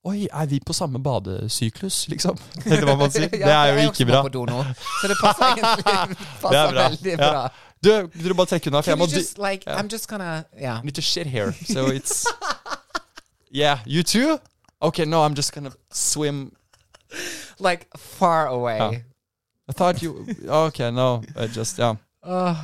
Oi, 0.05 0.27
er 0.33 0.47
vi 0.51 0.59
på 0.59 0.73
samme 0.75 0.99
badesyklus, 0.99 2.09
liksom? 2.11 2.37
Eller 2.67 2.83
hva 2.89 2.97
man 2.99 3.11
sier. 3.15 3.29
Det 3.31 3.39
Ja, 3.41 3.63
er 3.65 3.73
jeg 3.77 3.85
jo 3.85 3.91
også 3.91 4.03
ikke 4.03 4.11
bra. 4.11 4.23
på 4.27 4.33
do 4.35 4.45
nå, 4.51 4.65
så 5.01 5.09
det 5.09 5.17
passer 5.21 5.45
egentlig 5.53 5.85
passer 6.43 6.51
Det 6.51 6.59
er 6.59 6.73
bra. 6.73 6.89
veldig 6.89 7.17
bra. 7.19 7.49
Du, 7.83 7.91
du 8.29 8.35
bare 8.35 8.47
trekke 8.47 8.67
unna, 8.71 8.81
for 8.83 8.91
jeg 8.91 8.99
må 8.99 9.07
just 9.11 9.39
like, 9.39 9.65
Ja. 9.67 9.79
I'm 9.79 9.89
just 9.93 10.09
gonna, 10.09 10.45
yeah. 10.61 10.83
Need 10.83 10.95
to 10.95 11.03
shit 11.03 11.27
here, 11.27 11.53
so 11.67 11.87
it's 11.87 12.27
Yeah, 13.55 13.79
you 13.87 14.03
too? 14.03 14.39
Okay, 14.81 15.05
no, 15.05 15.23
I'm 15.25 15.35
just 15.37 15.53
gonna 15.55 15.71
swim. 15.93 16.53
Like 17.61 17.87
far 17.97 18.47
away. 18.49 18.77
Ja. 18.79 18.91
I 19.69 19.73
thought 19.73 20.03
you 20.03 20.27
Ok, 20.49 20.81
no, 20.93 21.23
I 21.37 21.47
just 21.47 21.79
Yeah. 21.79 21.97
Åh, 22.27 22.57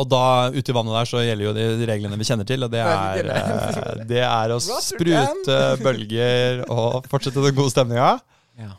Og 0.00 0.06
da, 0.06 0.50
ute 0.54 0.70
i 0.70 0.74
vannet 0.74 0.94
der, 0.94 1.08
så 1.10 1.20
gjelder 1.24 1.48
jo 1.48 1.52
de 1.56 1.86
reglene 1.90 2.16
vi 2.18 2.26
kjenner 2.28 2.46
til, 2.46 2.62
og 2.62 2.70
det 2.70 2.78
er, 2.78 3.26
eh, 3.26 4.04
det 4.06 4.20
er 4.22 4.52
å 4.54 4.60
sprute 4.62 5.56
bølger 5.82 6.62
og 6.70 7.08
fortsette 7.10 7.42
den 7.42 7.56
gode 7.58 7.74
stemninga. 7.74 8.12
ja. 8.58 8.70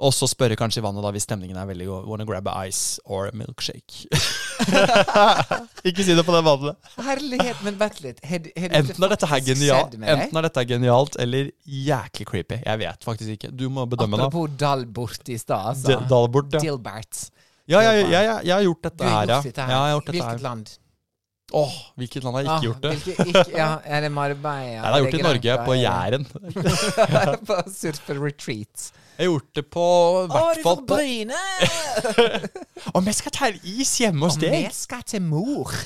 Og 0.00 0.14
så 0.14 0.28
spørre 0.30 0.56
kanskje 0.56 0.78
i 0.80 0.84
vannet 0.86 1.02
da 1.02 1.10
hvis 1.12 1.26
stemningen 1.26 1.58
er 1.58 1.66
veldig 1.66 1.86
god. 1.90 2.06
Wanna 2.06 2.24
grab 2.24 2.48
a 2.48 2.54
ice 2.68 3.00
or 3.04 3.26
a 3.26 3.32
milkshake? 3.34 4.06
Ikke 5.88 6.04
si 6.04 6.14
det 6.16 6.24
på 6.26 6.34
den 6.34 6.44
måten. 6.46 6.76
Herlighet, 7.06 7.60
men 7.66 7.78
vent 7.80 8.00
litt. 8.04 8.18
Du- 8.22 8.50
Enten 8.56 9.04
er 9.06 9.12
dette 9.14 9.28
her 9.30 9.40
genial, 9.46 9.86
enten 9.94 10.40
er 10.40 10.48
dette 10.48 10.64
genialt 10.68 11.16
eller 11.22 11.50
jæklig 11.66 12.26
creepy. 12.32 12.58
Jeg 12.64 12.82
vet 12.82 13.06
faktisk 13.06 13.34
ikke. 13.36 13.52
Du 13.54 13.68
må 13.72 13.86
bedømme, 13.90 14.16
det. 14.18 14.26
Apropos 14.28 14.50
Dalbort 14.60 15.28
i 15.32 15.38
stad, 15.40 15.72
altså. 15.74 16.00
Dalbort, 16.10 16.52
ja. 16.58 16.62
Dilbert. 16.66 17.24
Ja, 17.68 17.80
ja, 17.84 17.92
ja, 18.00 18.20
ja, 18.24 18.36
jeg 18.42 18.54
har 18.54 18.62
gjort 18.64 18.82
Du 18.82 18.88
dette 18.88 19.04
har 19.04 19.10
her, 19.10 19.28
ja. 19.28 19.38
gjort 19.38 19.44
dette 19.50 19.60
her. 19.60 19.70
ja 19.70 19.78
jeg 19.78 19.80
har 19.80 19.96
gjort 19.98 20.06
dette 20.06 20.18
Hvilket 20.18 20.38
her. 20.38 20.44
land? 20.48 20.76
Åh, 21.58 21.74
hvilket 21.96 22.24
land 22.24 22.34
har 22.36 22.42
jeg 22.42 22.48
ikke 22.48 22.56
Ah, 22.58 22.64
gjort 22.68 22.82
det? 22.82 22.90
Hvilke, 22.92 23.24
ikke, 23.32 23.56
ja, 23.56 23.68
er 23.84 24.00
det 24.04 24.10
Marbella? 24.12 24.54
Nei, 24.58 24.64
jeg 24.68 24.80
har 24.84 24.98
gjort 25.00 25.12
det 25.14 25.20
i 25.20 25.26
Norge, 25.28 25.58
på 25.64 25.76
Jæren. 25.80 26.24
på 27.28 27.36
på 27.48 27.56
surferetreat. 27.72 28.88
Jeg 29.18 29.26
har 29.26 29.32
gjort 29.32 29.48
det 29.58 29.64
på 29.74 29.82
i 29.82 30.22
Å, 30.22 30.26
hvert 30.30 30.60
du 30.60 30.62
får 30.62 30.82
bryne! 30.86 31.38
Og 32.94 33.00
vi 33.02 33.10
skal 33.18 33.32
ta 33.34 33.48
is 33.66 33.90
hjemme 33.98 34.22
hos 34.28 34.36
deg. 34.38 34.52
Og 34.54 34.68
vi 34.68 34.76
skal 34.76 35.02
til 35.10 35.24
mor. 35.26 35.74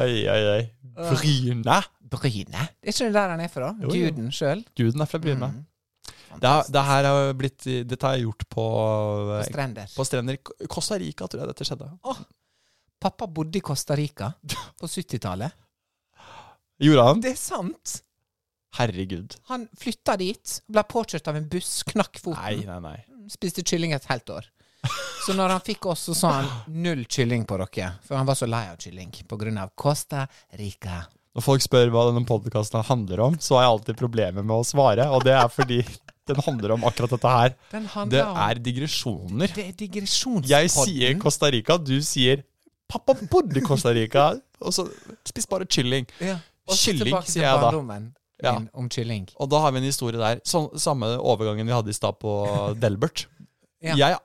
Oi, 0.00 0.14
oi, 0.30 0.42
oi. 0.54 0.60
Bryne? 1.00 1.80
Bryne? 2.10 2.62
Det 2.80 2.90
er 2.90 2.94
ikke 2.94 3.08
det 3.08 3.14
der 3.16 3.32
han 3.34 3.42
er 3.42 3.50
fra? 3.52 3.68
Jo. 3.82 3.90
Guden 3.92 4.30
sjøl? 4.34 4.62
Guden 4.78 5.02
er 5.02 5.08
fra 5.10 5.18
Bryne. 5.22 5.48
Mm. 5.56 5.66
Det, 6.40 6.50
det 6.72 6.82
her 6.86 7.04
har 7.08 7.32
blitt, 7.34 7.64
dette 7.90 8.06
har 8.06 8.14
jeg 8.16 8.22
gjort 8.28 8.44
på, 8.54 8.64
På 9.34 9.40
strender. 9.48 9.86
på 9.96 10.04
strender 10.06 10.38
Costa 10.70 10.98
Rica, 11.02 11.26
tror 11.26 11.42
jeg 11.42 11.50
dette 11.50 11.66
skjedde. 11.66 11.88
Pappa 13.02 13.26
bodde 13.26 13.58
i 13.58 13.64
Costa 13.64 13.96
Rica 13.98 14.28
på 14.78 14.86
70-tallet. 14.86 15.50
Gjorde 16.86 17.02
han? 17.10 17.18
Det 17.26 17.32
er 17.34 17.40
sant! 17.40 17.86
Herregud. 18.78 19.36
Han 19.50 19.66
flytta 19.78 20.16
dit, 20.20 20.56
ble 20.70 20.84
påkjørt 20.86 21.28
av 21.30 21.38
en 21.40 21.48
buss, 21.50 21.80
knakk 21.90 22.20
foten, 22.22 22.64
nei, 22.66 22.80
nei. 22.80 22.96
nei. 23.00 23.30
spiste 23.32 23.64
kylling 23.66 23.94
et 23.96 24.06
helt 24.10 24.30
år. 24.30 24.50
Så 25.26 25.34
når 25.36 25.52
han 25.52 25.64
fikk 25.64 25.86
oss, 25.92 26.06
så 26.08 26.14
sa 26.16 26.28
han 26.38 26.50
null 26.80 27.02
kylling 27.04 27.44
på 27.48 27.58
dere. 27.60 27.90
For 28.06 28.16
han 28.16 28.28
var 28.28 28.38
så 28.38 28.48
lei 28.48 28.64
av 28.70 28.78
kylling 28.80 29.12
av 29.60 29.74
Costa 29.76 30.26
Rica. 30.56 31.02
Når 31.36 31.44
folk 31.44 31.62
spør 31.62 31.92
hva 31.92 32.06
denne 32.08 32.24
podkasten 32.26 32.82
handler 32.88 33.20
om, 33.28 33.36
så 33.38 33.58
har 33.58 33.66
jeg 33.66 33.74
alltid 33.74 33.98
problemer 34.00 34.42
med 34.42 34.56
å 34.56 34.66
svare, 34.66 35.06
og 35.12 35.22
det 35.26 35.36
er 35.36 35.50
fordi 35.52 35.82
den 36.30 36.40
handler 36.46 36.74
om 36.74 36.86
akkurat 36.88 37.12
dette 37.14 37.34
her. 37.34 37.54
Den 37.70 37.86
Det 38.10 38.22
om 38.24 38.38
er 38.46 38.62
digresjoner. 38.64 39.52
Det 39.54 39.66
er 39.68 39.76
digresjonspodden. 39.78 40.50
Jeg 40.50 40.72
sier 40.74 41.18
Costa 41.22 41.50
Rica, 41.52 41.76
du 41.78 42.00
sier 42.02 42.42
'pappa 42.90 43.14
bodde 43.30 43.60
i 43.60 43.62
Costa 43.62 43.92
Rica', 43.94 44.40
og 44.60 44.72
så 44.74 44.88
spis 45.24 45.46
bare 45.46 45.66
kylling. 45.66 46.06
ja. 46.20 46.38
Kylling, 46.70 47.16
sier 47.26 47.42
jeg 47.42 47.60
da. 47.62 47.98
Ja. 48.42 48.54
min 48.58 48.68
om 48.74 48.88
kylling. 48.88 49.28
Og 49.40 49.50
da 49.50 49.60
har 49.64 49.72
vi 49.72 49.78
en 49.82 49.88
historie 49.90 50.18
der. 50.20 50.40
Så, 50.44 50.66
samme 50.80 51.12
overgangen 51.18 51.66
vi 51.66 51.72
hadde 51.76 51.90
i 51.90 51.96
stad 51.96 52.18
på 52.22 52.34
Delbert. 52.82 53.26
Ja. 53.82 53.94
Jeg, 53.96 54.18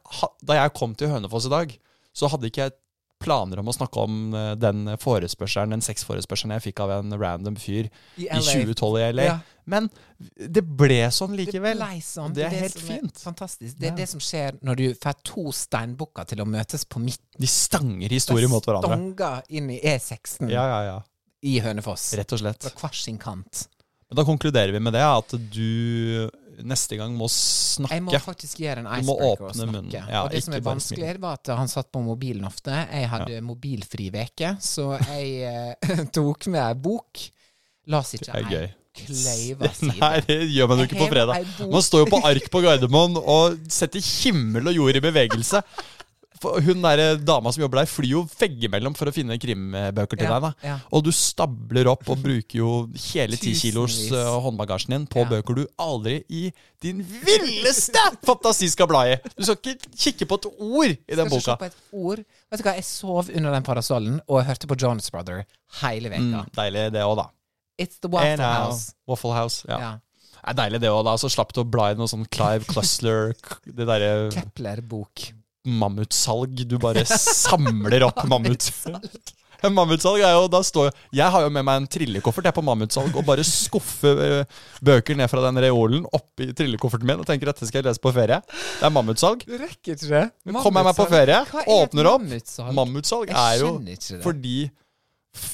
da 0.43 0.53
jeg 0.61 0.73
kom 0.75 0.95
til 0.95 1.07
Hønefoss 1.13 1.45
i 1.47 1.53
dag, 1.53 1.77
så 2.15 2.27
hadde 2.31 2.47
ikke 2.51 2.65
jeg 2.69 2.75
planer 3.23 3.61
om 3.61 3.69
å 3.71 3.73
snakke 3.73 4.01
om 4.03 4.33
eh, 4.35 4.53
den 4.59 4.89
forespørselen, 4.99 5.71
den 5.71 5.81
sexforespørselen 5.81 6.51
jeg 6.57 6.65
fikk 6.67 6.81
av 6.83 6.91
en 6.97 7.15
random 7.17 7.55
fyr 7.55 7.87
I 8.19 8.25
i 8.27 8.41
2012 8.43 8.97
i 8.99 9.05
LA. 9.15 9.23
Ja. 9.29 9.37
Men 9.71 9.87
det 10.35 10.61
ble 10.77 10.97
sånn 11.15 11.31
likevel. 11.39 11.79
Det 11.79 12.03
sånn. 12.05 12.35
Det 12.35 12.43
er 12.45 12.53
helt 12.59 12.75
fint. 12.77 13.15
er. 13.15 13.23
Fantastisk. 13.23 13.79
Det 13.79 13.87
er 13.87 13.93
Ja. 13.93 13.95
det 14.03 14.09
som 14.11 14.19
skjer 14.21 14.59
når 14.61 14.75
du 14.81 14.83
får 14.99 15.15
to 15.25 15.45
steinbukker 15.55 16.27
til 16.27 16.43
å 16.43 16.45
møtes 16.45 16.83
på 16.85 16.99
midten. 17.01 17.39
De 17.39 17.47
stanger 17.49 18.09
historier 18.13 18.51
mot 18.51 18.63
hverandre. 18.67 18.99
Stanger 18.99 19.41
inn 19.49 19.71
i 19.73 19.79
E16 19.79 20.51
Ja, 20.51 20.67
ja, 20.67 20.81
ja. 20.91 20.99
i 21.41 21.55
Hønefoss. 21.63 22.11
Rett 22.19 22.35
og 22.35 22.43
slett. 22.43 22.67
Fra 22.67 22.89
hver 22.89 22.99
sin 22.99 23.17
kant. 23.17 23.69
Men 24.09 24.19
da 24.19 24.25
konkluderer 24.27 24.71
vi 24.75 24.79
med 24.85 24.93
det, 24.93 25.01
at 25.05 25.33
du 25.51 26.29
neste 26.65 26.95
gang 26.99 27.11
må 27.17 27.27
snakke. 27.31 27.97
Jeg 27.97 28.03
må 28.05 28.19
faktisk 28.23 28.61
gjøre 28.63 28.83
en 28.85 28.87
icebreaker 28.99 29.47
og 29.49 29.55
snakke. 29.57 29.71
munnen. 29.73 29.91
Ja, 29.91 30.21
og 30.23 30.31
det 30.31 30.43
som 30.45 30.53
er 30.55 30.63
vanskelig, 30.63 31.15
var 31.23 31.39
at 31.41 31.51
han 31.57 31.67
satt 31.71 31.89
på 31.91 32.03
mobilen 32.05 32.45
ofte. 32.47 32.71
Jeg 32.85 33.09
hadde 33.11 33.41
mobilfri 33.43 34.07
veke, 34.13 34.53
så 34.63 34.93
jeg 35.01 35.35
eh, 35.49 36.05
tok 36.15 36.47
med 36.53 36.61
ei 36.63 36.73
bok. 36.85 37.25
La 37.91 37.99
oss 38.05 38.15
ikke 38.17 38.31
Det 38.31 38.39
er 38.39 38.53
gøy. 38.53 38.69
kløyva 39.01 39.71
side. 39.81 39.97
Nei, 39.99 40.13
det 40.29 40.37
gjør 40.55 40.71
man 40.71 40.79
jo 40.79 40.87
ikke 40.87 41.01
på 41.01 41.09
fredag. 41.11 41.51
Man 41.73 41.83
står 41.89 42.05
jo 42.05 42.11
på 42.15 42.21
ark 42.31 42.47
på 42.53 42.61
Gardermoen 42.63 43.19
og 43.19 43.57
setter 43.67 43.99
himmel 44.23 44.71
og 44.71 44.79
jord 44.79 44.95
i 45.01 45.03
bevegelse. 45.03 45.61
For 46.41 46.59
hun 46.61 46.81
der 46.83 47.15
dama 47.23 47.51
som 47.55 47.61
jobber 47.63 47.79
der, 47.79 47.87
flyr 47.89 48.09
jo 48.11 48.21
veggimellom 48.27 48.95
for 48.97 49.07
å 49.07 49.13
finne 49.15 49.37
krimbøker 49.39 50.17
til 50.19 50.27
Ja, 50.27 50.39
deg. 50.39 50.41
da. 50.43 50.67
ja. 50.67 50.77
Og 50.91 51.03
du 51.05 51.11
stabler 51.15 51.87
opp 51.87 52.03
og 52.11 52.19
bruker 52.21 52.57
jo 52.59 52.69
hele 53.13 53.37
ti 53.39 53.53
kilos 53.55 53.95
eh, 54.11 54.31
håndbagasjen 54.43 54.91
din 54.95 55.05
på 55.07 55.23
Ja. 55.23 55.29
bøker 55.31 55.55
du 55.55 55.63
aldri 55.79 56.17
i 56.29 56.51
din 56.83 56.99
villeste 57.01 58.01
fantasi 58.25 58.67
skal 58.69 58.87
bla 58.91 59.05
i. 59.13 59.15
Du 59.37 59.43
skal 59.47 59.55
ikke 59.57 59.91
kikke 59.95 60.27
på 60.27 60.39
et 60.41 60.49
ord 60.59 60.91
i 60.91 61.15
den 61.15 61.29
Skal 61.29 61.39
ikke 61.39 61.39
boka. 61.39 61.55
på 61.57 61.65
et 61.65 61.77
ord. 61.93 62.23
Vet 62.51 62.59
du 62.59 62.63
hva, 62.67 62.75
Jeg 62.75 62.83
sov 62.83 63.29
under 63.33 63.51
den 63.55 63.63
parasollen 63.63 64.19
og 64.27 64.41
jeg 64.41 64.47
hørte 64.51 64.67
på 64.67 64.77
Jonas 64.81 65.09
Brother 65.09 65.45
hele 65.81 66.09
veka. 66.11 66.43
Mm, 66.43 66.51
deilig 66.55 66.91
det 66.93 67.01
òg, 67.07 67.15
da. 67.23 67.29
It's 67.79 67.97
the 67.99 68.07
Waffle 68.11 68.37
now, 68.37 68.69
House. 68.69 68.93
Waffle 69.07 69.33
House. 69.35 69.65
Ja. 69.67 69.79
Ja. 69.79 69.93
Det 70.45 70.51
er 70.53 70.59
deilig 70.61 70.79
det 70.83 70.89
òg, 70.91 71.03
da. 71.07 71.15
Så 71.17 71.31
slapp 71.31 71.51
du 71.55 71.61
å 71.63 71.65
bla 71.69 71.89
i 71.91 71.95
noe 71.97 72.07
sånn 72.07 72.27
Clive 72.29 72.67
Clusler 72.69 73.33
det 73.65 73.87
derre 73.87 74.29
Kepler-bok. 74.35 75.31
Mammutsalg. 75.65 76.65
Du 76.69 76.77
bare 76.81 77.05
samler 77.45 78.05
opp 78.07 78.23
mammut. 78.29 78.69
Mammutsalg 79.65 80.21
er 80.21 80.35
jo, 80.35 80.45
da 80.51 80.59
står 80.61 80.91
Jeg 81.15 81.31
har 81.31 81.45
jo 81.45 81.49
med 81.49 81.65
meg 81.65 81.79
en 81.79 81.87
trillekoffert 81.89 82.45
jeg 82.49 82.53
på 82.53 82.63
mammutsalg 82.65 83.15
og 83.17 83.25
bare 83.25 83.41
skuffer 83.47 84.19
eh, 84.21 84.59
bøker 84.85 85.17
ned 85.17 85.31
fra 85.31 85.41
den 85.47 85.57
reolen 85.63 86.05
oppi 86.13 86.51
trillekofferten 86.53 87.07
min 87.09 87.23
og 87.23 87.25
tenker 87.29 87.49
dette 87.49 87.65
skal 87.65 87.81
jeg 87.81 87.87
lese 87.87 88.03
på 88.03 88.13
ferie. 88.13 88.41
Det 88.45 88.85
er 88.85 88.93
mammutsalg. 88.93 89.45
Du 89.47 89.55
rekker 89.57 89.95
ikke 89.95 90.11
det. 90.11 90.23
Kommer 90.59 90.83
jeg 90.83 90.89
meg 90.91 90.99
på 90.99 91.07
ferie, 91.09 91.41
er 91.41 91.69
åpner 91.79 92.11
opp. 92.11 92.27
mammutsalg? 92.77 93.33
Er 93.33 93.63
jo 93.63 93.73
fordi 94.25 94.57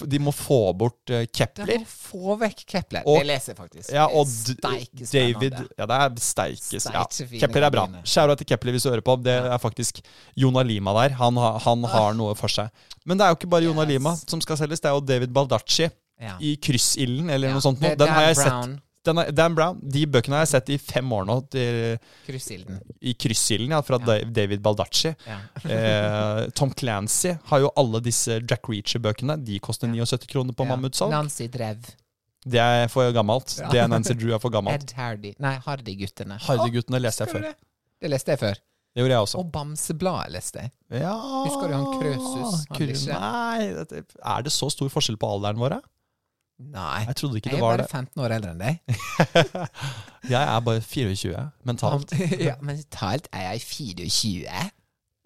de 0.07 0.19
må 0.19 0.31
få 0.35 0.57
bort 0.77 1.11
Kepler 1.33 1.65
De 1.69 1.77
må 1.81 1.87
få 1.89 2.35
vekk 2.41 2.63
Kepler. 2.67 3.03
Og- 3.05 3.19
det 3.21 3.27
leser 3.29 3.53
jeg 3.53 3.57
faktisk. 3.57 3.91
Ja, 3.93 4.05
og 4.07 4.27
David. 4.61 5.55
Ja, 5.77 5.85
det 5.89 5.97
er 5.97 6.15
steikes. 6.21 6.87
Ja. 6.91 7.05
Kepler 7.41 7.67
er 7.67 7.73
bra. 7.73 7.85
Skjæra 8.03 8.35
til 8.37 8.45
Kepler 8.51 8.71
hvis 8.75 8.83
du 8.83 8.89
hører 8.91 9.01
på. 9.05 9.15
Det 9.23 9.37
er 9.39 9.57
faktisk 9.61 10.01
Jona 10.37 10.63
Lima 10.63 10.93
der. 11.01 11.15
Han, 11.21 11.35
han 11.37 11.83
har 11.83 12.13
noe 12.17 12.35
for 12.35 12.47
seg. 12.51 12.69
Men 13.05 13.17
det 13.17 13.25
er 13.25 13.33
jo 13.33 13.39
ikke 13.39 13.49
bare 13.49 13.65
Jona. 13.65 13.81
Yes. 13.83 13.89
Lima 13.95 14.15
som 14.15 14.41
skal 14.41 14.57
selges. 14.57 14.79
Det 14.83 14.89
er 14.91 14.95
jo 14.97 15.01
David 15.01 15.33
Baldacci 15.33 15.89
Ja. 16.21 16.35
i 16.39 16.55
Kryssilden 16.61 17.29
eller 17.33 17.51
noe 17.51 17.61
sånt. 17.61 17.79
det 17.81 17.97
Den 17.97 18.07
har 18.07 18.27
jeg 18.29 18.35
sett. 18.37 18.47
Brown. 18.53 18.79
Er, 19.07 19.31
Dan 19.33 19.55
Brown. 19.57 19.79
De 19.81 20.05
bøkene 20.05 20.37
har 20.37 20.45
jeg 20.45 20.51
sett 20.53 20.69
i 20.73 20.77
fem 20.81 21.09
år 21.15 21.25
nå. 21.29 21.37
Til, 21.53 21.97
Kryssilden. 22.27 22.81
I 23.01 23.13
Kryssilden, 23.17 23.73
ja. 23.73 23.81
Fra 23.85 23.99
ja. 24.01 24.19
David 24.25 24.61
Baldacci. 24.65 25.15
Ja. 25.27 25.39
Eh, 25.71 26.49
Tom 26.57 26.71
Clancy 26.75 27.35
har 27.49 27.61
jo 27.63 27.69
alle 27.79 28.01
disse 28.03 28.39
Jack 28.41 28.67
Reacher-bøkene. 28.69 29.37
De 29.45 29.59
koster 29.63 29.87
79 29.89 30.27
kroner 30.29 30.53
på 30.57 30.65
Ja. 30.67 30.75
mammutsalg. 30.75 31.13
Nancy 31.13 31.47
Drev. 31.51 31.85
Det 32.43 32.59
er 32.59 32.87
for 32.89 33.11
gammelt. 33.13 33.53
Det 33.71 33.79
er 33.79 33.87
Nancy 33.87 34.15
Drew 34.17 34.33
er 34.33 34.41
for 34.41 34.53
gammelt. 34.53 34.89
Ed 34.89 34.95
Hardy. 34.97 35.33
Nei, 35.39 35.55
Hardy-guttene. 35.61 36.39
Hardy-guttene 36.41 37.01
leste 37.01 37.25
jeg 37.25 37.35
før. 37.35 37.47
Det? 37.51 37.55
det 38.01 38.09
leste 38.15 38.33
jeg 38.33 38.41
før. 38.41 38.61
Det 38.91 39.03
gjorde 39.05 39.13
jeg 39.15 39.23
også. 39.23 39.39
Og 39.39 39.51
Bamsebladet 39.53 40.33
leste 40.33 40.65
jeg. 40.65 40.71
Ja 40.99 41.13
Husker 41.45 41.69
du 41.71 41.75
han 41.77 41.85
Krøsus, 41.95 42.65
han 42.67 43.21
Nei, 43.21 44.01
er 44.33 44.43
det 44.43 44.51
så 44.51 44.67
stor 44.73 44.89
forskjell 44.91 45.19
på 45.21 45.29
alderen 45.31 45.61
våre? 45.61 45.79
Nei. 46.71 47.05
Jeg 47.07 47.17
trodde 47.19 47.39
ikke 47.39 47.51
Jeg 47.51 47.57
det 47.57 47.63
er 47.63 47.77
bare 47.77 47.87
15 47.87 48.21
år 48.23 48.35
eldre 48.37 48.51
enn 48.53 48.61
deg. 48.61 48.75
Jeg 50.33 50.43
er 50.43 50.59
bare 50.67 50.83
24 50.85 51.47
mentalt. 51.67 52.13
ja, 52.49 52.59
mentalt 52.61 53.27
er 53.33 53.49
jeg 53.49 53.65
24. 53.65 54.69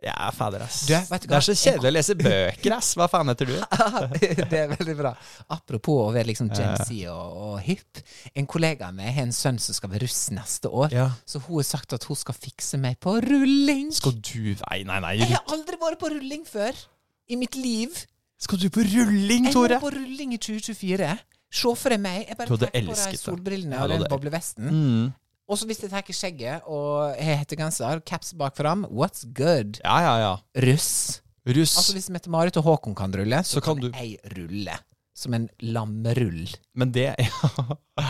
Ja, 0.06 0.30
fader, 0.36 0.62
ass. 0.62 0.84
Du, 0.86 0.94
du 0.94 1.26
det 1.26 1.34
er 1.34 1.44
så 1.44 1.54
kjedelig 1.58 1.90
å 1.90 1.94
lese 1.96 2.16
bøker, 2.20 2.74
ass. 2.76 2.92
Hva 3.00 3.08
faen 3.10 3.32
heter 3.32 3.50
du? 3.50 3.56
det 4.52 4.60
er 4.60 4.70
veldig 4.70 4.96
bra. 5.00 5.12
Apropos 5.56 6.04
å 6.04 6.12
være 6.14 6.30
liksom 6.30 6.52
Gen 6.54 6.76
Z 6.78 6.92
og, 7.10 7.40
og 7.48 7.56
hipp. 7.66 8.04
En 8.38 8.46
kollega 8.50 8.92
av 8.92 8.98
meg 8.98 9.16
har 9.16 9.26
en 9.26 9.34
sønn 9.34 9.58
som 9.62 9.78
skal 9.78 9.90
være 9.96 10.06
russ 10.06 10.28
neste 10.36 10.70
år. 10.70 10.94
Ja. 10.94 11.08
Så 11.26 11.42
hun 11.48 11.58
har 11.58 11.68
sagt 11.72 11.96
at 11.98 12.06
hun 12.06 12.20
skal 12.22 12.38
fikse 12.38 12.78
meg 12.82 13.00
på 13.02 13.18
rulling. 13.26 13.90
Skal 13.98 14.14
du 14.20 14.54
Nei, 14.62 14.84
nei, 14.86 15.00
nei. 15.02 15.16
Jeg 15.24 15.34
har 15.34 15.56
aldri 15.56 15.80
vært 15.82 16.02
på 16.04 16.12
rulling 16.14 16.46
før 16.48 16.86
i 17.26 17.40
mitt 17.42 17.58
liv. 17.58 17.98
Skal 18.46 18.62
du 18.62 18.68
på 18.70 18.84
rulling, 18.86 19.48
Tore? 19.50 19.76
Jeg 19.76 19.80
Tore? 19.80 19.82
på 19.82 19.92
rulling 19.96 20.36
i 20.36 20.40
2024. 20.42 21.12
Se 21.56 21.76
for 21.80 21.94
deg 21.94 22.02
meg. 22.04 22.26
Jeg 22.30 22.38
bare 22.38 22.50
tar 22.52 22.58
på 22.70 22.96
deg 22.96 23.14
de 23.16 23.20
solbrillene 23.22 23.80
og 23.82 23.94
den 23.94 24.08
boblevesten. 24.12 24.70
Mm. 24.70 25.06
Og 25.46 25.60
så 25.62 25.68
hvis 25.70 25.84
jeg 25.84 25.92
tar 25.92 26.06
skjegget 26.10 26.66
og 26.70 27.14
har 27.22 27.42
hettegenser, 27.42 28.02
caps 28.06 28.34
bak 28.38 28.58
fram, 28.58 28.86
what's 28.90 29.26
good? 29.38 29.80
Ja, 29.84 29.98
ja, 30.02 30.14
ja. 30.24 30.34
Russ. 30.66 31.22
Russ. 31.46 31.76
Altså 31.78 31.94
Hvis 31.94 32.10
Mette-Marit 32.14 32.58
og 32.58 32.66
Håkon 32.66 32.96
kan 32.98 33.14
rulle, 33.14 33.44
så, 33.46 33.60
Så 33.60 33.62
kan 33.62 33.78
kan, 33.80 33.92
du- 33.92 33.98
jeg 33.98 34.18
rulle. 34.38 34.78
Som 35.16 35.34
en 35.34 35.46
lammerull. 35.62 36.50
Men 36.76 36.92
det 36.92 37.14
ja. 37.20 38.08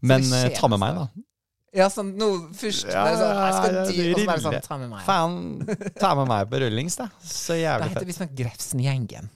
Men 0.00 0.22
skjer 0.22 0.52
eh, 0.52 0.60
ta 0.60 0.68
med 0.70 0.78
meg, 0.78 0.94
da. 0.94 1.08
Ja, 1.74 1.88
sånn 1.92 2.14
nå 2.16 2.28
først 2.56 2.86
Ja, 2.88 3.02
bare 3.04 3.16
sånn, 3.18 3.40
jeg 3.40 3.56
skal 3.56 3.74
ja, 3.74 3.82
dy, 3.88 4.04
og 4.12 4.20
så 4.20 4.28
bare 4.28 4.44
sånn, 4.44 4.60
ta 4.64 4.78
med 4.80 4.92
meg. 4.92 5.02
Faen, 5.04 5.90
ta 5.98 6.12
med 6.16 6.30
meg 6.30 6.46
på 6.52 6.60
rullings, 6.62 6.96
da. 7.00 7.08
Så 7.20 7.58
jævlig 7.58 7.88
fett. 7.90 7.96
Da 7.96 7.98
heter 7.98 8.08
vi 8.08 8.16
sånn 8.16 8.32
Grefsen-gjengen. 8.38 9.28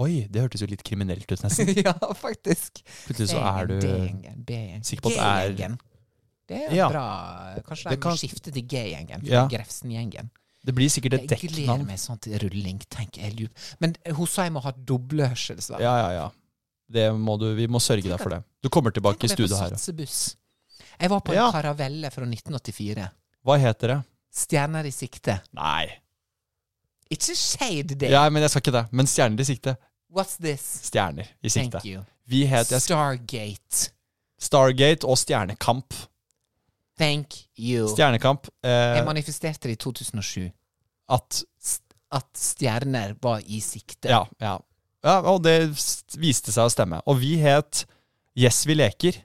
Oi, 0.00 0.26
det 0.32 0.40
hørtes 0.40 0.62
jo 0.64 0.68
litt 0.70 0.82
kriminelt 0.86 1.26
ut, 1.28 1.42
nesten. 1.44 1.68
ja, 1.84 1.92
faktisk. 2.16 2.80
Plutselig 3.06 3.28
så 3.34 3.42
er 3.44 3.66
du 3.68 3.80
sikker 4.86 5.02
på 5.04 5.12
at 5.12 5.18
det 5.18 5.66
er-. 5.66 5.74
Det 6.48 6.60
er 6.68 6.74
Ja. 6.74 6.88
bra. 6.88 7.02
Kanskje 7.66 7.90
de 7.90 7.96
kan- 8.00 8.16
skifte 8.16 8.52
til 8.52 8.64
G-gjengen. 8.64 9.24
Ja. 9.28 9.46
Grefsen-gjengen. 9.48 10.30
Det 10.64 10.74
blir 10.74 10.88
sikkert 10.88 11.14
et 11.18 11.30
Jeg 11.30 11.50
gleder 11.50 11.84
meg 11.84 11.98
sånn 11.98 12.20
til 12.22 12.38
rulling, 12.38 12.78
Tenk, 12.88 13.16
jeg. 13.18 13.48
Men 13.80 13.96
eh, 14.06 14.14
jeg 14.14 14.52
må 14.54 14.62
ha 14.62 14.70
doblehørsel, 14.72 15.56
dessverre. 15.58 15.82
Ja, 15.82 15.96
ja, 15.98 16.10
ja. 16.12 16.28
Det 16.92 17.08
må 17.16 17.38
du, 17.40 17.54
vi 17.56 17.66
må 17.66 17.80
sørge 17.80 18.04
deg 18.06 18.20
for 18.20 18.30
det. 18.30 18.42
Du 18.62 18.68
kommer 18.68 18.92
tilbake 18.92 19.24
i 19.24 19.28
studio 19.32 19.56
her. 19.56 19.74
Jeg 21.00 21.10
var 21.10 21.20
på 21.20 21.32
en 21.32 21.38
Ja. 21.40 21.50
karavelle 21.50 22.10
fra 22.12 22.24
1984. 22.24 23.10
Hva 23.44 23.58
heter 23.58 23.88
det? 23.88 24.04
Stjerner 24.32 24.86
i 24.86 24.90
sikte. 24.94 25.40
Nei. 25.52 25.88
Ikke 27.12 27.34
shade 27.36 27.94
day. 27.98 28.10
Ja, 28.12 28.24
men 28.32 28.42
jeg 28.44 28.52
skal 28.52 28.62
ikke 28.64 28.74
det. 28.78 28.84
Men 28.92 29.08
stjerner 29.10 29.42
i 29.42 29.46
sikte. 29.48 29.76
What's 30.12 30.38
this? 30.40 30.64
Stjerner 30.88 31.28
i 31.42 31.52
sikte. 31.52 31.80
Thank 31.80 31.88
you. 31.88 32.04
Vi 32.30 32.44
het 32.48 32.70
jeg, 32.72 32.82
Stargate. 32.84 33.90
Stargate 34.40 35.06
og 35.08 35.18
Stjernekamp. 35.20 35.94
Thank 36.98 37.36
you. 37.58 37.88
Stjernekamp 37.90 38.48
Jeg 38.62 38.98
eh, 39.00 39.04
manifesterte 39.06 39.68
det 39.70 39.78
i 39.78 39.80
2007. 39.80 40.50
at 41.08 41.44
At 42.12 42.28
stjerner 42.36 43.14
var 43.22 43.40
i 43.46 43.60
sikte. 43.64 44.08
ja, 44.08 44.24
ja. 44.40 44.58
ja, 45.04 45.14
og 45.32 45.42
det 45.44 45.70
viste 46.20 46.52
seg 46.52 46.68
å 46.68 46.72
stemme. 46.72 47.00
Og 47.06 47.20
vi 47.22 47.38
het 47.40 47.86
Yes, 48.36 48.62
vi 48.66 48.74
leker. 48.74 49.16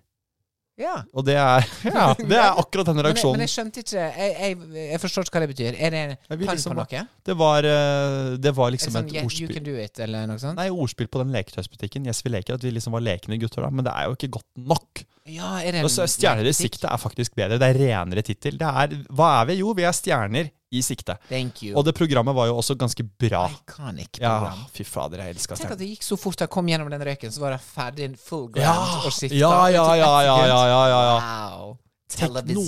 Ja. 0.78 0.99
Og 1.17 1.25
det 1.25 1.34
er, 1.41 1.65
ja, 1.89 2.11
det 2.19 2.38
er 2.38 2.59
akkurat 2.61 2.86
den 2.86 2.99
Men 2.99 3.09
jeg, 3.17 3.32
men 3.34 3.43
jeg 3.47 3.49
skjønte 3.49 3.82
ikke 3.82 3.97
jeg, 3.97 4.34
jeg, 4.38 4.57
jeg 4.91 5.01
forstår 5.01 5.25
ikke 5.25 5.39
hva 5.39 5.41
det 5.41 5.49
betyr. 5.55 5.78
Er 5.78 5.93
det 5.95 6.01
en 6.03 6.43
liksom 6.43 6.75
på 6.75 6.78
noe? 6.78 7.03
Det 7.25 7.36
var, 7.39 7.67
eh, 7.71 8.30
det 8.43 8.53
var 8.57 8.73
liksom 8.75 8.93
det 8.93 8.99
sånn 8.99 9.09
et 9.09 9.25
ordspill. 9.25 9.49
You 9.49 9.57
can 9.57 9.65
do 9.65 9.75
it, 9.82 10.01
eller 10.05 10.30
noe 10.30 10.41
sånt? 10.41 10.59
Nei, 10.61 10.69
ordspill 10.69 11.09
på 11.09 11.23
den 11.23 11.34
leketøysbutikken. 11.34 12.05
Yes, 12.05 12.21
vi 12.25 12.34
leker. 12.36 12.59
At 12.59 12.67
vi 12.67 12.75
liksom 12.75 12.93
var 12.93 13.05
lekende 13.05 13.39
gutter 13.41 13.65
da. 13.65 13.71
Men 13.73 13.89
det 13.89 13.95
er 13.97 14.11
jo 14.11 14.19
ikke 14.19 14.32
godt 14.38 14.67
nok. 14.69 15.03
Ja, 15.28 15.57
er 15.59 15.75
det 15.75 15.82
en 15.82 15.89
er 15.89 16.11
Stjerner 16.13 16.47
i 16.47 16.53
siktet 16.53 16.84
sikte 16.84 16.93
er 16.93 17.01
faktisk 17.01 17.34
bedre. 17.36 17.57
Det 17.59 17.71
er 17.73 17.82
renere 17.82 18.23
tittel. 18.23 18.61
Hva 18.61 19.34
er 19.41 19.49
vi? 19.49 19.57
Jo, 19.63 19.73
vi 19.75 19.88
er 19.88 19.97
stjerner 19.97 20.53
i 20.72 20.82
sikte. 20.84 21.15
Thank 21.30 21.61
you. 21.63 21.76
Og 21.80 21.86
det 21.88 21.93
programmet 21.95 22.36
var 22.36 22.49
jo 22.49 22.57
også 22.59 22.76
ganske 22.80 23.03
bra. 23.20 23.45
Iconic 23.53 24.20
Ja, 24.20 24.51
fy 24.74 24.84
fader, 24.84 25.24
jeg 25.24 25.38
elska 25.38 25.55
Tenk 25.55 25.72
at 25.78 25.80
det 25.80 25.88
gikk 25.93 26.03
så 26.03 26.18
fort 26.20 26.43
jeg 26.43 26.51
kom 26.51 26.68
gjennom 26.68 26.89
den 26.91 27.03
røyken, 27.07 27.32
så 27.32 27.43
var 27.45 27.55
jeg 27.55 27.63
ferdig 27.63 28.09
full 28.20 28.49
ground 28.51 28.65
Ja, 28.65 29.03
og 29.05 29.13
skifta. 29.15 29.38
ja, 29.39 29.53
ja, 29.72 29.86
ja, 29.95 30.09
ja, 30.28 30.38
ja, 30.47 30.82
ja, 30.91 31.01
ja. 31.07 31.18
Wow. 31.57 31.78
Tenk, 32.11 32.41
no, 32.51 32.63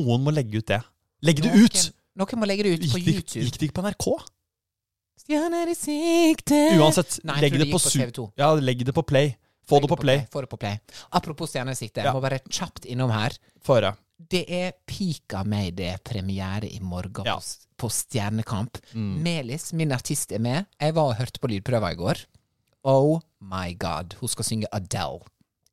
noen 0.00 0.26
må 0.26 0.34
legge 0.34 0.58
ut 0.62 0.66
det. 0.70 0.80
Legge 1.24 1.46
det 1.46 1.54
ut! 1.54 1.80
Noen 2.14 2.38
må 2.38 2.46
legge 2.46 2.62
det 2.66 2.76
ut 2.76 2.84
på 2.92 3.00
Gikk 3.02 3.14
YouTube. 3.14 3.44
gikk 3.46 3.56
det 3.58 3.68
ikke 3.68 3.78
på 3.80 3.86
NRK? 3.88 4.06
Stjerner 5.24 5.70
i 5.72 5.74
sikte 5.78 6.58
Uansett, 6.76 7.16
Nei, 7.26 7.40
legg 7.42 7.54
det 7.56 7.64
det 7.64 7.72
på, 7.72 7.80
på 7.80 7.90
TV2. 7.94 8.26
Ja, 8.38 8.52
legg 8.60 8.84
det 8.86 8.94
på 8.94 9.02
play. 9.06 9.32
Få 9.64 9.78
Legg 9.78 9.86
det 9.86 9.90
på 9.94 9.96
play. 10.02 10.22
Få 10.30 10.42
det 10.44 10.50
på 10.52 10.58
play. 10.60 10.78
Apropos 11.16 11.50
Stjerner 11.50 11.72
i 11.72 11.78
sikte, 11.78 12.02
jeg 12.04 12.12
må 12.14 12.20
bare 12.22 12.42
kjapt 12.50 12.84
innom 12.84 13.10
her. 13.14 13.34
Få 13.64 13.78
høre. 13.78 13.94
Det 14.18 14.44
er 14.48 14.72
Pika 14.86 15.42
Mayday 15.44 15.96
premiere 16.06 16.68
i 16.70 16.78
morgen 16.80 17.26
Ja. 17.26 17.36
på, 17.36 17.42
på 17.76 17.90
Stjernekamp. 17.90 18.78
Mm. 18.94 19.22
Melis, 19.24 19.72
min 19.72 19.92
artist, 19.92 20.32
er 20.32 20.38
med. 20.38 20.66
Jeg 20.80 20.94
var 20.94 21.10
og 21.10 21.16
hørte 21.18 21.40
på 21.42 21.50
lydprøva 21.50 21.92
i 21.92 21.98
går. 21.98 22.22
Oh 22.84 23.18
my 23.40 23.74
god. 23.78 24.14
Hun 24.20 24.28
skal 24.28 24.44
synge 24.44 24.66
Adele. 24.72 25.24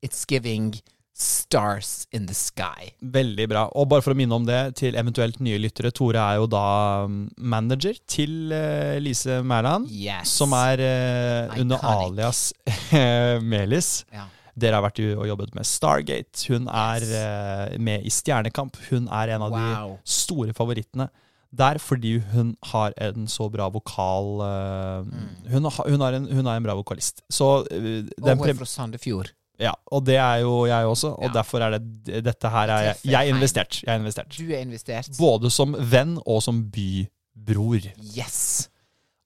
It's 0.04 0.26
giving 0.28 0.74
stars 1.14 2.08
in 2.12 2.26
the 2.26 2.34
sky. 2.34 2.90
Veldig 3.04 3.46
bra. 3.52 3.68
Og 3.78 3.88
bare 3.92 4.02
for 4.02 4.16
å 4.16 4.18
minne 4.18 4.34
om 4.34 4.46
det 4.48 4.76
til 4.80 4.96
eventuelt 4.98 5.38
nye 5.44 5.60
lyttere, 5.62 5.92
Tore 5.94 6.18
er 6.24 6.40
jo 6.42 6.48
da 6.50 6.64
um, 7.06 7.28
manager 7.38 7.94
til 8.10 8.50
uh, 8.56 8.98
Lise 9.04 9.42
Mæland, 9.46 9.86
Yes. 9.92 10.32
som 10.40 10.56
er 10.58 10.82
uh, 10.82 11.60
under 11.62 11.78
alias 11.86 12.48
eh, 12.98 13.38
Melis. 13.44 14.02
Ja. 14.12 14.26
Dere 14.60 14.76
har 14.80 14.84
vært 14.84 15.00
og 15.18 15.28
jobbet 15.28 15.56
med 15.56 15.66
Stargate. 15.66 16.48
Hun 16.50 16.68
er 16.68 17.00
Yes. 17.02 17.12
eh, 17.12 17.78
med 17.80 18.04
i 18.06 18.10
Stjernekamp. 18.10 18.78
Hun 18.90 19.08
er 19.08 19.36
en 19.36 19.42
av 19.42 19.52
Wow. 19.52 19.98
de 19.98 20.00
store 20.06 20.54
favorittene 20.54 21.10
der 21.54 21.78
fordi 21.84 22.18
hun 22.32 22.56
har 22.64 22.94
en 22.98 23.26
så 23.28 23.50
bra 23.52 23.66
vokal 23.70 24.40
eh, 24.40 25.52
hun, 25.52 25.64
har, 25.68 25.90
hun, 25.90 26.02
er 26.02 26.14
en, 26.16 26.28
hun 26.32 26.48
er 26.48 26.56
en 26.58 26.64
bra 26.64 26.74
vokalist. 26.76 27.22
Så 27.30 27.66
eh, 27.72 27.78
Mm. 28.08 28.10
Og 28.22 28.38
hun 28.38 28.50
er 28.50 28.54
fra 28.54 28.66
Sandefjord. 28.66 29.32
ja, 29.60 29.74
og 29.92 30.06
det 30.06 30.16
er 30.16 30.38
jo 30.42 30.66
jeg 30.66 30.86
også, 30.86 31.10
og 31.18 31.24
Ja. 31.24 31.34
derfor 31.34 31.60
er 31.62 31.78
det 31.78 32.24
dette 32.24 32.50
her 32.50 32.68
er 32.70 32.84
jeg, 32.84 32.96
jeg 33.04 33.28
er 33.30 33.34
investert. 33.36 33.82
Jeg 33.84 33.94
er 33.96 34.00
investert. 34.00 34.38
Du 34.38 34.44
er 34.52 34.62
investert. 34.62 35.10
Både 35.20 35.52
som 35.52 35.76
venn 35.78 36.18
og 36.26 36.42
som 36.42 36.64
bybror. 36.72 37.82
Yes. 38.18 38.70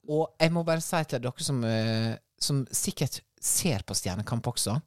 Og 0.09 0.30
jeg 0.39 0.51
må 0.51 0.63
bare 0.65 0.82
si 0.82 1.03
til 1.03 1.19
dere 1.19 1.34
som, 1.41 1.63
eh, 1.63 2.15
som 2.39 2.65
sikkert 2.71 3.21
ser 3.41 3.80
på 3.86 3.93
Stjernekamp 3.95 4.43
også 4.47 4.82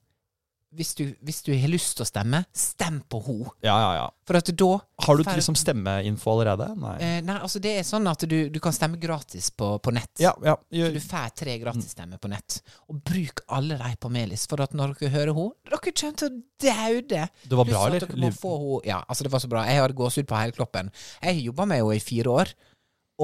hvis 0.76 0.90
du, 0.98 1.04
hvis 1.24 1.40
du 1.46 1.52
har 1.56 1.70
lyst 1.70 1.94
til 1.96 2.04
å 2.04 2.08
stemme, 2.08 2.42
stem 2.56 2.98
på 3.08 3.20
henne. 3.24 3.52
Ja, 3.64 3.76
ja, 3.80 3.90
ja. 3.96 4.06
For 4.28 4.36
at 4.36 4.50
da 4.52 4.68
Har 5.06 5.16
du 5.16 5.22
ikke 5.22 5.38
liksom 5.38 5.56
stemmeinfo 5.56 6.34
allerede? 6.34 6.66
Nei. 6.76 6.94
Eh, 7.00 7.16
nei, 7.24 7.38
altså 7.40 7.62
det 7.64 7.72
er 7.78 7.86
sånn 7.88 8.08
at 8.10 8.26
du, 8.28 8.36
du 8.52 8.58
kan 8.60 8.74
stemme 8.76 9.00
gratis 9.00 9.48
på, 9.56 9.70
på 9.80 9.94
nett. 9.96 10.12
Ja, 10.20 10.34
ja. 10.44 10.58
Så 10.68 10.90
du 10.92 11.00
får 11.00 11.32
tre 11.40 11.56
gratisstemmer 11.62 12.20
på 12.20 12.30
nett. 12.32 12.60
Og 12.92 13.00
bruk 13.00 13.42
alle 13.56 13.78
de 13.80 13.92
på 14.00 14.12
Melis, 14.12 14.44
for 14.50 14.60
at 14.64 14.76
når 14.76 14.96
dere 14.98 15.14
hører 15.16 15.32
henne, 15.38 15.56
dere 15.70 15.80
kommer 15.88 16.18
til 16.20 16.28
å 16.28 16.42
daude. 16.68 17.22
Det 17.48 17.60
var 17.62 17.70
bra, 17.70 17.84
eller? 17.88 18.04
Dere 18.04 18.24
må 18.26 18.32
få 18.36 18.56
henne 18.58 18.82
Ja, 18.88 18.98
altså 19.08 19.24
det 19.24 19.32
var 19.32 19.42
så 19.44 19.50
bra. 19.50 19.64
Jeg 19.68 19.80
hadde 19.80 19.96
gåsehud 19.96 20.28
på 20.28 20.36
hele 20.40 20.56
kroppen. 20.56 20.92
Jeg 21.22 21.32
har 21.32 21.46
jobba 21.48 21.68
med 21.72 21.80
henne 21.80 21.96
i 21.96 22.04
fire 22.04 22.34
år, 22.42 22.52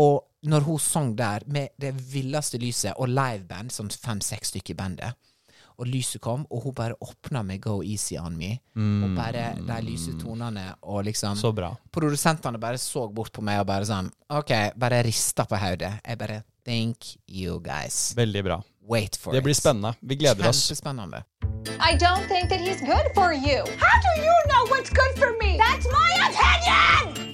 og 0.01 0.49
når 0.49 0.65
hun 0.67 0.81
sang 0.83 1.13
der 1.17 1.45
med 1.47 1.77
det 1.81 1.93
villeste 2.13 2.59
lyset 2.61 2.97
og 3.01 3.13
liveband, 3.13 3.73
sånn 3.73 3.93
fem-seks 3.93 4.53
stykker 4.53 4.75
i 4.75 4.81
bandet, 4.81 5.31
og 5.79 5.87
lyset 5.87 6.21
kom, 6.21 6.47
og 6.51 6.63
hun 6.63 6.75
bare 6.75 6.95
åpna 7.01 7.43
med 7.45 7.61
Go 7.61 7.81
Easy 7.83 8.15
On 8.21 8.37
Me, 8.37 8.53
og 8.77 9.15
bare 9.17 9.55
de 9.59 9.81
lyse 9.87 10.13
tonene, 10.21 10.75
og 10.83 11.05
liksom 11.05 11.35
Mm. 11.35 11.41
Så 11.41 11.53
bra. 11.55 11.75
Produsentene 11.93 12.59
bare 12.61 12.79
så 12.79 13.09
bort 13.13 13.33
på 13.33 13.43
meg 13.43 13.61
og 13.61 13.67
bare 13.67 13.85
sånn 13.85 14.11
OK, 14.31 14.51
bare 14.79 15.03
rista 15.03 15.45
på 15.45 15.57
hodet. 15.57 16.01
Jeg 16.07 16.19
bare 16.19 16.43
Thank 16.65 17.17
you, 17.29 17.61
guys. 17.61 18.15
Veldig 18.17 18.43
bra. 18.45 18.63
Wait 18.89 19.17
for 19.17 19.33
Det 19.33 19.39
it. 19.39 19.45
blir 19.45 19.55
spennende. 19.55 19.95
Vi 20.01 20.15
gleder 20.17 20.49
oss. 20.49 20.67
Kjempespennende. 20.71 21.23
I 21.81 21.97
don't 21.97 22.27
think 22.29 22.49
that 22.49 22.61
he's 22.61 22.81
good 22.81 23.11
for 23.15 23.33
you. 23.33 23.65
How 23.81 23.97
do 24.01 24.23
you 24.23 24.35
know 24.49 24.65
what's 24.71 24.91
good 24.91 25.19
for 25.19 25.33
me? 25.43 25.59
That's 25.59 25.87
my 25.93 26.11
opinion! 26.29 27.34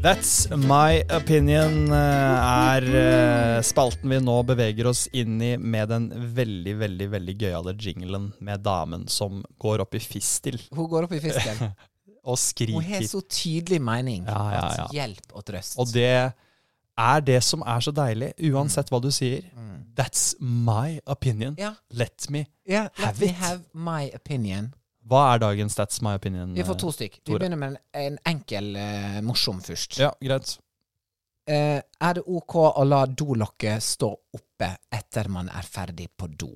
That's 0.00 0.48
my 0.56 1.02
opinion 1.12 1.92
eh, 1.92 2.36
er 2.72 2.86
eh, 3.00 3.58
spalten 3.60 4.08
vi 4.08 4.16
nå 4.24 4.36
beveger 4.48 4.88
oss 4.88 5.02
inn 5.12 5.34
i 5.44 5.50
med 5.60 5.90
den 5.92 6.06
veldig, 6.36 6.72
veldig 6.80 7.08
veldig 7.12 7.34
gøyale 7.42 7.74
jinglen 7.76 8.30
med 8.40 8.64
damen 8.64 9.04
som 9.12 9.42
går 9.60 9.84
opp 9.84 9.98
i 9.98 10.00
fistel 10.00 10.56
Hun 10.72 10.88
går 10.88 11.04
opp 11.04 11.12
i 11.18 11.20
fistel. 11.20 11.60
og 12.30 12.40
skriker. 12.40 12.80
Hun 12.80 12.88
har 12.94 13.04
så 13.12 13.20
tydelig 13.28 13.80
mening. 13.84 14.24
Ja, 14.24 14.40
ja, 14.54 14.64
ja. 14.78 14.88
Hjelp 14.96 15.36
og 15.36 15.44
trøst. 15.50 15.76
Og 15.80 15.92
det 15.92 16.08
er 16.08 17.22
det 17.28 17.38
som 17.44 17.60
er 17.68 17.84
så 17.84 17.92
deilig, 17.92 18.32
uansett 18.50 18.88
hva 18.92 19.00
du 19.04 19.10
sier. 19.12 19.44
That's 20.00 20.32
my 20.40 21.00
opinion. 21.04 21.60
Let 21.92 22.30
me 22.32 22.46
ja, 22.64 22.88
let 22.96 23.04
have 23.04 23.20
me 23.20 23.32
have 23.36 23.62
my 23.74 24.10
opinion. 24.16 24.72
Hva 25.10 25.24
er 25.34 25.40
dagens 25.42 25.74
That's 25.78 26.00
my 26.06 26.14
opinion? 26.20 26.52
Vi 26.54 26.64
får 26.66 26.78
to 26.78 26.90
eh, 26.92 26.96
stykk. 26.96 27.20
Vi 27.26 27.34
begynner 27.36 27.58
med 27.58 27.72
en, 27.74 27.78
en 28.06 28.18
enkel, 28.30 28.72
eh, 28.78 29.20
morsom 29.26 29.58
først. 29.64 29.98
Ja, 29.98 30.12
greit. 30.22 30.56
Eh, 31.50 31.80
er 31.82 32.18
det 32.18 32.22
OK 32.30 32.54
å 32.62 32.84
la 32.86 33.04
dolokket 33.08 33.82
stå 33.82 34.10
oppe 34.38 34.68
etter 34.94 35.30
man 35.32 35.48
er 35.50 35.66
ferdig 35.66 36.06
på 36.16 36.28
do? 36.38 36.52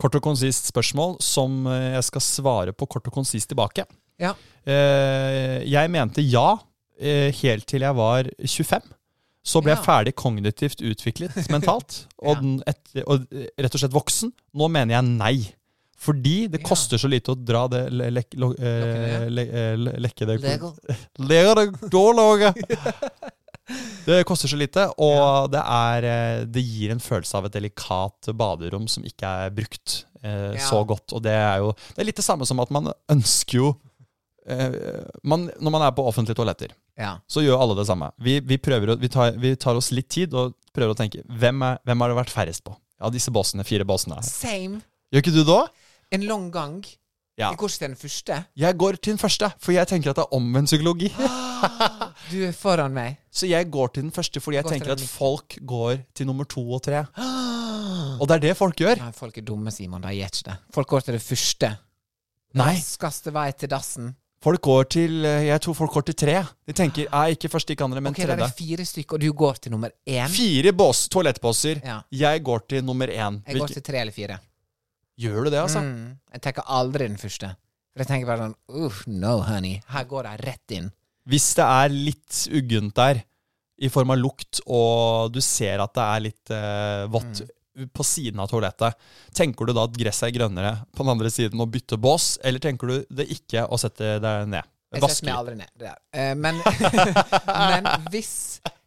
Kort 0.00 0.16
og 0.18 0.24
konsist 0.24 0.66
spørsmål 0.72 1.20
som 1.22 1.60
eh, 1.70 1.92
jeg 1.98 2.08
skal 2.08 2.24
svare 2.26 2.74
på 2.74 2.88
kort 2.90 3.06
og 3.06 3.14
konsist 3.20 3.52
tilbake. 3.52 3.84
Ja. 4.18 4.32
Eh, 4.66 5.62
jeg 5.70 5.90
mente 5.94 6.24
ja 6.26 6.56
eh, 6.98 7.30
helt 7.42 7.68
til 7.70 7.86
jeg 7.86 7.98
var 7.98 8.26
25. 8.42 8.90
Så 9.42 9.58
ble 9.62 9.72
jeg 9.74 9.82
ferdig 9.82 10.12
kognitivt 10.18 10.82
utviklet 10.86 11.34
mentalt, 11.54 12.04
og, 12.22 12.34
Ja. 12.36 12.40
den 12.40 12.52
etter, 12.66 13.02
og 13.10 13.24
rett 13.58 13.74
og 13.74 13.82
slett 13.82 13.94
voksen. 13.94 14.30
Nå 14.58 14.68
mener 14.70 14.94
jeg 14.98 15.08
nei. 15.08 15.34
Fordi 16.02 16.48
det 16.50 16.60
Ja. 16.62 16.66
koster 16.66 16.98
så 16.98 17.08
lite 17.10 17.30
å 17.32 17.38
dra 17.38 17.66
det 17.70 17.84
le, 17.94 18.08
le, 18.10 18.22
le, 18.34 18.48
eh, 18.58 18.80
Lokkene. 18.82 19.30
le, 19.30 19.42
eh, 19.46 19.76
le, 19.78 19.92
lekke 20.02 20.26
det 20.26 20.40
Lego. 20.42 20.72
Ler 21.30 21.54
det 24.06 24.24
koster 24.26 24.50
så 24.50 24.58
lite, 24.58 24.88
og 25.00 25.50
det, 25.52 25.60
er, 25.62 26.04
eh, 26.08 26.44
det 26.50 26.62
gir 26.66 26.90
en 26.92 27.00
følelse 27.00 27.38
av 27.38 27.46
et 27.46 27.54
delikat 27.54 28.32
baderom 28.36 28.88
som 28.90 29.04
ikke 29.06 29.30
er 29.46 29.52
brukt 29.54 30.00
eh, 30.24 30.56
Ja. 30.58 30.64
så 30.66 30.82
godt. 30.86 31.12
Og 31.14 31.22
det 31.22 31.32
er 31.38 31.58
jo 31.62 31.70
Det 31.94 32.02
er 32.02 32.08
litt 32.10 32.18
det 32.18 32.24
samme 32.26 32.46
som 32.48 32.60
at 32.60 32.70
man 32.74 32.90
ønsker 33.08 33.54
jo 33.60 33.76
eh, 34.46 34.74
man, 35.22 35.46
Når 35.60 35.70
man 35.70 35.82
er 35.86 35.92
på 35.94 36.04
offentlige 36.06 36.34
toaletter, 36.36 36.74
Ja. 36.98 37.18
så 37.30 37.40
gjør 37.46 37.60
alle 37.62 37.76
det 37.78 37.86
samme. 37.86 38.10
Vi, 38.20 38.40
vi, 38.40 38.58
prøver, 38.58 38.96
vi, 38.98 39.08
tar, 39.08 39.32
vi 39.38 39.54
tar 39.56 39.78
oss 39.78 39.92
litt 39.94 40.08
tid 40.10 40.34
og 40.34 40.54
prøver 40.74 40.92
å 40.92 40.98
tenke 40.98 41.22
hvem, 41.30 41.62
er, 41.62 41.78
hvem 41.86 42.00
har 42.02 42.08
det 42.12 42.18
vært 42.18 42.34
færrest 42.34 42.64
på? 42.66 42.74
Ja, 43.00 43.08
disse 43.10 43.30
bossene, 43.34 43.64
fire 43.64 43.84
bossene. 43.86 44.18
Same. 44.26 44.82
Gjør 45.12 45.22
ikke 45.22 45.32
du 45.34 45.42
det 45.44 45.54
òg? 45.54 45.70
En 46.12 46.26
lang 46.28 46.50
gang. 46.52 46.80
Ja. 47.38 47.48
Jeg 47.50 47.56
går 47.58 47.68
ikke 47.72 47.78
til 47.78 47.88
den 47.88 47.96
første. 47.96 48.36
Jeg 48.60 48.76
går 48.78 48.96
til 49.00 49.12
den 49.14 49.18
første, 49.18 49.48
for 49.58 49.72
jeg 49.72 49.88
tenker 49.88 50.10
at 50.12 50.18
det 50.20 50.24
er 50.26 50.34
omvendt 50.36 50.68
psykologi. 50.68 51.08
Du 52.28 52.36
er 52.44 52.52
foran 52.52 52.92
meg. 52.92 53.16
Så 53.38 53.46
jeg 53.48 53.70
går 53.72 53.88
til 53.94 54.02
den 54.04 54.12
første 54.12 54.40
fordi 54.42 54.58
jeg 54.58 54.64
Går 54.66 54.74
tenker 54.76 54.92
at 54.92 55.00
folk 55.08 55.56
går 55.66 56.02
til 56.14 56.26
nummer 56.28 56.44
to 56.44 56.60
og 56.76 56.82
tre. 56.84 57.00
Og 58.20 58.28
det 58.28 58.36
er 58.36 58.42
det 58.48 58.56
folk 58.58 58.76
gjør. 58.76 59.00
Nei, 59.00 59.12
folk 59.16 59.38
er 59.40 59.46
dumme, 59.48 59.72
Simon. 59.72 60.02
De 60.04 60.12
gjør 60.12 60.28
ikke 60.34 60.44
det. 60.50 60.56
Folk 60.76 60.88
går 60.92 61.06
til 61.08 61.16
det 61.16 61.22
første. 61.24 61.72
Nei, 62.60 62.74
Raskeste 62.76 63.32
vei 63.32 63.48
til 63.56 63.70
dassen. 63.72 64.12
folk 64.44 64.60
går 64.60 64.84
til 64.92 65.24
eh, 65.24 65.46
Jeg 65.46 65.60
tror 65.64 65.74
folk 65.78 65.92
går 65.96 66.04
til 66.10 66.14
tre. 66.26 66.36
De 66.68 66.72
tenker 66.76 67.06
er 67.08 67.32
ikke 67.32 67.48
første, 67.48 67.72
ikke 67.72 67.84
andre, 67.88 68.00
men 68.04 68.12
ok, 68.12 68.18
det 68.20 68.28
er 68.28 68.36
tredje. 68.36 68.52
fire 68.58 68.84
stykker, 68.84 69.16
og 69.16 69.20
du 69.24 69.32
går 69.32 69.54
til 69.62 69.72
nummer 69.72 69.88
én. 70.06 70.28
Fire 70.28 70.72
bås, 70.76 71.06
toalettbåser. 71.08 71.80
Ja. 71.86 72.00
Jeg 72.12 72.42
går 72.44 72.58
til 72.68 72.84
nummer 72.84 73.06
én. 73.08 73.40
Jeg 73.48 73.58
går 73.62 73.72
til 73.78 73.82
tre 73.82 74.00
eller 74.04 74.12
fire. 74.12 74.38
Gjør 75.20 75.44
du 75.44 75.50
det, 75.52 75.60
altså? 75.60 75.82
Mm. 75.84 76.14
Jeg 76.32 76.42
tenker 76.46 76.64
aldri 76.72 77.08
den 77.08 77.18
første. 77.20 77.52
For 77.92 78.02
jeg 78.04 78.08
tenker 78.08 78.30
bare 78.30 78.46
sånn 78.46 78.84
Uff, 78.86 79.02
no, 79.06 79.34
honey. 79.44 79.82
Her 79.92 80.06
går 80.08 80.30
jeg 80.30 80.40
rett 80.46 80.74
inn. 80.78 80.86
Hvis 81.28 81.50
det 81.58 81.66
er 81.68 81.92
litt 81.92 82.38
uggent 82.56 82.94
der, 82.96 83.20
i 83.82 83.88
form 83.92 84.12
av 84.14 84.18
lukt, 84.20 84.60
og 84.70 85.32
du 85.34 85.40
ser 85.44 85.82
at 85.82 85.92
det 85.94 86.06
er 86.06 86.24
litt 86.28 86.50
eh, 86.54 87.04
vått 87.12 87.42
Mm. 87.72 87.86
på 87.96 88.04
siden 88.04 88.40
av 88.42 88.50
toalettet, 88.50 88.98
tenker 89.32 89.64
du 89.64 89.72
da 89.72 89.86
at 89.88 89.94
gresset 89.96 90.26
er 90.28 90.34
grønnere 90.36 90.72
på 90.92 91.06
den 91.06 91.12
andre 91.14 91.30
siden 91.32 91.60
og 91.64 91.70
bytter 91.72 91.96
bås, 91.96 92.34
eller 92.44 92.60
tenker 92.60 92.90
du 92.90 93.06
det 93.08 93.24
ikke 93.32 93.62
og 93.64 93.80
setter 93.80 94.18
deg 94.20 94.50
ned? 94.52 94.68
Jeg 94.92 95.00
setter 95.08 95.28
meg 95.30 95.38
aldri 95.38 95.54
ned. 95.56 95.86
Eh, 96.12 96.34
men, 96.36 96.60
men 97.72 97.88
hvis 98.12 98.34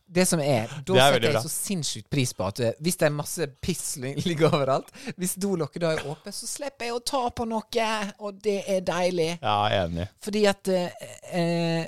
det 0.07 0.25
som 0.29 0.39
er 0.39 0.69
Da 0.85 0.95
er 0.99 1.15
setter 1.15 1.33
jeg 1.33 1.41
så 1.41 1.51
sinnssykt 1.51 2.09
pris 2.13 2.33
på 2.37 2.45
at 2.45 2.59
eh, 2.61 2.77
hvis 2.85 2.99
det 3.01 3.07
er 3.07 3.15
masse 3.15 3.47
piss 3.63 3.95
ligger 3.97 4.51
overalt 4.51 4.91
Hvis 5.17 5.35
dolokket 5.41 5.81
da 5.81 5.93
er 5.95 6.05
åpent, 6.05 6.35
så 6.35 6.49
slipper 6.49 6.89
jeg 6.89 6.97
å 6.97 7.03
ta 7.05 7.23
på 7.33 7.47
noe, 7.49 7.89
og 8.21 8.41
det 8.45 8.59
er 8.69 8.83
deilig. 8.85 9.31
Ja, 9.41 9.57
enig. 9.83 10.07
Fordi 10.21 10.43
at 10.51 10.71
eh, 10.73 11.07
eh, 11.33 11.87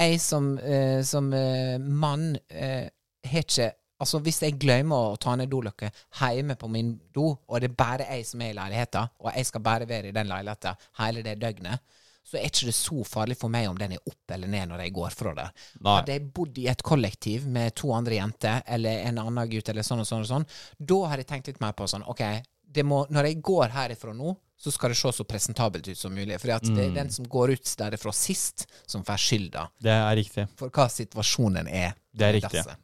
jeg 0.00 0.20
som, 0.22 0.56
eh, 0.58 1.02
som 1.06 1.32
eh, 1.36 1.76
mann 1.78 2.32
eh, 2.48 2.88
har 3.30 3.46
ikke 3.46 3.72
Altså, 4.00 4.16
hvis 4.24 4.38
jeg 4.40 4.54
glemmer 4.56 5.10
å 5.10 5.16
ta 5.20 5.34
ned 5.36 5.50
dolokket 5.52 5.92
hjemme 6.16 6.54
på 6.56 6.70
min 6.72 6.94
do, 7.12 7.34
og 7.36 7.60
det 7.60 7.68
er 7.68 7.74
bare 7.76 8.06
jeg 8.08 8.24
som 8.24 8.40
er 8.40 8.54
i 8.54 8.56
leiligheten, 8.56 9.10
og 9.20 9.28
jeg 9.36 9.48
skal 9.50 9.60
bare 9.66 9.88
være 9.90 10.08
i 10.08 10.14
den 10.16 10.30
leiligheten 10.30 10.86
hele 11.02 11.24
det 11.26 11.34
døgnet, 11.42 11.82
så 12.24 12.36
er 12.38 12.46
ikke 12.46 12.66
det 12.68 12.74
så 12.76 13.02
farlig 13.04 13.36
for 13.40 13.48
meg 13.50 13.68
om 13.68 13.78
den 13.78 13.92
er 13.96 14.02
opp 14.06 14.30
eller 14.34 14.46
ned 14.48 14.68
når 14.70 14.84
jeg 14.84 14.92
går 14.94 15.10
fra 15.10 15.32
det. 15.34 15.48
Nei. 15.80 15.96
Hadde 15.96 16.12
jeg 16.14 16.32
bodd 16.36 16.58
i 16.62 16.66
et 16.70 16.82
kollektiv 16.86 17.46
med 17.46 17.74
to 17.74 17.90
andre 17.96 18.14
jenter, 18.20 18.62
eller 18.66 19.02
en 19.08 19.18
annen 19.18 19.48
gutt, 19.50 19.68
eller 19.72 19.82
sånn 19.82 20.00
og 20.04 20.06
sånn 20.06 20.20
og 20.22 20.30
sånn, 20.30 20.46
da 20.78 21.00
har 21.10 21.18
jeg 21.18 21.26
tenkt 21.32 21.46
litt 21.50 21.60
mer 21.60 21.72
på 21.72 21.88
sånn, 21.90 22.04
ok, 22.06 22.22
det 22.70 22.84
må, 22.86 23.00
når 23.10 23.26
jeg 23.32 23.40
går 23.42 23.68
herifra 23.74 24.12
nå, 24.14 24.36
så 24.60 24.70
skal 24.70 24.92
det 24.92 24.98
se 25.00 25.10
så 25.16 25.24
presentabelt 25.24 25.88
ut 25.88 25.96
som 25.98 26.12
mulig. 26.14 26.36
For 26.38 26.46
det 26.52 26.68
Mm. 26.68 26.78
er 26.78 26.90
den 26.94 27.10
som 27.10 27.24
går 27.24 27.52
ut 27.56 27.64
derifra 27.80 28.12
sist, 28.12 28.66
som 28.86 29.02
får 29.02 29.16
skylda 29.16 29.70
Det 29.80 29.90
er 29.90 30.14
riktig. 30.16 30.46
for 30.54 30.68
hva 30.70 30.86
situasjonen 30.88 31.66
er. 31.66 31.94
Det 32.14 32.26
er 32.28 32.32
riktig. 32.34 32.62
dasset. 32.62 32.76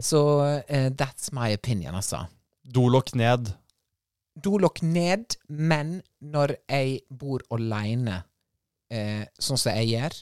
Så 0.00 0.20
uh, 0.40 0.88
that's 0.90 1.32
my 1.32 1.52
opinion, 1.52 1.94
altså. 1.94 2.26
Dolokk 2.64 3.14
ned. 3.14 3.52
Dolokk 4.38 4.82
ned, 4.82 5.36
men 5.48 6.02
når 6.22 6.56
jeg 6.68 7.00
bor 7.10 7.40
aleine, 7.50 8.22
eh, 8.92 9.26
sånn 9.38 9.58
som 9.60 9.72
jeg 9.76 9.94
gjør, 9.96 10.16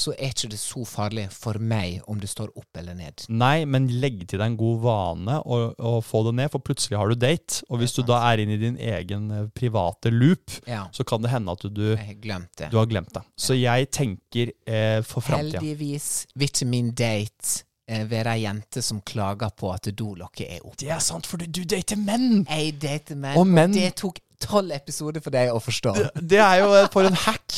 så 0.00 0.12
er 0.14 0.30
ikke 0.30 0.48
det 0.52 0.58
så 0.62 0.84
farlig 0.86 1.24
for 1.34 1.58
meg 1.58 1.96
om 2.08 2.20
det 2.22 2.28
står 2.30 2.52
opp 2.56 2.78
eller 2.78 2.94
ned. 2.94 3.24
Nei, 3.28 3.64
men 3.66 3.88
legg 4.00 4.20
til 4.30 4.38
deg 4.38 4.52
en 4.52 4.58
god 4.60 4.76
vane 4.84 5.38
og, 5.42 5.74
og 5.82 5.96
få 6.06 6.20
det 6.28 6.34
ned, 6.38 6.50
for 6.52 6.62
plutselig 6.64 6.96
har 6.96 7.10
du 7.10 7.18
date. 7.18 7.64
Og 7.68 7.82
hvis 7.82 7.96
du 7.98 8.04
da 8.06 8.20
er 8.30 8.44
inne 8.44 8.54
i 8.54 8.60
din 8.62 8.78
egen 8.78 9.26
eh, 9.34 9.48
private 9.50 10.12
loop, 10.14 10.54
Ja, 10.70 10.84
så 10.94 11.04
kan 11.04 11.26
det 11.26 11.32
hende 11.34 11.52
at 11.58 11.66
du, 11.66 11.74
du 11.74 11.88
har 11.98 12.14
glemt 12.22 12.54
det. 12.62 12.70
du 12.70 12.78
har 12.78 12.86
glemt 12.88 13.10
det. 13.18 13.24
Så 13.36 13.58
jeg 13.58 13.90
tenker 13.90 14.54
eh, 14.64 15.02
for 15.02 15.26
framtida. 15.26 15.58
Heldigvis 15.58 16.08
vil 16.38 16.52
ikke 16.54 16.70
min 16.70 16.94
date 16.94 17.64
eh, 17.90 18.06
være 18.08 18.38
ei 18.38 18.46
jente 18.46 18.86
som 18.86 19.02
klager 19.02 19.50
på 19.58 19.74
at 19.74 19.90
dolokket 19.90 20.54
er 20.54 20.62
oppe. 20.62 20.78
Det 20.86 20.94
er 20.94 21.02
sant, 21.02 21.26
for 21.26 21.42
du, 21.42 21.50
du 21.50 21.64
dater 21.66 21.98
menn! 21.98 22.44
Jeg 22.46 22.78
dater 22.78 23.18
menn, 23.18 23.34
Og 23.42 23.42
og, 23.50 23.74
det 23.74 23.90
tok 23.98 24.22
tolv 24.40 24.72
episoder 24.72 25.20
for 25.20 25.34
deg 25.34 25.50
å 25.52 25.58
forstå. 25.60 25.92
Det 26.22 26.38
er 26.40 26.62
jo 26.62 26.70
eh, 26.78 26.86
for 26.94 27.10
en 27.10 27.18
hack! 27.26 27.49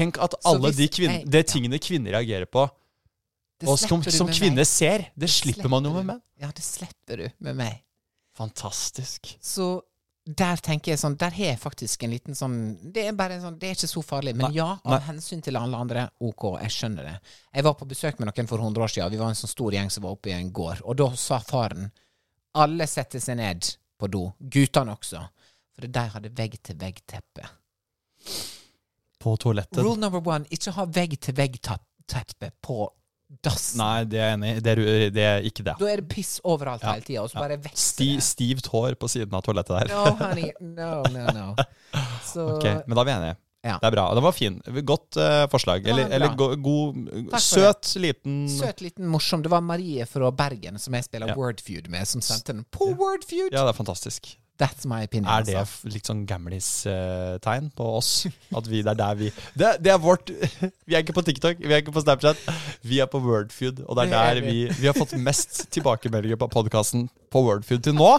Tenk 0.00 0.20
at 0.24 0.36
alle 0.48 0.70
hvis 0.70 0.80
de 0.80 0.88
kvinne, 0.96 1.20
det 1.28 1.44
tingene 1.52 1.80
kvinner 1.82 2.16
reagerer 2.16 2.48
på, 2.48 2.64
og 3.66 3.76
som, 3.76 4.00
som 4.08 4.30
kvinner 4.32 4.62
meg. 4.62 4.68
ser, 4.68 5.06
det 5.12 5.26
Det 5.26 5.30
slipper 5.30 5.60
slipper 5.60 5.72
man 5.72 5.84
jo 5.84 5.92
med 5.98 6.08
menn. 6.14 6.20
Ja, 6.40 6.48
det 6.56 6.64
slipper 6.64 7.20
du 7.20 7.26
med 7.44 7.58
meg. 7.58 7.82
Fantastisk. 8.38 9.34
Så 9.44 9.82
der 10.24 10.60
tenker 10.62 10.92
jeg 10.92 11.00
sånn 11.00 11.16
Der 11.18 11.32
har 11.34 11.46
jeg 11.54 11.58
faktisk 11.58 12.04
en 12.04 12.12
liten 12.12 12.36
sånn 12.36 12.56
Det 12.92 13.06
er 13.08 13.14
bare 13.16 13.38
en 13.38 13.42
sånn 13.42 13.56
Det 13.58 13.70
er 13.70 13.78
ikke 13.78 13.88
så 13.90 14.02
farlig. 14.04 14.34
Men 14.36 14.50
Nei, 14.50 14.58
ja, 14.60 14.68
av 14.84 14.92
nei. 14.94 15.00
hensyn 15.08 15.42
til 15.42 15.58
alle 15.58 15.80
andre, 15.80 16.06
ok, 16.20 16.44
jeg 16.60 16.74
skjønner 16.76 17.08
det. 17.08 17.14
Jeg 17.56 17.66
var 17.66 17.76
på 17.80 17.88
besøk 17.90 18.20
med 18.20 18.30
noen 18.30 18.50
for 18.50 18.62
100 18.62 18.84
år 18.84 18.92
siden. 18.94 19.12
Vi 19.14 19.20
var 19.20 19.32
en 19.32 19.40
sånn 19.40 19.52
stor 19.52 19.76
gjeng 19.76 19.90
som 19.92 20.06
var 20.06 20.16
oppe 20.16 20.30
i 20.30 20.36
en 20.36 20.52
gård. 20.52 20.84
Og 20.84 20.96
da 21.00 21.10
sa 21.18 21.40
faren 21.44 21.90
Alle 22.60 22.86
setter 22.90 23.22
seg 23.22 23.40
ned 23.40 23.72
på 24.00 24.08
do. 24.12 24.24
Guttene 24.40 24.94
også. 24.96 25.24
For 25.76 25.88
de 25.88 26.06
hadde 26.14 26.32
vegg-til-vegg-teppe. 26.36 27.50
På 29.20 29.36
toalettet. 29.36 29.78
Rule 29.84 30.00
number 30.00 30.22
one 30.24 30.46
ikke 30.50 30.72
ha 30.78 30.86
vegg-til-vegg-teppe 30.96 32.50
på 32.64 32.88
dassen. 33.44 33.78
Nei, 33.78 34.04
det 34.10 34.18
er 34.18 34.30
jeg 34.32 34.38
enig 34.38 34.48
i. 34.56 34.60
Det, 34.64 34.72
er- 34.72 35.12
det 35.14 35.26
er 35.28 35.44
ikke 35.46 35.64
det. 35.66 35.74
Da 35.78 35.90
er 35.92 36.00
det 36.02 36.08
piss 36.10 36.40
overalt 36.44 36.82
Ja, 36.82 36.94
hele 36.96 37.04
tida, 37.06 37.22
og 37.22 37.30
så 37.30 37.38
bare 37.38 37.60
vekk 37.62 37.76
Sti, 37.78 38.08
det. 38.16 38.24
stivt 38.26 38.66
hår 38.72 38.96
på 38.98 39.10
siden 39.12 39.36
av 39.38 39.44
toalettet 39.46 39.76
der. 39.76 39.92
No, 39.94 40.16
honey. 40.18 40.50
No, 40.60 40.90
no, 41.12 41.28
no. 41.36 41.54
Så 42.32 42.48
Ok, 42.56 42.64
Men 42.86 42.96
da 42.96 43.04
er 43.04 43.08
vi 43.10 43.14
enige. 43.18 43.36
Ja. 43.60 43.74
Det 43.76 43.90
er 43.90 43.92
bra. 43.92 44.06
Det 44.16 44.22
var 44.24 44.32
fin. 44.32 44.54
Godt 44.88 45.16
eh, 45.20 45.42
forslag. 45.52 45.84
Var 45.84 45.90
Eller, 45.92 46.12
eller 46.16 46.32
go, 46.34 46.46
god 46.56 47.00
Takk 47.28 47.34
for 47.34 47.44
Søt, 47.44 47.90
liten 48.00 48.38
Søt, 48.48 48.80
liten, 48.80 49.04
morsom. 49.12 49.42
Det 49.44 49.50
var 49.52 49.60
Marie 49.60 50.06
fra 50.08 50.30
Bergen 50.32 50.78
som 50.80 50.96
jeg 50.96 51.04
spiller 51.04 51.28
Ja. 51.28 51.36
Wordfeud 51.36 51.90
med, 51.92 52.08
som 52.08 52.22
sendte 52.24 52.54
den 52.56 52.64
på 52.72 52.88
Wordfeud. 52.96 53.52
Ja, 53.52 53.66
det 53.68 53.74
er 53.74 53.76
fantastisk. 53.76 54.30
That's 54.60 54.84
my 54.84 55.04
opinion. 55.06 55.30
Er 55.32 55.46
det 55.46 55.54
altså. 55.56 55.88
litt 55.88 56.08
sånn 56.08 56.26
gamlis-tegn 56.28 57.70
på 57.76 57.86
oss? 57.96 58.26
At 58.52 58.66
vi, 58.68 58.82
det 58.84 58.92
er 58.92 58.98
der 58.98 59.16
vi 59.16 59.30
det, 59.56 59.70
det 59.80 59.92
er 59.94 60.00
vårt 60.02 60.28
Vi 60.88 60.96
er 60.96 61.00
ikke 61.00 61.14
på 61.16 61.24
TikTok, 61.24 61.62
vi 61.62 61.72
er 61.72 61.80
ikke 61.80 61.94
på 61.94 62.02
Snapchat. 62.04 62.40
Vi 62.84 63.00
er 63.00 63.08
på 63.10 63.22
Wordfeud, 63.24 63.80
og 63.86 63.96
det 63.96 64.08
er 64.08 64.16
er 64.18 64.40
der 64.40 64.42
vi 64.44 64.66
Vi 64.76 64.88
har 64.90 64.96
fått 64.96 65.14
mest 65.16 65.62
tilbakemeldinger 65.72 66.40
på 66.40 66.50
podkasten 66.52 67.08
på 67.32 67.42
Wordfeud 67.46 67.84
til 67.86 67.96
nå. 67.96 68.10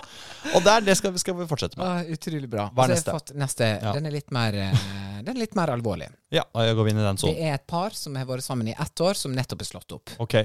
Og 0.55 0.65
der, 0.65 0.81
det 0.87 0.95
skal, 0.97 1.13
skal 1.21 1.37
vi 1.37 1.47
fortsette 1.49 1.77
med. 1.77 1.85
Ah, 1.85 2.01
utrolig 2.15 2.49
bra. 2.49 2.69
Hva 2.73 2.87
er 2.87 2.95
neste? 2.95 3.05
så 3.05 3.13
har 3.13 3.21
fått 3.21 3.35
neste. 3.37 3.69
Ja. 3.75 3.93
Den 3.97 4.09
er 4.09 4.15
litt 4.15 4.33
mer 4.33 4.57
eh, 4.57 4.87
Den 5.21 5.35
er 5.35 5.41
litt 5.43 5.55
mer 5.59 5.73
alvorlig. 5.75 6.09
Ja, 6.33 6.47
jeg 6.65 6.79
går 6.79 6.91
inn 6.91 7.03
i 7.03 7.05
den 7.05 7.21
Det 7.21 7.35
er 7.37 7.59
et 7.59 7.67
par 7.69 7.93
som 7.97 8.17
har 8.17 8.25
vært 8.29 8.47
sammen 8.47 8.71
i 8.71 8.75
ett 8.77 9.05
år, 9.05 9.19
som 9.19 9.35
nettopp 9.35 9.61
er 9.61 9.71
slått 9.73 9.97
opp. 9.99 10.15
Ok. 10.23 10.39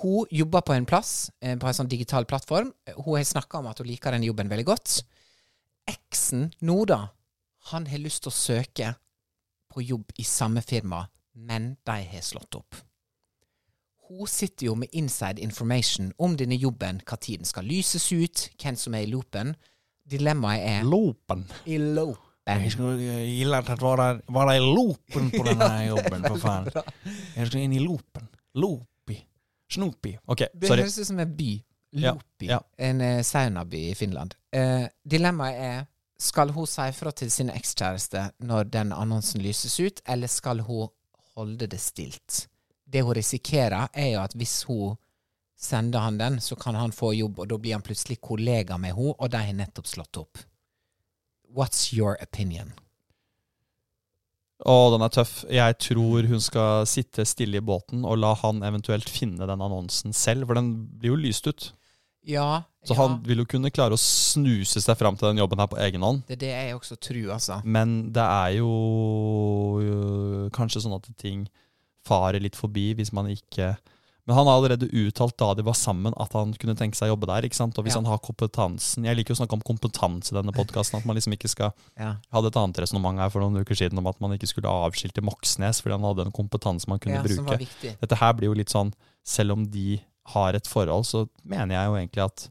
Hun 0.00 0.26
jobber 0.32 0.64
på 0.64 0.74
en 0.74 0.88
plass, 0.88 1.30
eh, 1.44 1.56
på 1.60 1.68
en 1.68 1.76
sånn 1.76 1.90
digital 1.90 2.26
plattform. 2.26 2.72
Hun 2.96 3.14
har 3.14 3.24
snakka 3.28 3.60
om 3.60 3.68
at 3.70 3.78
hun 3.78 3.90
liker 3.90 4.16
den 4.16 4.24
jobben 4.26 4.48
veldig 4.48 4.68
godt. 4.72 5.00
Eksen 5.88 6.50
nå, 6.60 6.84
da, 6.84 7.08
han 7.70 7.86
har 7.86 7.98
lyst 8.02 8.24
til 8.24 8.32
å 8.32 8.36
søke 8.36 8.92
på 9.70 9.82
jobb 9.82 10.12
i 10.18 10.24
samme 10.26 10.62
firma, 10.62 11.04
men 11.34 11.76
de 11.86 11.98
har 12.12 12.24
slått 12.26 12.54
opp. 12.58 12.76
Hun 14.10 14.26
sitter 14.26 14.66
jo 14.66 14.74
med 14.74 14.90
inside 14.92 15.38
information 15.38 16.10
om 16.18 16.34
denne 16.36 16.56
jobben, 16.58 16.98
hva 17.06 17.16
tiden 17.16 17.46
skal 17.46 17.64
lyses 17.70 18.08
ut, 18.12 18.48
hvem 18.58 18.76
som 18.76 18.94
er 18.98 19.06
i 19.06 19.10
loopen. 19.12 19.54
Dilemmaet 20.10 20.64
er 20.66 20.82
Loopen. 20.82 21.44
i 21.64 21.78
loopen. 21.78 22.70
skulle 22.70 23.24
gilla 23.24 23.58
att 23.58 23.80
vara, 23.80 24.20
vara 24.26 24.56
i 24.56 24.60
loopen 24.60 25.30
på 25.30 25.42
den 25.44 25.60
här 25.60 25.84
jobben, 25.94 26.22
for 26.24 26.38
faen. 26.38 26.70
Jeg 27.36 27.46
skulle 27.46 27.62
inn 27.62 27.72
i 27.72 27.78
loopen. 27.78 28.26
Loopy. 28.54 29.16
Snoopy. 29.72 30.16
sorry. 30.26 30.48
Det 30.54 30.68
høres 30.68 30.98
ut 30.98 31.06
som 31.06 31.18
en 31.18 31.36
by. 31.36 31.62
Ja, 31.90 32.12
Lopi. 32.14 32.46
ja. 32.46 32.60
En 32.76 33.00
eh, 33.00 33.22
saunaby 33.22 33.88
i 33.90 33.94
Finland. 33.94 34.34
Eh, 34.52 34.86
dilemmaet 35.02 35.60
er 35.60 35.86
skal 36.20 36.52
hun 36.52 36.68
si 36.68 36.86
fra 36.92 37.12
til 37.16 37.30
sin 37.32 37.50
ekskjæreste 37.50 38.26
når 38.44 38.68
den 38.70 38.92
annonsen 38.92 39.40
lyses 39.42 39.78
ut, 39.80 40.02
eller 40.06 40.28
skal 40.28 40.60
hun 40.66 40.90
holde 41.34 41.66
det 41.66 41.80
stilt? 41.80 42.46
Det 42.84 43.02
hun 43.06 43.16
risikerer, 43.16 43.88
er 43.94 44.12
jo 44.14 44.20
at 44.20 44.34
hvis 44.36 44.62
hun 44.68 44.98
sender 45.60 46.04
han 46.04 46.18
den, 46.18 46.40
så 46.40 46.56
kan 46.56 46.74
han 46.74 46.92
få 46.92 47.12
jobb, 47.14 47.38
og 47.38 47.48
da 47.48 47.58
blir 47.58 47.76
han 47.76 47.84
plutselig 47.84 48.20
kollega 48.20 48.76
med 48.78 48.94
henne, 48.96 49.16
og 49.16 49.32
de 49.32 49.42
har 49.46 49.56
nettopp 49.56 49.88
slått 49.88 50.20
opp. 50.20 50.38
What's 51.50 51.90
your 51.96 52.16
opinion? 52.22 52.72
Å, 54.60 54.90
den 54.92 55.02
er 55.02 55.12
tøff. 55.12 55.38
Jeg 55.48 55.76
tror 55.80 56.26
hun 56.28 56.42
skal 56.44 56.84
sitte 56.88 57.24
stille 57.24 57.62
i 57.62 57.64
båten 57.64 58.04
og 58.04 58.18
la 58.20 58.34
han 58.42 58.60
eventuelt 58.66 59.08
finne 59.08 59.48
den 59.48 59.62
annonsen 59.64 60.12
selv, 60.12 60.50
for 60.50 60.58
den 60.58 60.74
blir 61.00 61.14
jo 61.14 61.20
lyst 61.22 61.48
ut. 61.48 61.70
Ja, 62.26 62.62
Så 62.84 62.94
ja 62.94 63.00
han 63.00 63.22
vil 63.24 63.38
jo 63.38 63.44
kunne 63.48 63.70
klare 63.72 63.96
å 63.96 64.00
snuse 64.00 64.80
seg 64.80 64.96
fram 65.00 65.16
til 65.16 65.28
den 65.30 65.38
jobben 65.40 65.58
her 65.58 65.66
på 65.72 65.78
egen 65.80 66.02
hånd. 66.04 66.22
det 66.28 66.36
er 66.36 66.40
det 66.44 66.50
jeg 66.52 66.74
også 66.76 66.96
tror, 67.00 67.30
altså. 67.36 67.60
Men 67.64 68.12
det 68.12 68.22
er 68.24 68.58
jo 68.58 68.70
jo 69.84 70.50
kanskje 70.54 70.82
sånn 70.84 70.96
at 70.98 71.08
ting 71.20 71.46
farer 72.06 72.40
litt 72.42 72.56
forbi 72.58 72.90
hvis 72.96 73.12
man 73.12 73.26
ikke 73.32 73.76
Men 74.28 74.36
han 74.36 74.46
har 74.46 74.58
allerede 74.60 74.86
uttalt 74.92 75.34
da 75.40 75.54
de 75.58 75.62
var 75.66 75.74
sammen, 75.74 76.12
at 76.20 76.32
han 76.36 76.52
kunne 76.54 76.76
tenke 76.78 76.94
seg 76.94 77.08
å 77.08 77.14
jobbe 77.16 77.26
der. 77.26 77.42
ikke 77.48 77.56
sant? 77.56 77.76
Og 77.80 77.84
hvis 77.84 77.96
Ja. 77.96 78.00
han 78.00 78.06
har 78.06 78.18
kompetansen 78.18 79.04
Jeg 79.04 79.16
liker 79.16 79.34
jo 79.34 79.34
å 79.34 79.40
snakke 79.44 79.54
om 79.56 79.62
kompetanse 79.64 80.30
i 80.32 80.36
denne 80.36 80.52
podkasten. 80.52 80.98
At 81.00 81.06
man 81.06 81.16
liksom 81.16 81.32
ikke 81.34 81.48
skal 81.48 81.72
Ja. 81.98 82.12
Jeg 82.20 82.32
hadde 82.32 82.46
et 82.46 82.56
annet 82.56 82.76
resonnement 82.78 83.18
her 83.18 83.30
for 83.30 83.40
noen 83.40 83.58
uker 83.64 83.74
siden 83.74 83.98
om 83.98 84.06
at 84.06 84.20
man 84.20 84.30
ikke 84.32 84.46
skulle 84.46 84.68
avskilte 84.68 85.22
Moxnes 85.24 85.80
fordi 85.82 85.92
han 85.98 86.02
hadde 86.02 86.26
en 86.26 86.32
kompetanse 86.32 86.86
man 86.86 86.98
kunne 87.00 87.14
ja, 87.16 87.26
som 87.34 87.44
var 87.46 87.56
bruke. 87.58 87.96
Dette 88.00 88.16
her 88.16 88.32
blir 88.34 88.46
jo 88.52 88.54
litt 88.54 88.68
sånn 88.70 88.92
Selv 89.24 89.52
om 89.52 89.64
de 89.66 90.00
har 90.34 90.56
et 90.58 90.68
forhold, 90.70 91.06
så 91.08 91.24
mener 91.44 91.76
jeg 91.76 91.90
jo 91.90 91.96
egentlig 92.00 92.24
at 92.26 92.46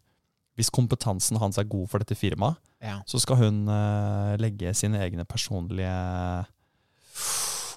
hvis 0.59 0.71
kompetansen 0.75 1.39
hans 1.39 1.57
er 1.61 1.67
god 1.71 1.87
for 1.91 2.03
dette 2.03 2.17
firmaet, 2.19 2.59
Ja. 2.83 2.97
så 3.07 3.19
skal 3.19 3.35
hun 3.35 3.67
uh, 3.67 4.35
legge 4.39 4.71
sine 4.73 5.01
egne 5.03 5.25
personlige 5.27 5.91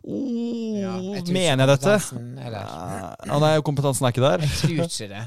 oh, 0.04 0.78
Ja, 0.78 0.96
jeg 1.16 1.26
Mener 1.34 1.64
jeg 1.64 1.70
dette? 1.72 1.94
Ja, 3.26 3.38
nei, 3.42 3.54
kompetansen 3.66 4.06
er 4.06 4.14
ikke 4.14 4.24
der. 4.24 4.44
Jeg 4.46 4.58
tror 4.60 4.84
ikke 4.86 5.08
det. 5.14 5.24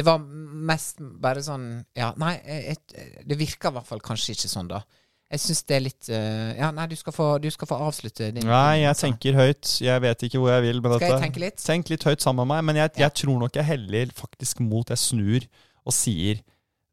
Det 0.00 0.06
var 0.06 0.22
mest 0.22 1.00
bare 1.20 1.42
sånn 1.44 1.66
Ja, 1.98 2.12
nei, 2.20 2.36
jeg, 2.46 2.78
det 3.26 3.38
virker 3.40 3.72
i 3.72 3.78
hvert 3.78 3.88
fall 3.88 4.02
kanskje 4.04 4.36
ikke 4.36 4.50
sånn, 4.52 4.70
da. 4.70 4.82
Jeg 5.30 5.40
syns 5.44 5.60
det 5.68 5.74
er 5.76 5.82
litt 5.84 6.08
uh, 6.10 6.50
Ja, 6.58 6.70
nei, 6.74 6.86
du 6.90 6.96
skal 6.98 7.14
få, 7.14 7.26
du 7.38 7.46
skal 7.54 7.68
få 7.70 7.76
avslutte 7.86 8.30
din 8.34 8.46
Nei, 8.48 8.80
jeg 8.82 8.96
tenker 8.98 9.36
høyt. 9.38 9.76
Jeg 9.84 10.02
vet 10.02 10.24
ikke 10.26 10.40
hvor 10.42 10.50
jeg 10.56 10.64
vil 10.64 10.80
med 10.82 10.96
Skal 10.96 11.04
dette. 11.04 11.12
jeg 11.12 11.24
tenke 11.28 11.42
litt? 11.44 11.60
Tenk 11.62 11.92
litt 11.92 12.06
høyt 12.08 12.24
sammen 12.24 12.42
med 12.48 12.56
meg, 12.56 12.64
men 12.70 12.80
jeg, 12.82 12.90
Ja. 12.96 13.04
jeg 13.06 13.14
tror 13.22 13.38
nok 13.44 13.54
jeg 13.60 13.68
heller 13.68 14.10
faktisk 14.16 14.60
mot 14.64 14.90
Jeg 14.90 14.98
snur 14.98 15.46
og 15.86 15.94
sier 15.94 16.42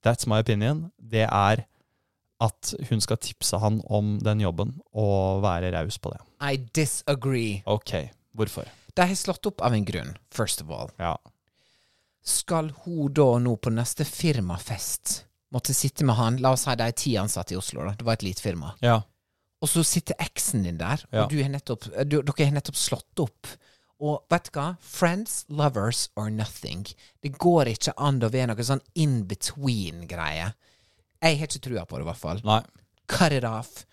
That's 0.06 0.28
my 0.30 0.40
opinion. 0.46 0.92
Det 1.02 1.26
er 1.26 1.66
at 2.40 2.74
hun 2.92 3.02
skal 3.02 3.18
tipse 3.18 3.58
han 3.58 3.80
om 3.90 4.20
den 4.22 4.44
jobben 4.46 4.76
og 4.94 5.42
være 5.42 5.72
raus 5.74 5.98
på 5.98 6.12
det. 6.14 6.20
I 6.46 6.56
disagree. 6.78 7.64
Ok, 7.66 8.12
hvorfor? 8.38 8.70
De 8.94 9.02
har 9.10 9.18
slått 9.18 9.50
opp 9.50 9.64
av 9.66 9.74
en 9.74 9.84
grunn, 9.84 10.14
first 10.30 10.62
of 10.62 10.70
all. 10.70 10.92
Ja. 11.02 11.16
Skal 12.22 12.70
hun 12.86 13.10
da 13.18 13.26
nå 13.42 13.56
på 13.58 13.74
neste 13.74 14.06
firmafest 14.06 15.24
måtte 15.54 15.74
sitte 15.74 16.04
med 16.06 16.16
han 16.16 16.38
La 16.44 16.52
oss 16.52 16.66
si 16.68 16.76
de 16.76 16.84
er 16.84 16.92
ti 16.92 17.16
ansatte 17.18 17.54
i 17.56 17.58
Oslo, 17.58 17.86
da. 17.86 17.94
Det 17.98 18.06
var 18.06 18.14
et 18.20 18.24
lite 18.24 18.42
firma. 18.42 18.74
ja. 18.82 19.02
Og 19.60 19.68
så 19.72 19.82
sitter 19.84 20.14
eksen 20.22 20.62
din 20.64 20.78
der, 20.78 21.02
Ja. 21.12 21.24
og 21.24 21.32
du 21.32 21.40
har 21.42 21.50
nettopp, 21.50 21.88
du, 22.08 22.22
dere 22.22 22.46
har 22.46 22.52
nettopp 22.54 22.76
slått 22.78 23.20
opp. 23.24 23.48
Og 24.00 24.20
vet 24.30 24.44
du 24.44 24.60
hva? 24.60 24.78
Friends, 24.80 25.46
lovers 25.50 26.10
or 26.16 26.30
nothing. 26.30 26.84
Det 27.24 27.32
går 27.40 27.66
ikke 27.72 27.94
an 27.98 28.20
å 28.22 28.30
være 28.30 28.52
noe 28.52 28.64
sånn 28.68 28.82
in 28.94 29.24
between-greie. 29.26 30.54
Jeg 31.24 31.40
har 31.40 31.48
ikke 31.48 31.64
trua 31.66 31.86
på 31.90 31.98
det, 31.98 32.04
i 32.06 32.10
hvert 32.12 32.22
fall. 32.22 32.42
Nei. 32.46 32.62
Cut 33.08 33.32
it 33.34 33.44
off. 33.50 33.86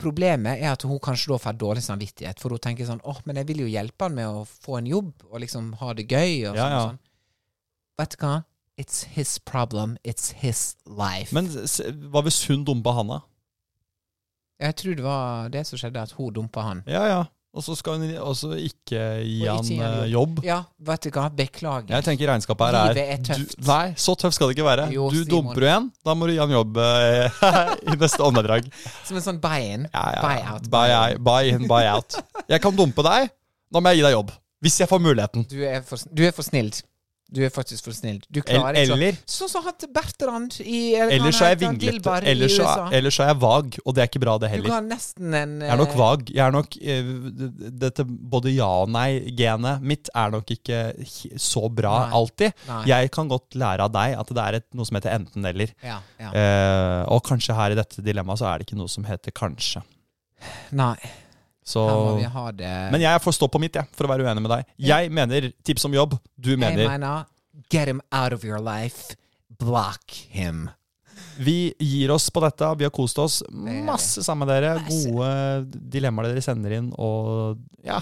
Problemet 0.00 0.62
er 0.62 0.72
at 0.72 0.82
hun 0.88 0.98
kanskje 0.98 1.28
da 1.34 1.36
får 1.44 1.58
dårlig 1.60 1.82
samvittighet, 1.84 2.40
for 2.40 2.48
hun 2.56 2.58
tenker 2.64 2.86
sånn 2.88 3.02
åh, 3.04 3.20
men 3.26 3.36
jeg 3.36 3.50
vil 3.50 3.60
jo 3.66 3.68
hjelpe 3.68 4.06
han 4.08 4.14
med 4.16 4.26
å 4.32 4.46
få 4.48 4.78
en 4.78 4.86
jobb, 4.88 5.12
og 5.28 5.40
liksom 5.44 5.74
ha 5.82 5.92
det 5.92 6.06
gøy, 6.08 6.48
og 6.48 6.56
Ja, 6.56 6.62
sånn 6.64 6.72
ja. 6.72 6.80
sånn. 6.88 6.98
Vet 8.00 8.16
du 8.16 8.24
hva? 8.24 8.44
It's 8.80 9.02
his 9.14 9.34
problem. 9.44 9.96
It's 10.06 10.30
his 10.40 10.62
life. 10.88 11.34
Men 11.36 11.50
hva 12.12 12.22
hvis 12.24 12.40
hun 12.48 12.64
dumpa 12.64 12.94
han, 12.96 13.12
da? 13.12 13.20
jeg 14.60 14.76
tror 14.76 14.96
det 14.98 15.04
var 15.04 15.52
det 15.52 15.62
som 15.68 15.78
skjedde, 15.80 16.00
at 16.04 16.10
hun 16.18 16.32
dumpa 16.36 16.64
han. 16.66 16.82
Ja, 16.88 17.04
ja. 17.08 17.20
Og 17.50 17.64
så 17.66 17.74
skal 17.74 17.96
hun 17.98 18.10
også 18.22 18.52
ikke 18.62 18.98
gi 19.26 19.38
han 19.48 19.70
eh, 19.82 20.04
jobb. 20.12 20.36
Ja, 20.46 20.60
vet 20.86 21.02
du 21.08 21.08
hva? 21.16 21.24
Beklager. 21.34 21.90
Jeg 21.96 22.04
tenker 22.06 22.28
regnskapet 22.30 22.68
her 22.68 22.76
er, 22.78 22.92
Livet 22.92 23.08
er 23.16 23.24
tøft. 23.26 23.56
Du, 23.58 23.64
nei, 23.66 23.86
så 23.98 24.14
tøft 24.20 24.36
skal 24.36 24.52
det 24.52 24.54
ikke 24.58 24.66
være. 24.68 24.84
Jo, 24.94 25.08
du 25.10 25.24
dumper 25.26 25.64
du 25.64 25.66
en, 25.72 25.88
da 26.06 26.14
må 26.14 26.28
du 26.28 26.34
gi 26.36 26.38
han 26.44 26.52
jobb 26.54 26.78
eh, 26.84 27.40
i 27.90 27.96
neste 27.98 28.22
åndedrag. 28.28 28.68
Som 29.08 29.18
en 29.18 29.24
sånn 29.24 29.40
buy-in. 29.42 29.88
Ja, 29.90 30.04
ja, 30.14 30.22
Buy-out. 30.28 30.68
Buy, 30.76 30.92
i- 30.94 31.18
buy 31.30 31.50
in, 31.56 31.66
buy 31.72 31.88
out. 31.90 32.20
Jeg 32.52 32.62
kan 32.62 32.76
dumpe 32.78 33.02
deg, 33.08 33.32
da 33.74 33.82
må 33.82 33.90
jeg 33.96 34.02
gi 34.02 34.06
deg 34.06 34.14
jobb. 34.20 34.30
Hvis 34.62 34.76
jeg 34.84 34.92
får 34.92 35.02
muligheten. 35.02 35.48
Du 35.50 35.58
er 35.64 35.80
for, 35.88 36.06
du 36.14 36.22
er 36.28 36.36
for 36.36 36.46
snill. 36.46 36.70
Du 37.30 37.40
er 37.46 37.50
faktisk 37.54 37.86
for 37.86 37.94
snill. 37.94 38.18
Du 38.26 38.40
klarer 38.42 38.74
ikke 38.74 38.96
Eller 38.96 39.18
Sånn 39.30 39.50
som 39.52 39.62
hatt 39.62 39.84
Bertrand 39.94 40.56
i 40.64 40.80
eller 40.98 41.34
så 41.34 41.46
er 41.46 41.52
jeg 41.54 41.60
vinglete. 41.62 42.14
Eller 42.26 42.50
så 42.50 42.66
er, 42.90 43.06
så 43.14 43.28
jeg 43.28 43.38
vag, 43.42 43.78
og 43.84 43.94
det 43.94 44.02
er 44.02 44.10
ikke 44.10 44.22
bra, 44.22 44.34
det 44.42 44.50
heller. 44.50 44.66
Du 44.66 44.74
kan 44.74 44.90
nesten 44.90 45.36
en 45.38 45.54
Jeg 45.62 45.70
er 45.70 45.80
nok 45.80 45.94
eh, 45.94 46.00
vag. 46.00 46.32
Jeg 46.34 46.42
er 46.46 46.56
nok 46.56 46.76
uh, 46.80 47.12
Dette 47.84 48.06
både 48.06 48.54
ja 48.54 48.68
og 48.82 48.90
nei-genet 48.94 49.86
mitt 49.86 50.10
er 50.10 50.34
nok 50.34 50.50
ikke 50.56 50.82
så 51.38 51.64
bra 51.70 51.94
Nei. 52.02 52.10
alltid. 52.20 52.66
Nei. 52.70 52.82
Jeg 52.90 53.14
kan 53.14 53.30
godt 53.30 53.58
lære 53.62 53.86
av 53.86 53.94
deg 53.94 54.18
at 54.18 54.34
det 54.34 54.44
er 54.46 54.60
et, 54.60 54.68
noe 54.74 54.88
som 54.88 54.98
heter 54.98 55.14
enten-eller. 55.14 55.74
Ja, 55.86 56.00
ja. 56.18 56.34
uh, 56.34 57.14
og 57.14 57.22
kanskje 57.30 57.56
her 57.56 57.74
i 57.76 57.78
dette 57.78 58.02
dilemmaet 58.04 58.42
så 58.42 58.50
er 58.50 58.60
det 58.60 58.68
ikke 58.68 58.80
noe 58.80 58.90
som 58.90 59.06
heter 59.06 59.34
kanskje. 59.36 59.84
Nei, 60.74 60.96
Så 61.64 61.84
Men 62.90 63.00
jeg 63.02 63.22
får 63.22 63.36
stå 63.36 63.48
på 63.52 63.60
mitt, 63.62 63.76
jeg, 63.76 63.86
for 63.94 64.08
å 64.08 64.12
være 64.12 64.26
uenig 64.26 64.42
med 64.42 64.52
deg. 64.54 64.68
Jeg 64.90 65.10
mener 65.14 65.50
tips 65.66 65.84
om 65.86 65.94
jobb. 65.94 66.16
Du 66.36 66.52
Jeg 66.54 66.60
mener 66.62 66.88
mener 66.88 67.26
Get 67.70 67.86
him 67.86 68.00
out 68.10 68.32
of 68.32 68.44
your 68.44 68.58
life. 68.58 69.14
Block 69.60 70.14
him. 70.30 70.68
Vi 71.38 71.72
gir 71.78 72.10
oss 72.10 72.30
på 72.32 72.40
dette. 72.42 72.66
Vi 72.80 72.86
har 72.86 72.90
kost 72.94 73.18
oss 73.22 73.42
masse 73.50 74.24
sammen 74.24 74.48
med 74.48 74.54
dere. 74.56 74.80
Gode 74.88 75.82
dilemmaer 75.92 76.32
dere 76.32 76.42
sender 76.44 76.74
inn, 76.78 76.90
og 76.98 77.60
ja 77.86 78.00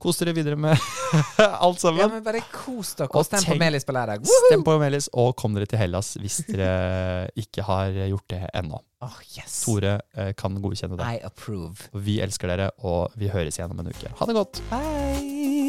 Kos 0.00 0.16
dere 0.20 0.32
videre 0.36 0.56
med 0.56 0.76
alt 1.66 1.80
sammen. 1.82 2.00
Ja, 2.00 2.08
men 2.08 2.22
bare 2.24 2.40
kos 2.52 2.94
dere. 2.96 3.10
Og 3.12 3.26
Stem 3.28 3.44
på 3.44 3.56
Melis 3.60 3.84
på 3.84 3.92
lørdag. 3.96 4.24
Stem 4.46 4.64
på 4.64 4.76
Melis, 4.80 5.10
og 5.12 5.34
kom 5.40 5.56
dere 5.56 5.68
til 5.68 5.80
Hellas 5.82 6.14
hvis 6.20 6.40
dere 6.48 7.28
ikke 7.40 7.66
har 7.68 7.92
gjort 8.08 8.28
det 8.32 8.42
ennå. 8.62 8.80
Oh, 9.04 9.16
yes. 9.36 9.62
Tore 9.64 9.94
eh, 10.16 10.32
kan 10.36 10.56
godkjenne 10.60 10.96
det. 11.00 11.06
I 11.08 11.22
approve. 11.24 11.88
Vi 12.04 12.18
elsker 12.24 12.52
dere, 12.52 12.70
og 12.84 13.12
vi 13.20 13.30
høres 13.32 13.56
igjen 13.60 13.72
om 13.72 13.80
en 13.84 13.92
uke. 13.92 14.12
Ha 14.18 14.28
det 14.28 14.36
godt. 14.36 14.60
Bye. 14.72 15.59